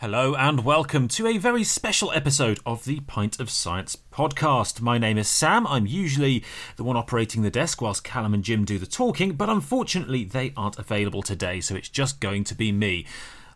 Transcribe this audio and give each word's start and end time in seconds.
Hello 0.00 0.36
and 0.36 0.64
welcome 0.64 1.08
to 1.08 1.26
a 1.26 1.38
very 1.38 1.64
special 1.64 2.12
episode 2.12 2.60
of 2.64 2.84
the 2.84 3.00
Pint 3.00 3.40
of 3.40 3.50
Science 3.50 3.96
podcast. 4.12 4.80
My 4.80 4.96
name 4.96 5.18
is 5.18 5.26
Sam. 5.26 5.66
I'm 5.66 5.88
usually 5.88 6.44
the 6.76 6.84
one 6.84 6.96
operating 6.96 7.42
the 7.42 7.50
desk 7.50 7.82
whilst 7.82 8.04
Callum 8.04 8.32
and 8.32 8.44
Jim 8.44 8.64
do 8.64 8.78
the 8.78 8.86
talking, 8.86 9.32
but 9.32 9.50
unfortunately 9.50 10.22
they 10.22 10.52
aren't 10.56 10.78
available 10.78 11.20
today, 11.20 11.60
so 11.60 11.74
it's 11.74 11.88
just 11.88 12.20
going 12.20 12.44
to 12.44 12.54
be 12.54 12.70
me. 12.70 13.06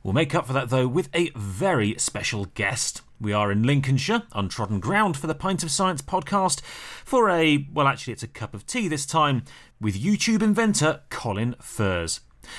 We'll 0.02 0.14
make 0.14 0.34
up 0.34 0.48
for 0.48 0.52
that 0.52 0.68
though 0.68 0.88
with 0.88 1.10
a 1.14 1.30
very 1.36 1.94
special 1.98 2.46
guest. 2.46 3.02
We 3.20 3.32
are 3.32 3.52
in 3.52 3.62
Lincolnshire, 3.62 4.24
untrodden 4.32 4.80
ground 4.80 5.16
for 5.16 5.28
the 5.28 5.36
Pint 5.36 5.62
of 5.62 5.70
Science 5.70 6.02
podcast, 6.02 6.60
for 7.04 7.30
a, 7.30 7.68
well, 7.72 7.86
actually, 7.86 8.14
it's 8.14 8.24
a 8.24 8.26
cup 8.26 8.52
of 8.52 8.66
tea 8.66 8.88
this 8.88 9.06
time, 9.06 9.44
with 9.80 9.94
YouTube 9.94 10.42
inventor 10.42 11.02
Colin 11.08 11.54
Furze. 11.60 12.18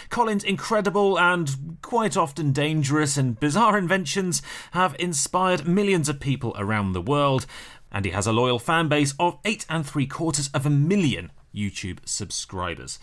Colin's 0.09 0.43
incredible 0.43 1.19
and 1.19 1.77
quite 1.81 2.15
often 2.17 2.51
dangerous 2.51 3.17
and 3.17 3.39
bizarre 3.39 3.77
inventions 3.77 4.41
have 4.71 4.95
inspired 4.99 5.67
millions 5.67 6.09
of 6.09 6.19
people 6.19 6.55
around 6.57 6.93
the 6.93 7.01
world, 7.01 7.45
and 7.91 8.05
he 8.05 8.11
has 8.11 8.27
a 8.27 8.33
loyal 8.33 8.59
fan 8.59 8.87
base 8.87 9.13
of 9.19 9.37
eight 9.45 9.65
and 9.69 9.85
three 9.85 10.07
quarters 10.07 10.49
of 10.53 10.65
a 10.65 10.69
million 10.69 11.31
YouTube 11.53 11.99
subscribers. 12.05 12.99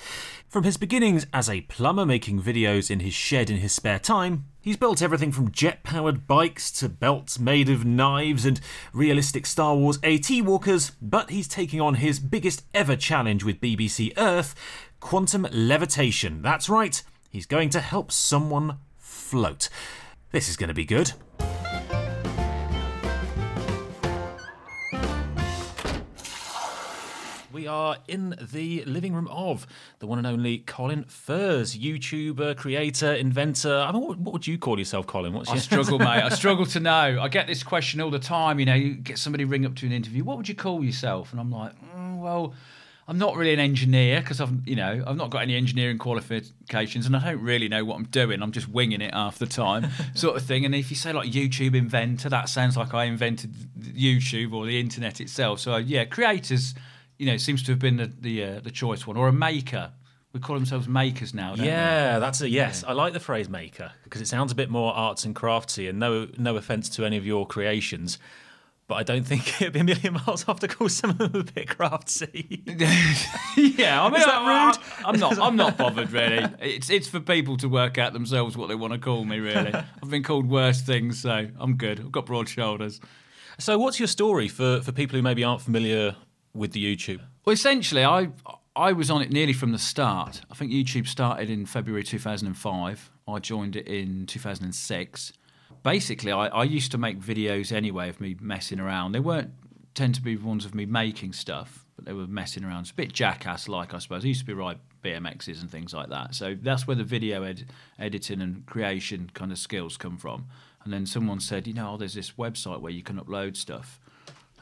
From 0.48 0.64
his 0.64 0.76
beginnings 0.76 1.26
as 1.32 1.48
a 1.48 1.62
plumber 1.62 2.04
making 2.04 2.42
videos 2.42 2.90
in 2.90 3.00
his 3.00 3.14
shed 3.14 3.50
in 3.50 3.58
his 3.58 3.72
spare 3.72 3.98
time, 3.98 4.46
he's 4.60 4.76
built 4.76 5.02
everything 5.02 5.32
from 5.32 5.50
jet 5.50 5.82
powered 5.82 6.26
bikes 6.26 6.70
to 6.72 6.88
belts 6.88 7.38
made 7.38 7.68
of 7.68 7.84
knives 7.84 8.44
and 8.44 8.60
realistic 8.92 9.46
Star 9.46 9.74
Wars 9.76 9.98
AT 10.02 10.30
walkers, 10.42 10.92
but 11.00 11.30
he's 11.30 11.48
taking 11.48 11.80
on 11.80 11.94
his 11.94 12.18
biggest 12.18 12.64
ever 12.74 12.96
challenge 12.96 13.44
with 13.44 13.60
BBC 13.60 14.12
Earth 14.16 14.54
quantum 15.00 15.46
levitation. 15.52 16.42
That's 16.42 16.68
right, 16.68 17.02
he's 17.30 17.46
going 17.46 17.70
to 17.70 17.80
help 17.80 18.12
someone 18.12 18.78
float. 18.98 19.68
This 20.32 20.48
is 20.48 20.56
going 20.56 20.68
to 20.68 20.74
be 20.74 20.84
good. 20.84 21.12
We 27.52 27.66
are 27.66 27.96
in 28.06 28.36
the 28.40 28.84
living 28.84 29.12
room 29.12 29.28
of 29.28 29.66
the 29.98 30.06
one 30.06 30.18
and 30.18 30.26
only 30.26 30.58
Colin 30.58 31.04
Furze, 31.04 31.76
YouTuber, 31.76 32.56
creator, 32.56 33.12
inventor. 33.12 33.76
I 33.76 33.90
mean, 33.92 34.02
what, 34.02 34.18
what 34.18 34.32
would 34.32 34.46
you 34.46 34.56
call 34.56 34.78
yourself, 34.78 35.06
Colin? 35.06 35.32
What's 35.32 35.50
I 35.50 35.54
your... 35.54 35.62
struggle, 35.62 35.98
mate. 35.98 36.06
I 36.06 36.28
struggle 36.28 36.66
to 36.66 36.80
know. 36.80 37.18
I 37.20 37.28
get 37.28 37.46
this 37.46 37.62
question 37.62 38.00
all 38.00 38.10
the 38.10 38.20
time. 38.20 38.60
You 38.60 38.66
know, 38.66 38.74
you 38.74 38.94
get 38.94 39.18
somebody 39.18 39.44
ring 39.44 39.66
up 39.66 39.74
to 39.76 39.86
an 39.86 39.92
interview. 39.92 40.22
What 40.22 40.36
would 40.36 40.48
you 40.48 40.54
call 40.54 40.84
yourself? 40.84 41.32
And 41.32 41.40
I'm 41.40 41.50
like, 41.50 41.72
mm, 41.94 42.18
well, 42.20 42.54
I'm 43.10 43.18
not 43.18 43.34
really 43.34 43.52
an 43.52 43.58
engineer 43.58 44.20
because 44.20 44.40
I've, 44.40 44.52
you 44.68 44.76
know, 44.76 45.02
I've 45.04 45.16
not 45.16 45.30
got 45.30 45.42
any 45.42 45.56
engineering 45.56 45.98
qualifications, 45.98 47.06
and 47.06 47.16
I 47.16 47.32
don't 47.32 47.42
really 47.42 47.68
know 47.68 47.84
what 47.84 47.96
I'm 47.96 48.04
doing. 48.04 48.40
I'm 48.40 48.52
just 48.52 48.68
winging 48.68 49.00
it 49.00 49.12
half 49.12 49.36
the 49.36 49.46
time, 49.46 49.88
sort 50.14 50.36
of 50.36 50.44
thing. 50.44 50.64
And 50.64 50.76
if 50.76 50.90
you 50.90 50.96
say 50.96 51.12
like 51.12 51.28
YouTube 51.28 51.74
inventor, 51.74 52.28
that 52.28 52.48
sounds 52.48 52.76
like 52.76 52.94
I 52.94 53.06
invented 53.06 53.52
YouTube 53.80 54.52
or 54.52 54.64
the 54.64 54.78
internet 54.78 55.20
itself. 55.20 55.58
So 55.58 55.76
yeah, 55.78 56.04
creators, 56.04 56.76
you 57.20 57.26
know, 57.26 57.36
seems 57.36 57.62
to 57.64 57.72
have 57.72 57.78
been 57.78 57.98
the 57.98 58.10
the, 58.20 58.44
uh, 58.44 58.60
the 58.60 58.70
choice 58.70 59.06
one, 59.06 59.18
or 59.18 59.28
a 59.28 59.32
maker. 59.32 59.92
We 60.32 60.40
call 60.40 60.56
themselves 60.56 60.88
makers 60.88 61.34
now. 61.34 61.54
Don't 61.54 61.66
Yeah, 61.66 62.18
that's 62.18 62.40
a 62.40 62.48
yes. 62.48 62.82
I 62.82 62.92
like 62.92 63.12
the 63.12 63.20
phrase 63.20 63.48
maker 63.48 63.92
because 64.04 64.22
it 64.22 64.28
sounds 64.28 64.52
a 64.52 64.54
bit 64.54 64.70
more 64.70 64.94
arts 64.94 65.24
and 65.24 65.34
craftsy. 65.36 65.88
And 65.88 65.98
no, 65.98 66.28
no 66.38 66.56
offense 66.56 66.88
to 66.90 67.04
any 67.04 67.18
of 67.18 67.26
your 67.26 67.46
creations, 67.46 68.18
but 68.86 68.94
I 68.94 69.02
don't 69.02 69.24
think 69.24 69.48
it'd 69.60 69.74
be 69.74 69.80
a 69.80 69.84
million 69.84 70.14
miles 70.14 70.48
off 70.48 70.60
to 70.60 70.68
call 70.68 70.88
some 70.88 71.10
of 71.10 71.18
them 71.18 71.34
a 71.34 71.44
bit 71.44 71.68
craftsy. 71.68 72.62
yeah, 73.78 74.02
I 74.02 74.08
mean, 74.08 74.20
Is 74.20 74.26
that 74.26 74.38
rude? 74.38 75.04
I, 75.04 75.08
am 75.10 75.20
not. 75.20 75.38
I'm 75.38 75.56
not 75.56 75.76
bothered 75.76 76.10
really. 76.10 76.48
It's 76.60 76.88
it's 76.88 77.08
for 77.08 77.20
people 77.20 77.58
to 77.58 77.68
work 77.68 77.98
out 77.98 78.14
themselves 78.14 78.56
what 78.56 78.68
they 78.70 78.76
want 78.76 78.94
to 78.94 78.98
call 78.98 79.26
me. 79.26 79.40
Really, 79.40 79.74
I've 79.74 80.10
been 80.10 80.22
called 80.22 80.48
worse 80.48 80.80
things, 80.80 81.20
so 81.20 81.48
I'm 81.58 81.76
good. 81.76 82.00
I've 82.00 82.12
got 82.12 82.24
broad 82.24 82.48
shoulders. 82.48 82.98
so, 83.58 83.78
what's 83.78 84.00
your 84.00 84.08
story 84.08 84.48
for 84.48 84.80
for 84.80 84.92
people 84.92 85.16
who 85.16 85.22
maybe 85.22 85.44
aren't 85.44 85.60
familiar 85.60 86.16
with 86.54 86.72
the 86.72 86.84
YouTube? 86.84 87.20
Well, 87.44 87.52
essentially, 87.52 88.04
I 88.04 88.30
I 88.76 88.92
was 88.92 89.10
on 89.10 89.22
it 89.22 89.30
nearly 89.30 89.52
from 89.52 89.72
the 89.72 89.78
start. 89.78 90.42
I 90.50 90.54
think 90.54 90.70
YouTube 90.70 91.06
started 91.06 91.50
in 91.50 91.66
February 91.66 92.04
2005. 92.04 93.10
I 93.28 93.38
joined 93.38 93.76
it 93.76 93.86
in 93.86 94.26
2006. 94.26 95.32
Basically, 95.82 96.32
I, 96.32 96.46
I 96.46 96.64
used 96.64 96.92
to 96.92 96.98
make 96.98 97.18
videos 97.18 97.72
anyway 97.72 98.08
of 98.08 98.20
me 98.20 98.36
messing 98.40 98.80
around. 98.80 99.12
They 99.12 99.20
weren't 99.20 99.52
tend 99.94 100.14
to 100.14 100.22
be 100.22 100.36
ones 100.36 100.64
of 100.64 100.74
me 100.74 100.86
making 100.86 101.32
stuff, 101.32 101.84
but 101.96 102.04
they 102.04 102.12
were 102.12 102.26
messing 102.26 102.64
around. 102.64 102.82
It's 102.82 102.90
a 102.90 102.94
bit 102.94 103.12
jackass 103.12 103.68
like, 103.68 103.92
I 103.92 103.98
suppose. 103.98 104.24
I 104.24 104.28
used 104.28 104.40
to 104.40 104.46
be 104.46 104.52
ride 104.52 104.78
BMXs 105.02 105.60
and 105.60 105.70
things 105.70 105.92
like 105.92 106.10
that. 106.10 106.34
So 106.34 106.56
that's 106.60 106.86
where 106.86 106.96
the 106.96 107.04
video 107.04 107.42
ed- 107.42 107.66
editing 107.98 108.40
and 108.40 108.64
creation 108.66 109.30
kind 109.34 109.52
of 109.52 109.58
skills 109.58 109.96
come 109.96 110.16
from. 110.16 110.46
And 110.84 110.92
then 110.92 111.06
someone 111.06 111.40
said, 111.40 111.66
you 111.66 111.74
know, 111.74 111.92
oh, 111.92 111.96
there's 111.96 112.14
this 112.14 112.32
website 112.32 112.80
where 112.80 112.92
you 112.92 113.02
can 113.02 113.20
upload 113.20 113.56
stuff. 113.56 114.00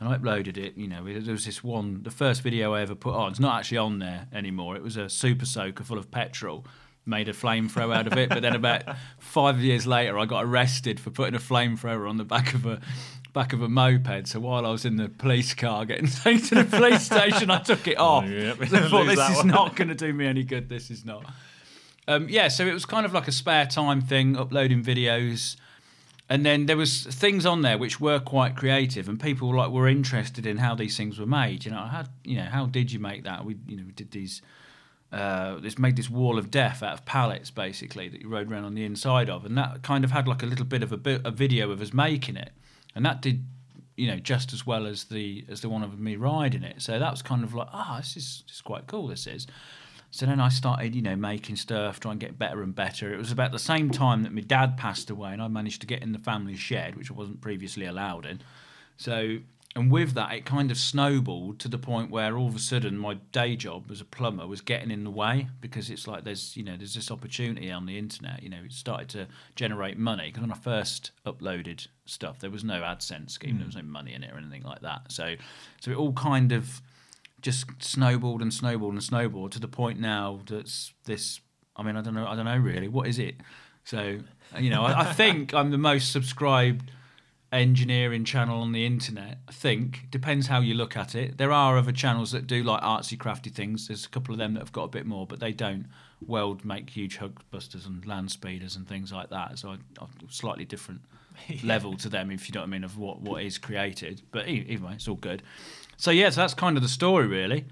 And 0.00 0.08
I 0.08 0.16
uploaded 0.16 0.56
it, 0.56 0.76
you 0.76 0.86
know, 0.86 1.04
there 1.04 1.32
was 1.32 1.44
this 1.44 1.64
one, 1.64 2.02
the 2.04 2.10
first 2.10 2.42
video 2.42 2.74
I 2.74 2.82
ever 2.82 2.94
put 2.94 3.14
on, 3.14 3.30
it's 3.30 3.40
not 3.40 3.58
actually 3.58 3.78
on 3.78 3.98
there 3.98 4.28
anymore. 4.32 4.76
It 4.76 4.82
was 4.82 4.96
a 4.96 5.08
super 5.08 5.44
soaker 5.44 5.82
full 5.82 5.98
of 5.98 6.10
petrol, 6.10 6.64
made 7.04 7.28
a 7.28 7.32
flamethrower 7.32 7.96
out 7.96 8.06
of 8.06 8.16
it. 8.16 8.28
But 8.28 8.42
then 8.42 8.54
about 8.54 8.84
five 9.18 9.58
years 9.60 9.86
later, 9.86 10.16
I 10.18 10.26
got 10.26 10.44
arrested 10.44 11.00
for 11.00 11.10
putting 11.10 11.34
a 11.34 11.38
flamethrower 11.38 12.08
on 12.08 12.16
the 12.16 12.24
back 12.24 12.54
of 12.54 12.64
a 12.66 12.80
back 13.32 13.52
of 13.52 13.62
a 13.62 13.68
moped. 13.68 14.28
So 14.28 14.40
while 14.40 14.64
I 14.64 14.70
was 14.70 14.84
in 14.84 14.96
the 14.96 15.08
police 15.08 15.54
car 15.54 15.84
getting 15.84 16.06
taken 16.24 16.42
to 16.42 16.54
the 16.56 16.64
police 16.64 17.02
station, 17.02 17.50
I 17.50 17.60
took 17.60 17.88
it 17.88 17.98
off. 17.98 18.28
Yep. 18.28 18.56
I 18.60 18.66
thought, 18.88 19.06
this 19.06 19.30
is 19.30 19.36
one." 19.38 19.48
not 19.48 19.74
going 19.74 19.88
to 19.88 19.94
do 19.94 20.12
me 20.12 20.26
any 20.26 20.44
good. 20.44 20.68
This 20.68 20.90
is 20.90 21.04
not. 21.04 21.24
Um, 22.06 22.28
yeah, 22.28 22.48
so 22.48 22.66
it 22.66 22.72
was 22.72 22.86
kind 22.86 23.04
of 23.04 23.12
like 23.12 23.28
a 23.28 23.32
spare 23.32 23.66
time 23.66 24.00
thing, 24.00 24.36
uploading 24.36 24.82
videos 24.82 25.56
and 26.28 26.44
then 26.44 26.66
there 26.66 26.76
was 26.76 27.04
things 27.04 27.46
on 27.46 27.62
there 27.62 27.78
which 27.78 28.00
were 28.00 28.20
quite 28.20 28.54
creative 28.54 29.08
and 29.08 29.18
people 29.18 29.54
like 29.54 29.70
were 29.70 29.88
interested 29.88 30.46
in 30.46 30.58
how 30.58 30.74
these 30.74 30.96
things 30.96 31.18
were 31.18 31.26
made. 31.26 31.64
You 31.64 31.70
know 31.70 31.78
how 31.78 32.04
you 32.22 32.36
know 32.36 32.44
how 32.44 32.66
did 32.66 32.92
you 32.92 32.98
make 32.98 33.24
that? 33.24 33.44
We 33.44 33.56
you 33.66 33.76
know 33.76 33.84
we 33.86 33.92
did 33.92 34.10
these 34.10 34.42
uh, 35.10 35.58
this 35.60 35.78
made 35.78 35.96
this 35.96 36.10
wall 36.10 36.38
of 36.38 36.50
death 36.50 36.82
out 36.82 36.92
of 36.92 37.04
pallets 37.06 37.50
basically 37.50 38.10
that 38.10 38.20
you 38.20 38.28
rode 38.28 38.52
around 38.52 38.64
on 38.64 38.74
the 38.74 38.84
inside 38.84 39.30
of. 39.30 39.46
And 39.46 39.56
that 39.56 39.82
kind 39.82 40.04
of 40.04 40.10
had 40.10 40.28
like 40.28 40.42
a 40.42 40.46
little 40.46 40.66
bit 40.66 40.82
of 40.82 40.92
a 40.92 40.98
bit 40.98 41.22
a 41.24 41.30
video 41.30 41.70
of 41.70 41.80
us 41.80 41.94
making 41.94 42.36
it. 42.36 42.52
And 42.94 43.06
that 43.06 43.22
did 43.22 43.44
you 43.96 44.06
know 44.06 44.18
just 44.18 44.52
as 44.52 44.66
well 44.66 44.86
as 44.86 45.04
the 45.04 45.46
as 45.48 45.62
the 45.62 45.70
one 45.70 45.82
of 45.82 45.98
me 45.98 46.16
riding 46.16 46.62
it. 46.62 46.82
So 46.82 46.98
that 46.98 47.10
was 47.10 47.22
kind 47.22 47.42
of 47.42 47.54
like 47.54 47.68
ah 47.72 47.96
this 47.98 48.18
is 48.18 48.44
this 48.46 48.56
is 48.56 48.62
quite 48.62 48.86
cool 48.86 49.06
this 49.06 49.26
is 49.26 49.46
so 50.10 50.26
then 50.26 50.40
I 50.40 50.48
started, 50.48 50.94
you 50.94 51.02
know, 51.02 51.16
making 51.16 51.56
stuff, 51.56 52.00
trying 52.00 52.18
to 52.18 52.26
get 52.26 52.38
better 52.38 52.62
and 52.62 52.74
better. 52.74 53.12
It 53.12 53.18
was 53.18 53.30
about 53.30 53.52
the 53.52 53.58
same 53.58 53.90
time 53.90 54.22
that 54.22 54.32
my 54.32 54.40
dad 54.40 54.76
passed 54.76 55.10
away, 55.10 55.32
and 55.32 55.42
I 55.42 55.48
managed 55.48 55.80
to 55.82 55.86
get 55.86 56.02
in 56.02 56.12
the 56.12 56.18
family 56.18 56.56
shed, 56.56 56.96
which 56.96 57.10
I 57.10 57.14
wasn't 57.14 57.40
previously 57.40 57.84
allowed 57.84 58.24
in. 58.24 58.40
So, 58.96 59.38
and 59.76 59.92
with 59.92 60.14
that, 60.14 60.32
it 60.32 60.46
kind 60.46 60.70
of 60.70 60.78
snowballed 60.78 61.60
to 61.60 61.68
the 61.68 61.78
point 61.78 62.10
where 62.10 62.36
all 62.36 62.48
of 62.48 62.56
a 62.56 62.58
sudden 62.58 62.96
my 62.96 63.14
day 63.32 63.54
job 63.54 63.90
as 63.90 64.00
a 64.00 64.04
plumber 64.06 64.46
was 64.46 64.62
getting 64.62 64.90
in 64.90 65.04
the 65.04 65.10
way 65.10 65.48
because 65.60 65.90
it's 65.90 66.08
like 66.08 66.24
there's, 66.24 66.56
you 66.56 66.64
know, 66.64 66.76
there's 66.76 66.94
this 66.94 67.10
opportunity 67.10 67.70
on 67.70 67.84
the 67.84 67.98
internet. 67.98 68.42
You 68.42 68.48
know, 68.48 68.62
it 68.64 68.72
started 68.72 69.10
to 69.10 69.28
generate 69.56 69.98
money 69.98 70.28
because 70.28 70.40
when 70.40 70.50
I 70.50 70.56
first 70.56 71.10
uploaded 71.26 71.86
stuff, 72.06 72.40
there 72.40 72.50
was 72.50 72.64
no 72.64 72.80
AdSense 72.80 73.30
scheme, 73.32 73.58
there 73.58 73.64
mm. 73.64 73.66
was 73.66 73.76
no 73.76 73.82
money 73.82 74.14
in 74.14 74.24
it 74.24 74.32
or 74.32 74.38
anything 74.38 74.62
like 74.62 74.80
that. 74.80 75.12
So, 75.12 75.34
so 75.80 75.90
it 75.90 75.96
all 75.96 76.14
kind 76.14 76.50
of 76.50 76.80
just 77.40 77.66
snowballed 77.82 78.42
and 78.42 78.52
snowballed 78.52 78.94
and 78.94 79.02
snowballed 79.02 79.52
to 79.52 79.60
the 79.60 79.68
point 79.68 80.00
now 80.00 80.40
that's 80.46 80.92
this. 81.04 81.40
I 81.76 81.82
mean, 81.82 81.96
I 81.96 82.02
don't 82.02 82.14
know. 82.14 82.26
I 82.26 82.34
don't 82.34 82.44
know 82.44 82.58
really. 82.58 82.88
What 82.88 83.06
is 83.06 83.18
it? 83.18 83.36
So 83.84 84.20
you 84.58 84.70
know, 84.70 84.82
I, 84.82 85.00
I 85.00 85.12
think 85.12 85.54
I'm 85.58 85.70
the 85.70 85.78
most 85.78 86.12
subscribed 86.12 86.90
engineering 87.50 88.24
channel 88.24 88.60
on 88.60 88.72
the 88.72 88.84
internet. 88.84 89.38
I 89.48 89.52
think 89.52 90.10
depends 90.10 90.48
how 90.48 90.60
you 90.60 90.74
look 90.74 90.96
at 90.96 91.14
it. 91.14 91.38
There 91.38 91.52
are 91.52 91.78
other 91.78 91.92
channels 91.92 92.32
that 92.32 92.46
do 92.46 92.62
like 92.62 92.82
artsy, 92.82 93.18
crafty 93.18 93.50
things. 93.50 93.88
There's 93.88 94.04
a 94.04 94.08
couple 94.08 94.34
of 94.34 94.38
them 94.38 94.54
that 94.54 94.60
have 94.60 94.72
got 94.72 94.84
a 94.84 94.88
bit 94.88 95.06
more, 95.06 95.26
but 95.26 95.40
they 95.40 95.52
don't 95.52 95.86
weld 96.26 96.64
make 96.64 96.90
huge 96.90 97.16
hug 97.16 97.40
busters 97.50 97.86
and 97.86 98.04
land 98.04 98.30
speeders 98.30 98.76
and 98.76 98.86
things 98.86 99.12
like 99.12 99.30
that. 99.30 99.58
So 99.58 99.70
I, 99.70 99.76
I'm 100.00 100.10
slightly 100.28 100.64
different 100.64 101.02
level 101.64 101.96
to 101.98 102.08
them, 102.08 102.30
if 102.30 102.48
you 102.48 102.54
know 102.54 102.60
what 102.60 102.66
I 102.66 102.70
mean, 102.70 102.84
of 102.84 102.98
what 102.98 103.20
what 103.20 103.42
is 103.42 103.58
created. 103.58 104.22
But 104.30 104.48
e- 104.48 104.66
either 104.68 104.86
way, 104.86 104.92
it's 104.94 105.08
all 105.08 105.16
good. 105.16 105.42
So 105.98 106.12
yeah, 106.12 106.30
so 106.30 106.40
that's 106.40 106.54
kind 106.54 106.76
of 106.76 106.82
the 106.82 106.88
story 106.88 107.26
really. 107.26 107.66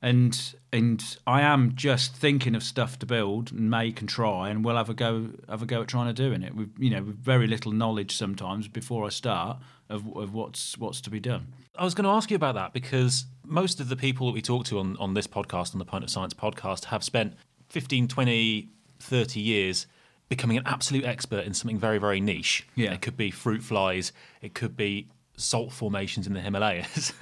And 0.00 0.54
and 0.72 1.16
I 1.26 1.42
am 1.42 1.74
just 1.76 2.16
thinking 2.16 2.54
of 2.54 2.62
stuff 2.62 2.98
to 3.00 3.06
build 3.06 3.52
and 3.52 3.70
make 3.70 4.00
and 4.00 4.08
try, 4.08 4.48
and 4.48 4.64
we'll 4.64 4.76
have 4.76 4.88
a 4.88 4.94
go 4.94 5.28
have 5.48 5.62
a 5.62 5.66
go 5.66 5.82
at 5.82 5.88
trying 5.88 6.06
to 6.06 6.12
doing 6.12 6.42
it. 6.42 6.54
With 6.56 6.72
you 6.78 6.90
know, 6.90 7.02
with 7.02 7.18
very 7.18 7.46
little 7.46 7.72
knowledge 7.72 8.16
sometimes 8.16 8.66
before 8.66 9.04
I 9.04 9.10
start 9.10 9.58
of, 9.90 10.16
of 10.16 10.32
what's 10.32 10.78
what's 10.78 11.00
to 11.02 11.10
be 11.10 11.20
done. 11.20 11.48
I 11.76 11.84
was 11.84 11.94
going 11.94 12.04
to 12.04 12.10
ask 12.10 12.30
you 12.30 12.36
about 12.36 12.54
that 12.54 12.72
because 12.72 13.26
most 13.44 13.80
of 13.80 13.88
the 13.88 13.96
people 13.96 14.26
that 14.26 14.32
we 14.32 14.42
talk 14.42 14.64
to 14.66 14.78
on, 14.78 14.96
on 14.98 15.14
this 15.14 15.26
podcast, 15.26 15.74
on 15.74 15.78
the 15.78 15.84
Pint 15.84 16.04
of 16.04 16.10
Science 16.10 16.34
podcast, 16.34 16.86
have 16.86 17.02
spent 17.02 17.34
15, 17.70 18.08
20, 18.08 18.68
30 19.00 19.40
years 19.40 19.86
becoming 20.28 20.58
an 20.58 20.64
absolute 20.66 21.04
expert 21.04 21.44
in 21.46 21.54
something 21.54 21.78
very, 21.78 21.98
very 21.98 22.20
niche. 22.20 22.66
Yeah. 22.74 22.92
It 22.92 23.00
could 23.00 23.16
be 23.16 23.30
fruit 23.30 23.62
flies, 23.62 24.12
it 24.42 24.54
could 24.54 24.76
be 24.76 25.08
salt 25.42 25.72
formations 25.72 26.26
in 26.26 26.32
the 26.34 26.40
Himalayas. 26.40 27.12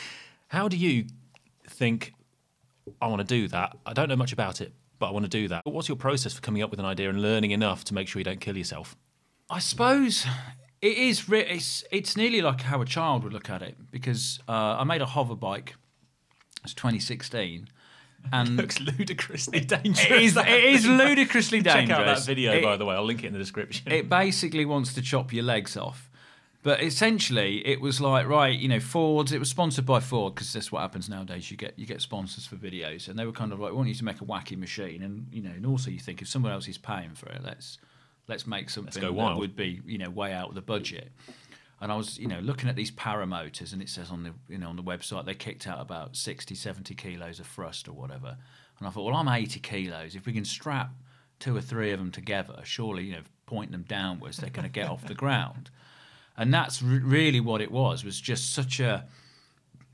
How 0.48 0.68
do 0.68 0.76
you 0.76 1.06
think, 1.68 2.12
I 3.00 3.06
want 3.08 3.20
to 3.20 3.26
do 3.26 3.48
that? 3.48 3.76
I 3.86 3.92
don't 3.92 4.08
know 4.08 4.16
much 4.16 4.32
about 4.32 4.60
it, 4.60 4.72
but 4.98 5.06
I 5.08 5.10
want 5.10 5.24
to 5.24 5.30
do 5.30 5.48
that. 5.48 5.62
But 5.64 5.72
what's 5.74 5.88
your 5.88 5.96
process 5.96 6.32
for 6.34 6.40
coming 6.40 6.62
up 6.62 6.70
with 6.70 6.80
an 6.80 6.86
idea 6.86 7.08
and 7.08 7.20
learning 7.22 7.52
enough 7.52 7.84
to 7.84 7.94
make 7.94 8.08
sure 8.08 8.20
you 8.20 8.24
don't 8.24 8.40
kill 8.40 8.56
yourself? 8.56 8.96
I 9.48 9.58
suppose 9.58 10.26
it 10.82 10.96
is. 10.96 11.28
Re- 11.28 11.40
it's 11.46 11.82
it's 11.90 12.16
nearly 12.16 12.40
like 12.42 12.62
how 12.62 12.80
a 12.80 12.84
child 12.86 13.24
would 13.24 13.32
look 13.32 13.50
at 13.50 13.62
it 13.62 13.76
because 13.90 14.38
uh, 14.48 14.52
I 14.52 14.84
made 14.84 15.02
a 15.02 15.06
hover 15.06 15.34
bike. 15.34 15.74
It's 16.62 16.74
2016, 16.74 17.68
and 18.32 18.56
looks 18.56 18.78
ludicrously 18.80 19.60
dangerous. 19.60 20.04
it 20.10 20.22
is 20.22 20.36
it 20.36 20.48
is 20.48 20.86
ludicrously 20.86 21.60
dangerous. 21.62 21.88
Check 21.88 21.98
out 21.98 22.06
that 22.16 22.24
video, 22.26 22.52
It- 22.52 22.62
by 22.62 22.76
the 22.76 22.84
way. 22.84 22.94
I'll 22.94 23.04
link 23.04 23.24
it 23.24 23.28
in 23.28 23.32
the 23.32 23.38
description. 23.38 23.90
it 23.90 24.08
basically 24.08 24.64
wants 24.64 24.92
to 24.94 25.02
chop 25.02 25.32
your 25.32 25.44
legs 25.44 25.76
off. 25.76 26.09
But 26.62 26.82
essentially, 26.82 27.66
it 27.66 27.80
was 27.80 28.00
like 28.00 28.26
right, 28.26 28.58
you 28.58 28.68
know, 28.68 28.80
Ford's. 28.80 29.32
It 29.32 29.38
was 29.38 29.48
sponsored 29.48 29.86
by 29.86 30.00
Ford 30.00 30.34
because 30.34 30.52
that's 30.52 30.70
what 30.70 30.80
happens 30.80 31.08
nowadays. 31.08 31.50
You 31.50 31.56
get 31.56 31.78
you 31.78 31.86
get 31.86 32.02
sponsors 32.02 32.46
for 32.46 32.56
videos, 32.56 33.08
and 33.08 33.18
they 33.18 33.24
were 33.24 33.32
kind 33.32 33.52
of 33.52 33.60
like, 33.60 33.70
"We 33.70 33.76
want 33.76 33.88
you 33.88 33.94
to 33.94 34.04
make 34.04 34.20
a 34.20 34.26
wacky 34.26 34.58
machine," 34.58 35.02
and 35.02 35.26
you 35.32 35.42
know, 35.42 35.50
and 35.50 35.64
also 35.64 35.90
you 35.90 35.98
think 35.98 36.20
if 36.20 36.28
someone 36.28 36.52
else 36.52 36.68
is 36.68 36.76
paying 36.76 37.14
for 37.14 37.30
it, 37.30 37.40
let's 37.42 37.78
let's 38.28 38.46
make 38.46 38.68
something 38.68 39.00
go 39.00 39.12
that 39.14 39.38
would 39.38 39.56
be 39.56 39.80
you 39.86 39.96
know 39.96 40.10
way 40.10 40.34
out 40.34 40.50
of 40.50 40.54
the 40.54 40.60
budget. 40.60 41.12
And 41.82 41.90
I 41.90 41.96
was, 41.96 42.18
you 42.18 42.28
know, 42.28 42.40
looking 42.40 42.68
at 42.68 42.76
these 42.76 42.90
paramotors, 42.90 43.72
and 43.72 43.80
it 43.80 43.88
says 43.88 44.10
on 44.10 44.22
the, 44.22 44.34
you 44.48 44.58
know, 44.58 44.68
on 44.68 44.76
the 44.76 44.82
website 44.82 45.24
they 45.24 45.34
kicked 45.34 45.66
out 45.66 45.80
about 45.80 46.14
60, 46.14 46.54
70 46.54 46.94
kilos 46.94 47.40
of 47.40 47.46
thrust 47.46 47.88
or 47.88 47.92
whatever. 47.92 48.36
And 48.78 48.86
I 48.86 48.90
thought, 48.90 49.04
well, 49.04 49.16
I'm 49.16 49.28
80 49.28 49.60
kilos. 49.60 50.14
If 50.14 50.26
we 50.26 50.34
can 50.34 50.44
strap 50.44 50.90
two 51.38 51.56
or 51.56 51.62
three 51.62 51.90
of 51.92 51.98
them 51.98 52.10
together, 52.10 52.60
surely, 52.64 53.04
you 53.04 53.12
know, 53.12 53.22
point 53.46 53.72
them 53.72 53.86
downwards, 53.88 54.36
they're 54.36 54.50
going 54.50 54.66
to 54.66 54.70
get 54.70 54.90
off 54.90 55.06
the 55.06 55.14
ground. 55.14 55.70
And 56.36 56.52
that's 56.52 56.82
re- 56.82 56.98
really 56.98 57.40
what 57.40 57.60
it 57.60 57.70
was. 57.70 58.04
Was 58.04 58.20
just 58.20 58.52
such 58.52 58.80
a 58.80 59.06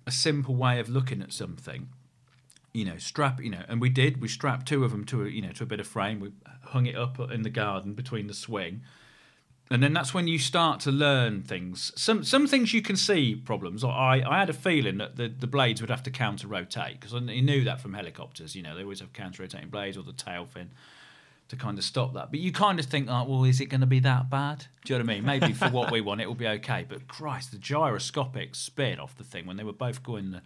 a 0.06 0.12
simple 0.12 0.55
way 0.55 0.79
of 0.79 0.88
looking 0.88 1.23
at 1.23 1.33
something. 1.33 1.88
You 2.73 2.85
know, 2.85 2.99
strap. 2.99 3.41
You 3.41 3.50
know, 3.50 3.65
and 3.69 3.81
we 3.81 3.88
did. 3.88 4.21
We 4.21 4.29
strapped 4.29 4.67
two 4.67 4.85
of 4.85 4.91
them 4.91 5.05
to 5.06 5.25
a, 5.25 5.29
you 5.29 5.43
know 5.43 5.53
to 5.53 5.65
a 5.65 5.67
bit 5.67 5.81
of 5.81 5.87
frame. 5.87 6.21
We 6.21 6.33
hung 6.65 6.87
it 6.87 6.97
up 6.97 7.19
in 7.31 7.43
the 7.43 7.50
garden 7.50 7.94
between 7.94 8.27
the 8.27 8.35
swing 8.35 8.83
and 9.71 9.83
then 9.83 9.93
that's 9.93 10.15
when 10.15 10.29
you 10.29 10.38
start 10.38 10.81
to 10.81 10.93
learn 10.93 11.43
things. 11.43 11.93
Some 11.97 12.23
some 12.23 12.47
things 12.47 12.73
you 12.73 12.83
can 12.83 12.97
see 12.97 13.35
problems. 13.35 13.83
I 13.83 14.23
I 14.25 14.38
had 14.38 14.49
a 14.49 14.55
feeling 14.55 14.99
that 14.99 15.17
the, 15.17 15.29
the 15.29 15.49
blades 15.49 15.81
would 15.81 15.91
have 15.91 16.05
to 16.05 16.11
counter 16.11 16.47
rotate 16.47 17.00
because 17.00 17.15
I 17.15 17.19
knew 17.19 17.65
that 17.65 17.81
from 17.81 17.94
helicopters. 17.94 18.55
You 18.55 18.62
know, 18.62 18.77
they 18.77 18.83
always 18.83 19.00
have 19.00 19.12
counter 19.12 19.43
rotating 19.43 19.69
blades 19.69 19.97
or 19.97 20.03
the 20.03 20.12
tail 20.12 20.47
fin 20.47 20.71
to 21.48 21.56
kind 21.56 21.78
of 21.78 21.84
stop 21.84 22.14
that. 22.14 22.31
But 22.31 22.40
you 22.40 22.52
kind 22.52 22.78
of 22.81 22.87
think, 22.87 23.08
like, 23.08 23.28
well, 23.28 23.44
is 23.44 23.60
it 23.60 23.66
going 23.66 23.81
to 23.81 23.87
be 23.87 24.00
that 24.00 24.28
bad? 24.28 24.66
Do 24.84 24.93
you 24.93 24.98
know 24.98 25.04
what 25.04 25.10
I 25.10 25.14
mean? 25.14 25.25
Maybe 25.25 25.52
for 25.52 25.69
what 25.69 25.93
we 25.93 26.00
want, 26.00 26.20
it 26.20 26.26
will 26.26 26.34
be 26.34 26.48
okay. 26.48 26.84
But 26.88 27.06
Christ, 27.08 27.52
the 27.52 27.58
gyroscopic 27.58 28.54
spin 28.54 28.98
off 28.98 29.16
the 29.16 29.25
thing 29.25 29.46
when 29.46 29.56
they 29.56 29.64
were 29.64 29.72
both 29.72 30.02
going 30.02 30.32
the 30.32 30.43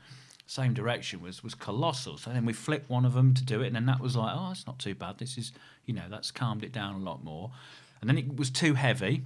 same 0.47 0.75
direction 0.75 1.23
was 1.23 1.45
was 1.45 1.55
colossal. 1.55 2.19
So 2.19 2.31
then 2.31 2.45
we 2.45 2.53
flipped 2.53 2.91
one 2.91 3.05
of 3.05 3.15
them 3.15 3.35
to 3.35 3.45
do 3.45 3.63
it, 3.63 3.69
and 3.69 3.77
then 3.77 3.87
that 3.87 4.01
was 4.01 4.17
like, 4.17 4.35
oh, 4.37 4.51
it's 4.51 4.67
not 4.67 4.79
too 4.79 4.95
bad. 4.95 5.19
This 5.19 5.39
is, 5.39 5.53
you 5.87 5.95
know, 5.95 6.05
that's 6.11 6.31
calmed 6.31 6.65
it 6.65 6.73
down 6.73 6.95
a 6.97 6.99
lot 6.99 7.23
more. 7.25 7.53
And 8.01 8.11
then 8.11 8.19
it 8.19 8.37
was 8.37 8.51
too 8.51 8.75
heavy 8.75 9.23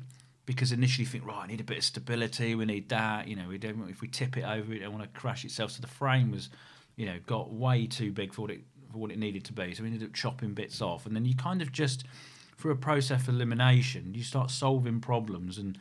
because 0.46 0.72
initially 0.72 1.04
you 1.04 1.10
think, 1.10 1.26
right, 1.26 1.44
I 1.44 1.46
need 1.46 1.60
a 1.60 1.64
bit 1.64 1.78
of 1.78 1.84
stability. 1.84 2.54
We 2.54 2.66
need 2.66 2.88
that. 2.90 3.26
You 3.26 3.36
know, 3.36 3.48
we 3.48 3.58
don't. 3.58 3.88
If 3.88 4.00
we 4.00 4.08
tip 4.08 4.36
it 4.36 4.44
over, 4.44 4.68
we 4.68 4.78
don't 4.78 4.92
want 4.92 5.02
to 5.02 5.18
crash 5.18 5.44
itself. 5.44 5.70
So 5.72 5.80
the 5.80 5.86
frame 5.86 6.30
was, 6.30 6.50
you 6.96 7.06
know, 7.06 7.16
got 7.26 7.52
way 7.52 7.86
too 7.86 8.12
big 8.12 8.34
for 8.34 8.42
what 8.42 8.50
it 8.50 8.60
for 8.94 8.98
what 8.98 9.10
it 9.10 9.18
needed 9.18 9.44
to 9.44 9.52
be. 9.52 9.74
So 9.74 9.82
we 9.82 9.90
ended 9.90 10.08
up 10.08 10.14
chopping 10.14 10.54
bits 10.54 10.80
off, 10.80 11.04
and 11.04 11.14
then 11.14 11.26
you 11.26 11.34
kind 11.34 11.60
of 11.60 11.72
just, 11.72 12.04
through 12.56 12.72
a 12.72 12.76
process 12.76 13.22
of 13.22 13.28
elimination, 13.28 14.14
you 14.14 14.22
start 14.22 14.50
solving 14.50 15.00
problems 15.00 15.58
and 15.58 15.78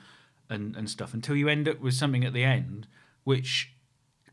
and 0.49 0.75
and 0.75 0.89
stuff 0.89 1.13
until 1.13 1.37
you 1.37 1.47
end 1.47 1.69
up 1.69 1.79
with 1.79 1.93
something 1.93 2.25
at 2.25 2.33
the 2.33 2.43
end 2.43 2.85
which 3.23 3.73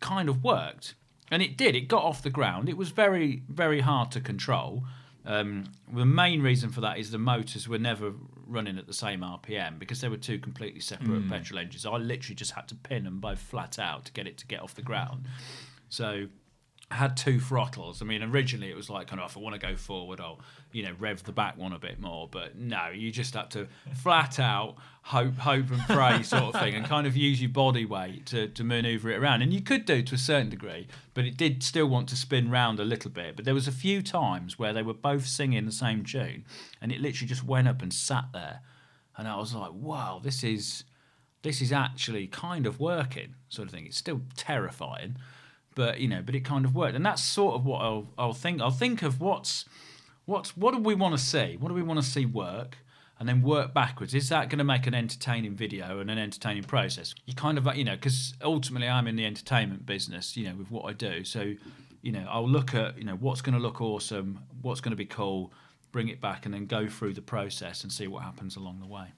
kind 0.00 0.28
of 0.28 0.42
worked. 0.42 0.94
And 1.30 1.42
it 1.42 1.56
did. 1.56 1.76
It 1.76 1.82
got 1.82 2.02
off 2.02 2.22
the 2.22 2.30
ground. 2.30 2.68
It 2.68 2.76
was 2.76 2.90
very, 2.90 3.42
very 3.48 3.80
hard 3.80 4.10
to 4.12 4.20
control. 4.20 4.82
Um, 5.24 5.64
the 5.92 6.06
main 6.06 6.42
reason 6.42 6.70
for 6.70 6.80
that 6.80 6.98
is 6.98 7.10
the 7.10 7.18
motors 7.18 7.68
were 7.68 7.78
never 7.78 8.14
running 8.46 8.78
at 8.78 8.86
the 8.86 8.92
same 8.92 9.20
RPM 9.20 9.78
because 9.78 10.00
they 10.00 10.08
were 10.08 10.16
two 10.16 10.38
completely 10.38 10.80
separate 10.80 11.28
petrol 11.28 11.60
engines. 11.60 11.86
I 11.86 11.96
literally 11.96 12.34
just 12.34 12.52
had 12.52 12.66
to 12.68 12.74
pin 12.74 13.04
them 13.04 13.20
both 13.20 13.38
flat 13.38 13.78
out 13.78 14.06
to 14.06 14.12
get 14.12 14.26
it 14.26 14.38
to 14.38 14.46
get 14.46 14.60
off 14.60 14.74
the 14.74 14.82
ground. 14.82 15.26
So 15.88 16.26
had 16.90 17.16
two 17.16 17.38
throttles. 17.38 18.02
I 18.02 18.04
mean, 18.04 18.22
originally 18.22 18.68
it 18.68 18.76
was 18.76 18.90
like 18.90 19.06
kind 19.06 19.20
of 19.20 19.24
oh, 19.24 19.28
if 19.28 19.36
I 19.36 19.40
want 19.40 19.60
to 19.60 19.64
go 19.64 19.76
forward, 19.76 20.20
I'll 20.20 20.40
you 20.72 20.82
know 20.82 20.92
rev 20.98 21.22
the 21.22 21.32
back 21.32 21.56
one 21.56 21.72
a 21.72 21.78
bit 21.78 22.00
more. 22.00 22.28
But 22.30 22.56
no, 22.56 22.88
you 22.88 23.12
just 23.12 23.34
have 23.34 23.48
to 23.50 23.68
flat 23.94 24.40
out 24.40 24.76
hope, 25.02 25.36
hope 25.36 25.70
and 25.70 25.80
pray 25.82 26.22
sort 26.24 26.54
of 26.54 26.60
thing, 26.60 26.74
and 26.74 26.84
kind 26.84 27.06
of 27.06 27.16
use 27.16 27.40
your 27.40 27.50
body 27.50 27.84
weight 27.84 28.26
to 28.26 28.48
to 28.48 28.64
manoeuvre 28.64 29.12
it 29.12 29.16
around. 29.16 29.42
And 29.42 29.52
you 29.52 29.60
could 29.60 29.84
do 29.84 30.02
to 30.02 30.14
a 30.16 30.18
certain 30.18 30.50
degree, 30.50 30.88
but 31.14 31.24
it 31.24 31.36
did 31.36 31.62
still 31.62 31.86
want 31.86 32.08
to 32.08 32.16
spin 32.16 32.50
round 32.50 32.80
a 32.80 32.84
little 32.84 33.10
bit. 33.10 33.36
But 33.36 33.44
there 33.44 33.54
was 33.54 33.68
a 33.68 33.72
few 33.72 34.02
times 34.02 34.58
where 34.58 34.72
they 34.72 34.82
were 34.82 34.94
both 34.94 35.26
singing 35.26 35.66
the 35.66 35.72
same 35.72 36.04
tune, 36.04 36.44
and 36.80 36.90
it 36.90 37.00
literally 37.00 37.28
just 37.28 37.44
went 37.44 37.68
up 37.68 37.82
and 37.82 37.92
sat 37.92 38.26
there, 38.32 38.62
and 39.16 39.28
I 39.28 39.36
was 39.36 39.54
like, 39.54 39.72
wow, 39.72 40.20
this 40.22 40.42
is 40.42 40.84
this 41.42 41.62
is 41.62 41.72
actually 41.72 42.26
kind 42.26 42.66
of 42.66 42.80
working, 42.80 43.34
sort 43.48 43.68
of 43.68 43.74
thing. 43.74 43.86
It's 43.86 43.96
still 43.96 44.20
terrifying, 44.36 45.16
but 45.80 45.98
you 45.98 46.08
know, 46.08 46.20
but 46.22 46.34
it 46.34 46.44
kind 46.44 46.66
of 46.66 46.74
worked, 46.74 46.94
and 46.94 47.06
that's 47.06 47.24
sort 47.24 47.54
of 47.54 47.64
what 47.64 47.80
I'll 47.80 48.06
I'll 48.18 48.34
think. 48.34 48.60
I'll 48.60 48.70
think 48.70 49.00
of 49.00 49.18
what's 49.18 49.64
what's 50.26 50.54
what 50.54 50.74
do 50.74 50.78
we 50.78 50.94
want 50.94 51.16
to 51.16 51.24
see? 51.24 51.56
What 51.58 51.68
do 51.68 51.74
we 51.74 51.82
want 51.82 51.98
to 51.98 52.06
see 52.06 52.26
work? 52.26 52.76
And 53.18 53.26
then 53.26 53.40
work 53.40 53.72
backwards. 53.72 54.14
Is 54.14 54.28
that 54.28 54.50
going 54.50 54.58
to 54.58 54.64
make 54.64 54.86
an 54.86 54.94
entertaining 54.94 55.54
video 55.54 56.00
and 56.00 56.10
an 56.10 56.18
entertaining 56.18 56.64
process? 56.64 57.14
You 57.26 57.34
kind 57.34 57.58
of, 57.58 57.66
you 57.76 57.84
know, 57.84 57.94
because 57.94 58.32
ultimately 58.42 58.88
I'm 58.88 59.06
in 59.06 59.16
the 59.16 59.26
entertainment 59.26 59.84
business, 59.84 60.38
you 60.38 60.48
know, 60.48 60.54
with 60.54 60.70
what 60.70 60.86
I 60.86 60.94
do. 60.94 61.24
So, 61.24 61.52
you 62.00 62.12
know, 62.12 62.26
I'll 62.30 62.48
look 62.48 62.74
at, 62.74 62.96
you 62.96 63.04
know, 63.04 63.16
what's 63.16 63.42
going 63.42 63.54
to 63.54 63.60
look 63.60 63.82
awesome, 63.82 64.40
what's 64.62 64.80
going 64.80 64.92
to 64.92 64.96
be 64.96 65.04
cool, 65.04 65.52
bring 65.92 66.08
it 66.08 66.18
back, 66.18 66.46
and 66.46 66.54
then 66.54 66.64
go 66.64 66.88
through 66.88 67.12
the 67.12 67.20
process 67.20 67.82
and 67.82 67.92
see 67.92 68.06
what 68.06 68.22
happens 68.22 68.56
along 68.56 68.80
the 68.80 68.86
way. 68.86 69.08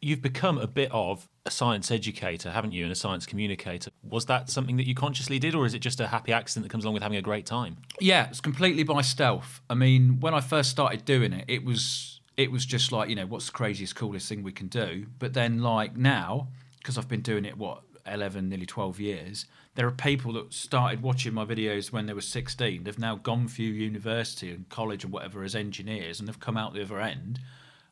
You've 0.00 0.22
become 0.22 0.58
a 0.58 0.66
bit 0.66 0.90
of 0.92 1.28
a 1.44 1.50
science 1.50 1.90
educator, 1.90 2.50
haven't 2.50 2.72
you, 2.72 2.84
and 2.84 2.92
a 2.92 2.96
science 2.96 3.26
communicator. 3.26 3.90
Was 4.02 4.26
that 4.26 4.48
something 4.48 4.76
that 4.76 4.86
you 4.86 4.94
consciously 4.94 5.38
did, 5.38 5.54
or 5.54 5.66
is 5.66 5.74
it 5.74 5.80
just 5.80 6.00
a 6.00 6.06
happy 6.06 6.32
accident 6.32 6.64
that 6.64 6.70
comes 6.70 6.84
along 6.84 6.94
with 6.94 7.02
having 7.02 7.18
a 7.18 7.22
great 7.22 7.46
time? 7.46 7.76
Yeah, 8.00 8.28
it's 8.28 8.40
completely 8.40 8.82
by 8.82 9.02
stealth. 9.02 9.60
I 9.68 9.74
mean, 9.74 10.20
when 10.20 10.32
I 10.32 10.40
first 10.40 10.70
started 10.70 11.04
doing 11.04 11.32
it, 11.32 11.44
it 11.48 11.64
was 11.64 12.20
it 12.36 12.50
was 12.50 12.64
just 12.64 12.92
like 12.92 13.10
you 13.10 13.16
know 13.16 13.26
what's 13.26 13.46
the 13.46 13.52
craziest, 13.52 13.94
coolest 13.94 14.28
thing 14.28 14.42
we 14.42 14.52
can 14.52 14.68
do. 14.68 15.06
But 15.18 15.34
then 15.34 15.60
like 15.60 15.96
now, 15.96 16.48
because 16.78 16.96
I've 16.96 17.08
been 17.08 17.20
doing 17.20 17.44
it 17.44 17.58
what 17.58 17.82
eleven, 18.06 18.48
nearly 18.48 18.66
twelve 18.66 18.98
years, 19.00 19.44
there 19.74 19.86
are 19.86 19.92
people 19.92 20.32
that 20.34 20.52
started 20.52 21.02
watching 21.02 21.34
my 21.34 21.44
videos 21.44 21.92
when 21.92 22.06
they 22.06 22.14
were 22.14 22.20
sixteen. 22.20 22.84
They've 22.84 22.98
now 22.98 23.16
gone 23.16 23.48
through 23.48 23.66
university 23.66 24.50
and 24.50 24.68
college 24.68 25.04
and 25.04 25.12
whatever 25.12 25.42
as 25.42 25.54
engineers, 25.54 26.18
and 26.18 26.28
they've 26.28 26.40
come 26.40 26.56
out 26.56 26.72
the 26.72 26.82
other 26.82 27.00
end. 27.00 27.40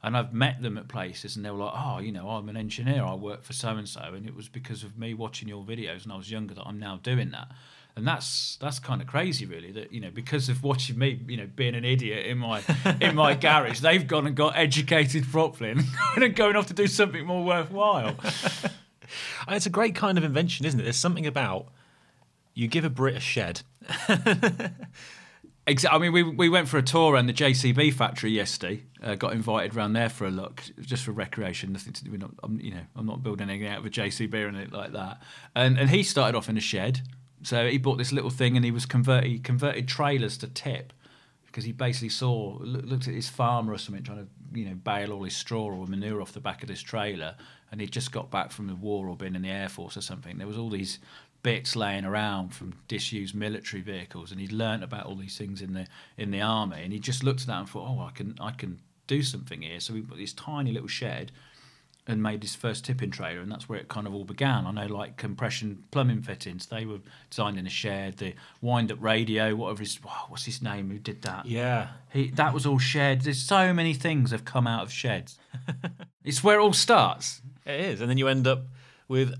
And 0.02 0.16
I've 0.16 0.32
met 0.32 0.62
them 0.62 0.78
at 0.78 0.86
places, 0.86 1.34
and 1.34 1.44
they 1.44 1.50
were 1.50 1.58
like, 1.58 1.74
"Oh, 1.74 1.98
you 1.98 2.12
know, 2.12 2.30
I'm 2.30 2.48
an 2.48 2.56
engineer. 2.56 3.02
I 3.02 3.14
work 3.14 3.42
for 3.42 3.52
so 3.52 3.70
and 3.70 3.88
so, 3.88 4.00
and 4.00 4.26
it 4.26 4.34
was 4.34 4.48
because 4.48 4.84
of 4.84 4.96
me 4.96 5.12
watching 5.12 5.48
your 5.48 5.64
videos 5.64 6.06
when 6.06 6.12
I 6.12 6.16
was 6.16 6.30
younger 6.30 6.54
that 6.54 6.64
I'm 6.64 6.78
now 6.78 6.98
doing 7.02 7.30
that." 7.32 7.48
and 7.96 8.06
that's 8.06 8.56
that's 8.60 8.78
kind 8.78 9.00
of 9.00 9.08
crazy 9.08 9.44
really 9.44 9.72
that 9.72 9.92
you 9.92 10.00
know 10.00 10.10
because 10.10 10.48
of 10.48 10.62
watching 10.62 10.96
me 10.96 11.20
you 11.26 11.36
know 11.36 11.48
being 11.56 11.74
an 11.74 11.84
idiot 11.84 12.26
in 12.26 12.38
my 12.38 12.62
in 13.00 13.16
my 13.16 13.34
garage 13.46 13.80
they've 13.80 14.06
gone 14.06 14.24
and 14.24 14.36
got 14.36 14.56
educated 14.56 15.24
properly 15.24 15.70
and 15.70 16.36
going 16.36 16.54
off 16.54 16.68
to 16.68 16.74
do 16.74 16.86
something 16.86 17.26
more 17.26 17.44
worthwhile 17.44 18.14
It's 19.48 19.66
a 19.66 19.70
great 19.70 19.94
kind 19.94 20.18
of 20.18 20.24
invention, 20.24 20.66
isn't 20.66 20.78
it? 20.78 20.82
There's 20.82 20.96
something 20.96 21.26
about 21.26 21.68
you 22.54 22.68
give 22.68 22.84
a 22.84 22.90
Brit 22.90 23.16
a 23.16 23.20
shed. 23.20 23.62
Exa- 25.68 25.88
I 25.92 25.98
mean, 25.98 26.12
we 26.12 26.22
we 26.22 26.48
went 26.48 26.68
for 26.68 26.78
a 26.78 26.82
tour 26.82 27.12
around 27.12 27.26
the 27.26 27.34
JCB 27.34 27.92
factory 27.92 28.30
yesterday. 28.30 28.82
Uh, 29.02 29.14
got 29.14 29.34
invited 29.34 29.74
round 29.74 29.94
there 29.94 30.08
for 30.08 30.26
a 30.26 30.30
look, 30.30 30.62
just 30.80 31.04
for 31.04 31.12
recreation. 31.12 31.72
Nothing 31.72 31.92
to 31.92 32.04
do. 32.04 32.10
We're 32.10 32.16
not, 32.16 32.30
I'm, 32.42 32.58
you 32.58 32.70
know, 32.72 32.80
I'm 32.96 33.06
not 33.06 33.22
building 33.22 33.50
anything 33.50 33.68
out 33.68 33.78
of 33.78 33.86
a 33.86 33.90
JCB 33.90 34.32
or 34.34 34.48
anything 34.48 34.70
like 34.70 34.92
that. 34.92 35.22
And 35.54 35.78
and 35.78 35.90
he 35.90 36.02
started 36.02 36.36
off 36.36 36.48
in 36.48 36.56
a 36.56 36.60
shed. 36.60 37.02
So 37.42 37.68
he 37.68 37.78
bought 37.78 37.98
this 37.98 38.12
little 38.12 38.30
thing, 38.30 38.56
and 38.56 38.64
he 38.64 38.70
was 38.70 38.86
convert 38.86 39.24
he 39.24 39.38
converted 39.38 39.86
trailers 39.86 40.38
to 40.38 40.46
tip 40.48 40.92
because 41.46 41.64
he 41.64 41.72
basically 41.72 42.08
saw 42.08 42.56
looked 42.60 43.08
at 43.08 43.14
his 43.14 43.28
farmer 43.28 43.72
or 43.72 43.78
something 43.78 44.02
trying 44.02 44.18
to 44.18 44.58
you 44.58 44.66
know 44.66 44.74
bale 44.74 45.12
all 45.12 45.24
his 45.24 45.36
straw 45.36 45.66
or 45.66 45.86
manure 45.86 46.22
off 46.22 46.32
the 46.32 46.40
back 46.40 46.62
of 46.62 46.68
this 46.68 46.80
trailer, 46.80 47.36
and 47.70 47.80
he'd 47.80 47.92
just 47.92 48.10
got 48.10 48.30
back 48.30 48.52
from 48.52 48.66
the 48.68 48.74
war 48.74 49.08
or 49.08 49.16
been 49.16 49.36
in 49.36 49.42
the 49.42 49.50
air 49.50 49.68
force 49.68 49.96
or 49.96 50.00
something. 50.00 50.38
There 50.38 50.46
was 50.46 50.58
all 50.58 50.70
these 50.70 50.98
bits 51.42 51.76
laying 51.76 52.04
around 52.04 52.50
from 52.54 52.74
disused 52.88 53.34
military 53.34 53.82
vehicles, 53.82 54.32
and 54.32 54.40
he'd 54.40 54.52
learnt 54.52 54.82
about 54.82 55.06
all 55.06 55.16
these 55.16 55.38
things 55.38 55.60
in 55.62 55.72
the 55.72 55.86
in 56.16 56.30
the 56.30 56.40
army, 56.40 56.82
and 56.82 56.92
he 56.92 56.98
just 56.98 57.22
looked 57.22 57.42
at 57.42 57.46
that 57.46 57.58
and 57.60 57.68
thought, 57.68 57.88
oh, 57.88 58.00
I 58.00 58.10
can 58.10 58.36
I 58.40 58.50
can 58.50 58.80
do 59.06 59.22
something 59.22 59.62
here. 59.62 59.80
So 59.80 59.94
we 59.94 60.02
put 60.02 60.18
this 60.18 60.32
tiny 60.32 60.72
little 60.72 60.88
shed 60.88 61.32
and 62.08 62.22
made 62.22 62.40
this 62.40 62.54
first 62.54 62.86
tipping 62.86 63.10
trailer, 63.10 63.40
and 63.40 63.52
that's 63.52 63.68
where 63.68 63.78
it 63.78 63.88
kind 63.88 64.06
of 64.06 64.14
all 64.14 64.24
began. 64.24 64.66
I 64.66 64.70
know, 64.70 64.86
like 64.86 65.18
compression 65.18 65.84
plumbing 65.90 66.22
fittings, 66.22 66.66
they 66.66 66.86
were 66.86 67.00
designed 67.28 67.58
in 67.58 67.66
a 67.66 67.70
shed. 67.70 68.16
The 68.16 68.34
wind-up 68.62 68.98
radio, 69.00 69.54
whatever 69.54 69.80
his 69.80 70.02
wow, 70.02 70.24
what's 70.28 70.46
his 70.46 70.62
name, 70.62 70.90
who 70.90 70.98
did 70.98 71.22
that? 71.22 71.44
Yeah. 71.44 71.88
He 72.10 72.30
that 72.30 72.54
was 72.54 72.64
all 72.64 72.78
sheds. 72.78 73.24
There's 73.24 73.42
so 73.42 73.74
many 73.74 73.92
things 73.92 74.30
have 74.30 74.46
come 74.46 74.66
out 74.66 74.82
of 74.82 74.90
sheds. 74.90 75.38
it's 76.24 76.42
where 76.42 76.58
it 76.58 76.62
all 76.62 76.72
starts. 76.72 77.42
It 77.66 77.80
is. 77.80 78.00
And 78.00 78.08
then 78.08 78.16
you 78.16 78.28
end 78.28 78.46
up 78.46 78.62
with 79.06 79.34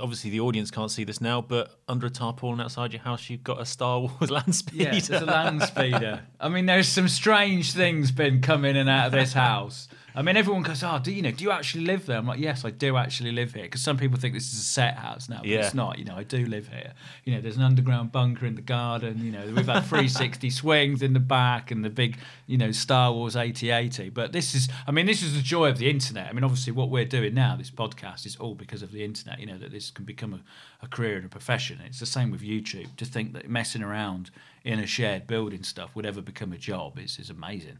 obviously 0.00 0.30
the 0.30 0.40
audience 0.40 0.70
can't 0.70 0.90
see 0.90 1.04
this 1.04 1.20
now, 1.20 1.40
but 1.40 1.70
under 1.88 2.06
a 2.06 2.10
tarpaulin 2.10 2.60
outside 2.60 2.92
your 2.92 3.02
house, 3.02 3.28
you've 3.30 3.44
got 3.44 3.60
a 3.60 3.64
Star 3.64 4.00
Wars 4.00 4.30
land 4.30 4.54
speeder. 4.54 4.84
Yeah, 4.84 4.90
there's 4.90 5.10
a 5.22 5.26
land 5.26 5.62
speeder. 5.62 6.20
I 6.40 6.48
mean, 6.48 6.66
there's 6.66 6.88
some 6.88 7.08
strange 7.08 7.72
things 7.72 8.10
been 8.10 8.40
coming 8.40 8.70
in 8.70 8.76
and 8.76 8.90
out 8.90 9.06
of 9.06 9.12
this 9.12 9.32
house. 9.32 9.88
I 10.14 10.22
mean, 10.22 10.36
everyone 10.36 10.62
goes, 10.62 10.82
"Oh, 10.82 10.98
do 11.02 11.10
you 11.10 11.22
know? 11.22 11.30
Do 11.30 11.42
you 11.42 11.50
actually 11.50 11.84
live 11.84 12.06
there?" 12.06 12.18
I'm 12.18 12.26
like, 12.26 12.38
"Yes, 12.38 12.64
I 12.64 12.70
do 12.70 12.96
actually 12.96 13.32
live 13.32 13.54
here." 13.54 13.62
Because 13.64 13.80
some 13.80 13.96
people 13.96 14.18
think 14.18 14.34
this 14.34 14.52
is 14.52 14.58
a 14.60 14.62
set 14.64 14.96
house 14.98 15.28
now, 15.28 15.38
but 15.38 15.46
Yeah. 15.46 15.60
it's 15.60 15.74
not. 15.74 15.98
You 15.98 16.04
know, 16.04 16.16
I 16.16 16.22
do 16.24 16.44
live 16.46 16.68
here. 16.68 16.92
You 17.24 17.34
know, 17.34 17.40
there's 17.40 17.56
an 17.56 17.62
underground 17.62 18.12
bunker 18.12 18.44
in 18.46 18.54
the 18.54 18.62
garden. 18.62 19.24
You 19.24 19.32
know, 19.32 19.46
we've 19.54 19.66
had 19.66 19.84
360 19.84 20.50
swings 20.60 21.02
in 21.02 21.12
the 21.14 21.20
back 21.20 21.70
and 21.70 21.84
the 21.84 21.90
big, 21.90 22.18
you 22.46 22.58
know, 22.58 22.72
Star 22.72 23.12
Wars 23.12 23.36
AT-AT. 23.36 24.12
But 24.12 24.32
this 24.32 24.54
is, 24.54 24.68
I 24.86 24.90
mean, 24.90 25.06
this 25.06 25.22
is 25.22 25.34
the 25.34 25.42
joy 25.42 25.68
of 25.70 25.78
the 25.78 25.88
internet. 25.88 26.28
I 26.28 26.32
mean, 26.32 26.44
obviously, 26.44 26.72
what 26.72 26.90
we're 26.90 27.04
doing 27.04 27.34
now, 27.34 27.56
this 27.56 27.70
podcast, 27.70 28.26
is 28.26 28.36
all 28.36 28.54
because 28.54 28.82
of 28.82 28.92
the 28.92 29.04
internet. 29.04 29.40
You 29.40 29.46
know, 29.46 29.58
that 29.58 29.70
this 29.72 29.90
can 29.90 30.04
become 30.04 30.34
a, 30.34 30.40
a 30.84 30.88
career 30.88 31.16
and 31.16 31.24
a 31.24 31.28
profession. 31.30 31.80
It's 31.86 32.00
the 32.00 32.06
same 32.06 32.30
with 32.30 32.42
YouTube. 32.42 32.96
To 32.96 33.04
think 33.04 33.32
that 33.32 33.48
messing 33.48 33.82
around 33.82 34.30
in 34.64 34.78
a 34.78 34.86
shed 34.86 35.26
building 35.26 35.62
stuff 35.62 35.96
would 35.96 36.06
ever 36.06 36.20
become 36.20 36.52
a 36.52 36.58
job 36.58 36.98
is 36.98 37.18
is 37.18 37.30
amazing. 37.30 37.78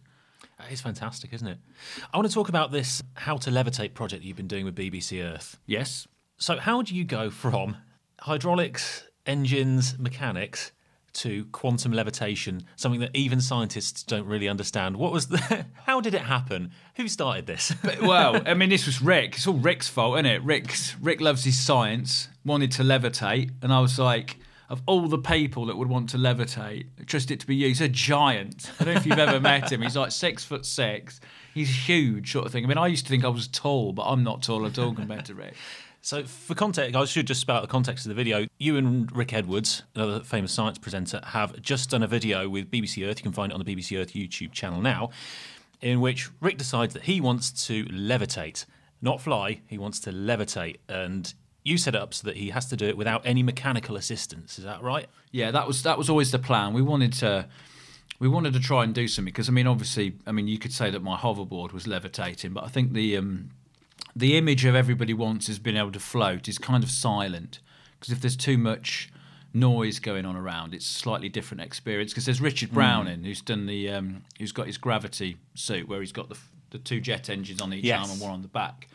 That 0.63 0.71
is 0.71 0.81
fantastic, 0.81 1.33
isn't 1.33 1.49
it? 1.49 1.59
I 2.15 2.17
want 2.17 2.29
to 2.29 2.35
talk 2.35 2.49
about 2.49 2.71
this 2.71 3.03
how 3.15 3.37
to 3.39 3.51
levitate 3.51 3.95
project 3.95 4.23
that 4.23 4.29
you've 4.29 4.37
been 4.37 4.47
doing 4.47 4.65
with 4.65 4.77
BBC 4.77 5.25
Earth. 5.25 5.59
Yes. 5.67 6.07
So, 6.39 6.57
how 6.57 6.83
do 6.83 6.95
you 6.95 7.05
go 7.05 7.31
from 7.31 7.77
hydraulics, 8.21 9.05
engines, 9.27 9.99
mechanics 9.99 10.71
to 11.15 11.47
quantum 11.47 11.93
levitation, 11.93 12.63
something 12.77 13.01
that 13.01 13.11
even 13.13 13.41
scientists 13.41 14.05
don't 14.05 14.27
really 14.27 14.49
understand? 14.49 14.97
What 14.97 15.13
was 15.13 15.27
the. 15.27 15.67
How 15.85 16.01
did 16.01 16.15
it 16.15 16.23
happen? 16.23 16.71
Who 16.95 17.09
started 17.09 17.47
this? 17.47 17.75
well, 18.01 18.41
I 18.47 18.55
mean, 18.55 18.71
this 18.71 18.87
was 18.87 19.03
Rick. 19.03 19.35
It's 19.35 19.47
all 19.49 19.55
Rick's 19.55 19.89
fault, 19.89 20.15
isn't 20.15 20.27
it? 20.27 20.43
Rick's 20.45 20.95
Rick 21.01 21.21
loves 21.21 21.43
his 21.43 21.59
science. 21.59 22.29
Wanted 22.45 22.71
to 22.73 22.85
levitate, 22.85 23.51
and 23.63 23.73
I 23.73 23.81
was 23.81 23.99
like, 23.99 24.37
of 24.73 24.83
all 24.87 25.07
the 25.07 25.19
people 25.19 25.67
that 25.67 25.77
would 25.77 25.89
want 25.89 26.09
to 26.09 26.17
levitate, 26.17 26.87
trust 27.05 27.31
it 27.31 27.39
to 27.41 27.47
be 27.47 27.55
you. 27.55 27.69
He's 27.69 27.83
a 27.83 27.89
giant. 27.89 28.73
I 28.81 28.85
don't 28.85 28.95
know 28.95 29.01
if 29.01 29.07
you've 29.07 29.19
ever 29.19 29.39
met 29.39 29.71
him. 29.71 29.83
He's 29.83 29.99
like 29.99 30.11
six 30.11 30.45
foot 30.45 30.65
six. 30.65 31.21
He's 31.53 31.69
huge, 31.69 32.33
sort 32.33 32.47
of 32.47 32.53
thing. 32.53 32.65
I 32.65 32.69
mean, 32.69 32.79
I 32.79 32.87
used 32.87 33.05
to 33.05 33.11
think 33.11 33.23
I 33.23 33.29
was 33.29 33.47
tall, 33.49 33.93
but 33.93 34.05
I'm 34.05 34.25
not 34.25 34.43
tall 34.43 34.65
at 34.65 34.79
all 34.79 34.95
compared 34.95 35.27
to 35.27 35.35
Rick. 35.35 35.55
So, 36.01 36.25
for 36.25 36.55
context, 36.55 36.97
I 36.97 37.05
should 37.05 37.27
just 37.27 37.43
spell 37.43 37.57
out 37.57 37.61
the 37.61 37.69
context 37.69 38.07
of 38.07 38.09
the 38.09 38.15
video. 38.15 38.47
You 38.59 38.79
and 38.79 39.15
Rick 39.15 39.35
Edwards, 39.35 39.83
another 39.95 40.21
famous 40.21 40.53
science 40.53 40.79
presenter, 40.79 41.21
have 41.23 41.61
just 41.61 41.91
done 41.91 42.03
a 42.03 42.07
video 42.07 42.49
with 42.49 42.71
BBC 42.71 43.07
Earth. 43.07 43.19
You 43.19 43.25
can 43.25 43.33
find 43.33 43.53
it 43.53 43.55
on 43.55 43.63
the 43.63 43.77
BBC 43.77 44.01
Earth 44.01 44.15
YouTube 44.15 44.53
channel 44.53 44.81
now, 44.81 45.11
in 45.83 46.01
which 46.01 46.31
Rick 46.41 46.57
decides 46.57 46.95
that 46.95 47.03
he 47.03 47.21
wants 47.21 47.67
to 47.67 47.85
levitate, 47.85 48.65
not 49.03 49.21
fly. 49.21 49.61
He 49.67 49.77
wants 49.77 50.01
to 50.01 50.13
levitate, 50.13 50.79
and 50.89 51.33
you 51.65 51.79
set 51.79 51.95
it 51.95 52.01
up 52.01 52.13
so 52.15 52.27
that 52.27 52.37
he 52.37 52.51
has 52.51 52.67
to 52.67 52.77
do 52.77 52.87
it 52.87 52.97
without 52.97 53.23
any 53.25 53.43
mechanical 53.43 53.97
assistance. 53.97 54.59
Is 54.59 54.65
that 54.65 54.83
right? 54.83 55.07
Yeah, 55.31 55.51
that 55.53 55.67
was 55.67 55.83
that 55.85 55.97
was 55.99 56.11
always 56.11 56.31
the 56.31 56.39
plan. 56.39 56.73
We 56.73 56.83
wanted 56.83 57.13
to 57.15 57.47
we 58.19 58.29
wanted 58.29 58.53
to 58.55 58.61
try 58.61 58.85
and 58.85 58.95
do 58.95 59.09
something 59.09 59.33
because 59.33 59.49
I 59.49 59.53
mean, 59.53 59.67
obviously, 59.67 60.15
I 60.27 60.33
mean, 60.33 60.49
you 60.49 60.59
could 60.59 60.73
say 60.73 60.91
that 60.91 61.03
my 61.03 61.17
hoverboard 61.17 61.73
was 61.73 61.87
levitating, 61.87 62.53
but 62.53 62.65
I 62.65 62.69
think 62.69 62.93
the 62.93 63.17
um, 63.17 63.51
the 64.15 64.37
image 64.37 64.65
of 64.65 64.75
everybody 64.75 65.15
wants 65.15 65.49
is 65.49 65.59
being 65.59 65.77
able 65.77 65.93
to 65.93 66.01
float 66.01 66.49
is 66.49 66.59
kind 66.59 66.85
of 66.85 66.91
silent 66.91 67.61
because 67.99 68.13
if 68.13 68.21
there's 68.21 68.37
too 68.37 68.59
much 68.59 69.11
noise 69.55 69.99
going 69.99 70.25
on 70.27 70.35
around, 70.37 70.75
it's 70.75 70.89
a 70.89 70.93
slightly 70.95 71.29
different 71.29 71.61
experience. 71.63 72.13
Because 72.13 72.25
there's 72.27 72.41
Richard 72.41 72.73
Browning 72.73 73.23
who's 73.25 73.41
done 73.41 73.67
the 73.67 73.91
um, 73.91 74.25
who's 74.39 74.53
got 74.53 74.67
his 74.67 74.79
gravity 74.79 75.37
suit 75.55 75.89
where 75.89 76.01
he's 76.01 76.13
got 76.13 76.29
the 76.29 76.39
the 76.71 76.79
two 76.79 77.01
jet 77.01 77.29
engines 77.29 77.61
on 77.61 77.73
each 77.75 77.85
Yes. 77.85 78.01
arm 78.01 78.11
and 78.11 78.21
one 78.21 78.31
on 78.31 78.43
the 78.43 78.49
back. 78.49 78.89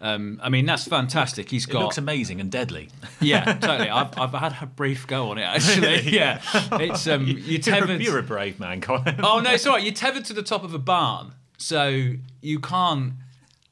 Um, 0.00 0.38
I 0.42 0.48
mean, 0.48 0.64
that's 0.64 0.86
fantastic. 0.86 1.50
He's 1.50 1.66
got 1.66 1.82
looks 1.82 1.98
amazing 1.98 2.40
and 2.40 2.50
deadly. 2.50 2.88
yeah, 3.20 3.44
totally. 3.60 3.90
I've, 3.90 4.16
I've 4.18 4.32
had 4.32 4.56
a 4.62 4.66
brief 4.66 5.06
go 5.06 5.30
on 5.30 5.38
it 5.38 5.42
actually. 5.54 6.02
Yeah, 6.10 6.40
it's 6.72 7.06
um, 7.08 7.26
you 7.26 7.34
You're, 7.34 7.58
a, 7.58 7.62
tethered. 7.62 8.00
you're 8.00 8.18
a 8.18 8.22
brave 8.22 8.60
man, 8.60 8.80
Colin. 8.80 9.16
Oh 9.22 9.40
no, 9.40 9.52
it's 9.52 9.66
all 9.66 9.74
right. 9.74 9.82
You're 9.82 9.92
tethered 9.94 10.24
to 10.26 10.32
the 10.32 10.42
top 10.44 10.62
of 10.62 10.72
a 10.72 10.78
barn, 10.78 11.32
so 11.56 12.12
you 12.40 12.60
can't 12.60 13.14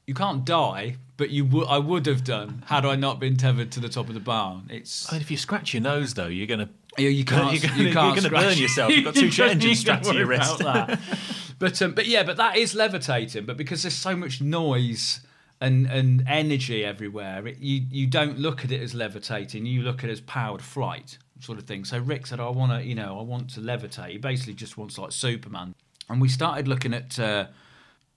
you 0.05 0.13
can't 0.13 0.43
die. 0.43 0.97
But 1.15 1.31
you 1.31 1.45
would 1.45 1.67
I 1.67 1.79
would 1.79 2.05
have 2.05 2.23
done 2.23 2.63
had 2.67 2.85
I 2.85 2.95
not 2.95 3.19
been 3.19 3.37
tethered 3.37 3.71
to 3.71 3.79
the 3.79 3.89
top 3.89 4.07
of 4.07 4.13
the 4.13 4.19
barn. 4.19 4.67
It's 4.69 5.09
I 5.09 5.13
mean, 5.15 5.21
if 5.21 5.31
you 5.31 5.37
scratch 5.37 5.73
your 5.73 5.81
nose, 5.81 6.13
though, 6.13 6.27
you're 6.27 6.45
going 6.45 6.59
to. 6.59 6.69
you, 7.01 7.09
you 7.09 7.25
can't 7.25 7.51
you're 7.53 7.61
gonna- 7.61 7.75
you 7.81 7.85
you're 7.85 7.93
can't 7.93 8.15
gonna 8.15 8.29
burn 8.29 8.55
yourself. 8.57 8.91
You've 8.91 9.05
got 9.05 9.15
two 9.15 9.31
engines 9.43 9.79
strapped 9.79 10.05
to 10.05 10.13
your 10.13 10.27
wrist. 10.27 10.61
but 11.57 11.81
um, 11.81 11.93
but 11.93 12.05
yeah, 12.05 12.21
but 12.23 12.37
that 12.37 12.57
is 12.57 12.75
levitating. 12.75 13.45
But 13.45 13.57
because 13.57 13.81
there's 13.81 13.95
so 13.95 14.15
much 14.15 14.41
noise 14.41 15.21
and 15.59 15.87
and 15.87 16.23
energy 16.27 16.85
everywhere, 16.85 17.47
it, 17.47 17.57
you 17.59 17.85
you 17.89 18.07
don't 18.07 18.37
look 18.39 18.63
at 18.63 18.71
it 18.71 18.81
as 18.81 18.93
levitating. 18.93 19.65
You 19.65 19.81
look 19.81 20.03
at 20.03 20.09
it 20.09 20.13
as 20.13 20.21
powered 20.21 20.61
flight 20.61 21.17
sort 21.39 21.57
of 21.57 21.65
thing. 21.65 21.85
So 21.85 21.99
Rick 21.99 22.27
said, 22.27 22.39
I 22.39 22.49
want 22.49 22.71
to, 22.71 22.83
you 22.87 22.95
know, 22.95 23.19
I 23.19 23.21
want 23.21 23.49
to 23.51 23.59
levitate. 23.59 24.09
He 24.09 24.17
basically 24.17 24.53
just 24.55 24.77
wants 24.77 24.97
like 24.97 25.11
Superman. 25.11 25.75
And 26.09 26.21
we 26.21 26.29
started 26.29 26.67
looking 26.67 26.93
at. 26.93 27.19
Uh, 27.19 27.47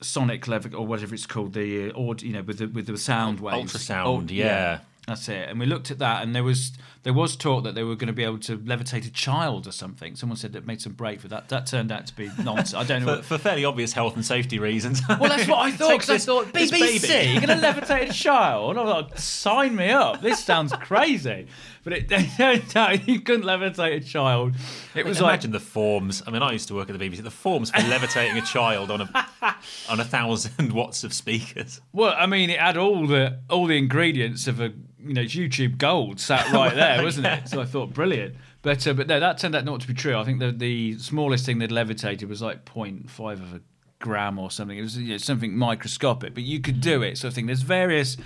Sonic 0.02 0.48
levic 0.48 0.72
or 0.74 0.86
whatever 0.86 1.14
it's 1.14 1.26
called, 1.26 1.52
the 1.52 1.90
uh, 1.90 1.92
aud- 1.92 2.22
you 2.22 2.32
know, 2.32 2.40
with 2.40 2.56
the 2.56 2.68
with 2.68 2.86
the 2.86 2.96
sound 2.96 3.38
waves, 3.38 3.74
Ultrasound, 3.74 4.06
Oh, 4.06 4.24
yeah. 4.32 4.78
That's 5.10 5.28
it. 5.28 5.48
And 5.48 5.60
we 5.60 5.66
looked 5.66 5.90
at 5.90 5.98
that, 5.98 6.22
and 6.22 6.34
there 6.34 6.44
was 6.44 6.72
there 7.02 7.12
was 7.12 7.34
talk 7.36 7.64
that 7.64 7.74
they 7.74 7.82
were 7.82 7.94
going 7.96 8.08
to 8.08 8.12
be 8.12 8.24
able 8.24 8.38
to 8.40 8.58
levitate 8.58 9.06
a 9.06 9.10
child 9.10 9.66
or 9.66 9.72
something. 9.72 10.16
Someone 10.16 10.36
said 10.36 10.52
that 10.52 10.66
made 10.66 10.80
some 10.82 10.92
break 10.92 11.20
for 11.20 11.28
that. 11.28 11.48
That 11.48 11.66
turned 11.66 11.90
out 11.90 12.06
to 12.08 12.14
be 12.16 12.30
nonsense. 12.42 12.74
I 12.74 12.84
don't 12.84 13.00
know. 13.00 13.06
For, 13.12 13.16
What, 13.16 13.24
for 13.24 13.38
fairly 13.38 13.64
obvious 13.64 13.92
health 13.92 14.16
and 14.16 14.24
safety 14.24 14.58
reasons. 14.58 15.00
well, 15.08 15.28
that's 15.30 15.48
what 15.48 15.58
I 15.60 15.70
thought. 15.76 15.88
Take 15.90 16.00
'cause 16.00 16.10
I 16.10 16.18
thought 16.18 16.46
BBC, 16.52 17.32
you're 17.32 17.46
going 17.46 17.58
to 17.60 17.66
levitate 17.66 18.10
a 18.10 18.12
child. 18.12 18.76
I 18.76 18.82
was 18.82 18.92
like, 19.10 19.18
sign 19.18 19.76
me 19.76 19.88
up. 19.90 20.20
This 20.20 20.44
sounds 20.44 20.72
crazy. 20.74 21.46
But 21.82 21.94
it 21.94 22.76
out 22.76 23.08
you 23.08 23.20
couldn't 23.20 23.46
levitate 23.46 23.96
a 23.96 24.00
child. 24.00 24.54
It 24.94 25.06
was 25.06 25.20
like 25.20 25.34
Imagine 25.34 25.52
the 25.52 25.60
forms. 25.60 26.22
I 26.26 26.30
mean, 26.30 26.42
I 26.42 26.52
used 26.52 26.68
to 26.68 26.74
work 26.74 26.90
at 26.90 26.98
the 26.98 27.08
BBC. 27.08 27.22
The 27.22 27.30
forms 27.30 27.70
for 27.70 27.80
levitating 27.82 28.36
a 28.36 28.42
child 28.42 28.90
on 28.90 29.00
a 29.00 29.26
on 29.88 30.00
a 30.00 30.04
thousand 30.04 30.72
watts 30.74 31.04
of 31.04 31.14
speakers. 31.14 31.80
Well, 31.92 32.14
I 32.16 32.26
mean, 32.26 32.50
it 32.50 32.60
had 32.60 32.76
all 32.76 33.06
the 33.06 33.38
all 33.48 33.66
the 33.66 33.78
ingredients 33.78 34.46
of 34.46 34.60
a 34.60 34.72
you 35.02 35.14
know 35.14 35.22
YouTube 35.22 35.78
gold 35.78 36.20
sat 36.20 36.52
right 36.52 36.74
there, 36.74 37.02
wasn't 37.02 37.26
it? 37.26 37.48
So 37.48 37.60
I 37.60 37.64
thought 37.64 37.94
brilliant. 37.94 38.34
But 38.62 38.86
uh, 38.86 38.92
but 38.92 39.06
no, 39.06 39.18
that 39.18 39.38
turned 39.38 39.54
out 39.54 39.64
not 39.64 39.80
to 39.80 39.88
be 39.88 39.94
true. 39.94 40.16
I 40.16 40.24
think 40.24 40.40
the 40.40 40.52
the 40.52 40.98
smallest 40.98 41.46
thing 41.46 41.58
they'd 41.58 41.72
levitated 41.72 42.28
was 42.28 42.42
like 42.42 42.64
0.5 42.66 43.32
of 43.32 43.54
a 43.54 43.60
gram 44.00 44.38
or 44.38 44.50
something. 44.50 44.76
It 44.76 44.82
was 44.82 44.98
you 44.98 45.12
know, 45.12 45.16
something 45.18 45.56
microscopic, 45.56 46.34
but 46.34 46.42
you 46.42 46.60
could 46.60 46.80
do 46.80 47.02
it. 47.02 47.18
So 47.18 47.28
I 47.28 47.30
think 47.30 47.46
there's 47.46 47.62
various 47.62 48.16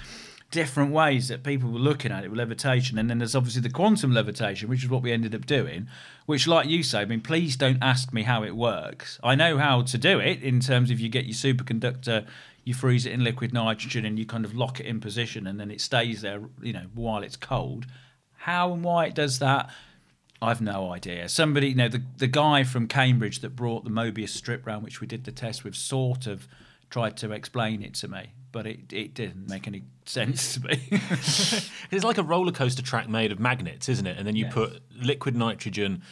different 0.51 0.93
ways 0.93 1.29
that 1.29 1.43
people 1.43 1.71
were 1.71 1.79
looking 1.79 2.13
at 2.13 2.25
it 2.25 2.29
with 2.31 2.39
levitation, 2.39 2.99
and 2.99 3.11
then 3.11 3.19
there's 3.19 3.35
obviously 3.35 3.63
the 3.63 3.71
quantum 3.71 4.13
levitation, 4.13 4.69
which 4.69 4.85
is 4.85 4.89
what 4.89 5.03
we 5.03 5.13
ended 5.13 5.35
up 5.35 5.47
doing. 5.47 5.89
Which, 6.27 6.47
like 6.47 6.69
you 6.69 6.83
say, 6.83 7.01
I 7.01 7.05
mean, 7.05 7.21
please 7.21 7.57
don't 7.57 7.83
ask 7.83 8.13
me 8.13 8.23
how 8.23 8.45
it 8.45 8.57
works. 8.57 9.19
I 9.23 9.35
know 9.35 9.59
how 9.59 9.83
to 9.83 9.99
do 9.99 10.21
it 10.21 10.43
in 10.43 10.61
terms 10.61 10.91
of 10.91 11.01
you 11.01 11.09
get 11.09 11.25
your 11.25 11.35
superconductor, 11.35 12.27
you 12.63 12.73
freeze 12.73 13.05
it 13.05 13.13
in 13.13 13.25
liquid 13.25 13.53
nitrogen, 13.53 14.05
and 14.05 14.19
you 14.19 14.27
kind 14.27 14.45
of 14.45 14.55
lock 14.55 14.81
it 14.81 14.87
in 14.87 15.01
position, 15.01 15.47
and 15.47 15.59
then 15.59 15.71
it 15.71 15.81
stays 15.81 16.23
there, 16.23 16.43
you 16.63 16.73
know, 16.73 16.87
while 16.95 17.23
it's 17.23 17.37
cold. 17.37 17.87
How 18.37 18.73
and 18.73 18.85
why 18.85 19.07
it 19.07 19.15
does 19.15 19.39
that, 19.41 19.71
I've 20.41 20.61
no 20.61 20.93
idea. 20.93 21.29
Somebody, 21.29 21.69
you 21.69 21.75
know, 21.75 21.89
the 21.89 22.03
the 22.19 22.27
guy 22.27 22.65
from 22.65 22.87
Cambridge 22.87 23.41
that 23.41 23.57
brought 23.57 23.85
the 23.85 23.91
Mobius 23.91 24.31
strip 24.31 24.67
round, 24.67 24.85
which 24.85 25.01
we 25.01 25.07
did 25.07 25.25
the 25.25 25.33
test 25.33 25.65
with, 25.65 25.75
sort 25.75 26.27
of 26.27 26.47
tried 26.91 27.17
to 27.19 27.33
explain 27.33 27.83
it 27.83 27.95
to 27.95 28.09
me, 28.09 28.33
but 28.55 28.67
it, 28.69 28.93
it 28.93 29.15
didn't 29.15 29.51
make 29.51 29.67
any 29.67 29.83
sense 30.07 30.55
to 30.55 30.61
me. 30.69 30.81
It's 31.91 32.05
like 32.05 32.19
a 32.19 32.23
roller 32.23 32.53
coaster 32.53 32.83
track 32.83 33.09
made 33.09 33.31
of 33.33 33.39
magnets, 33.41 33.89
isn't 33.89 34.07
it? 34.07 34.17
And 34.17 34.27
then 34.27 34.37
you 34.37 34.45
Yes. 34.47 34.55
put 34.55 34.83
liquid 34.97 35.35
nitrogen 35.37 36.03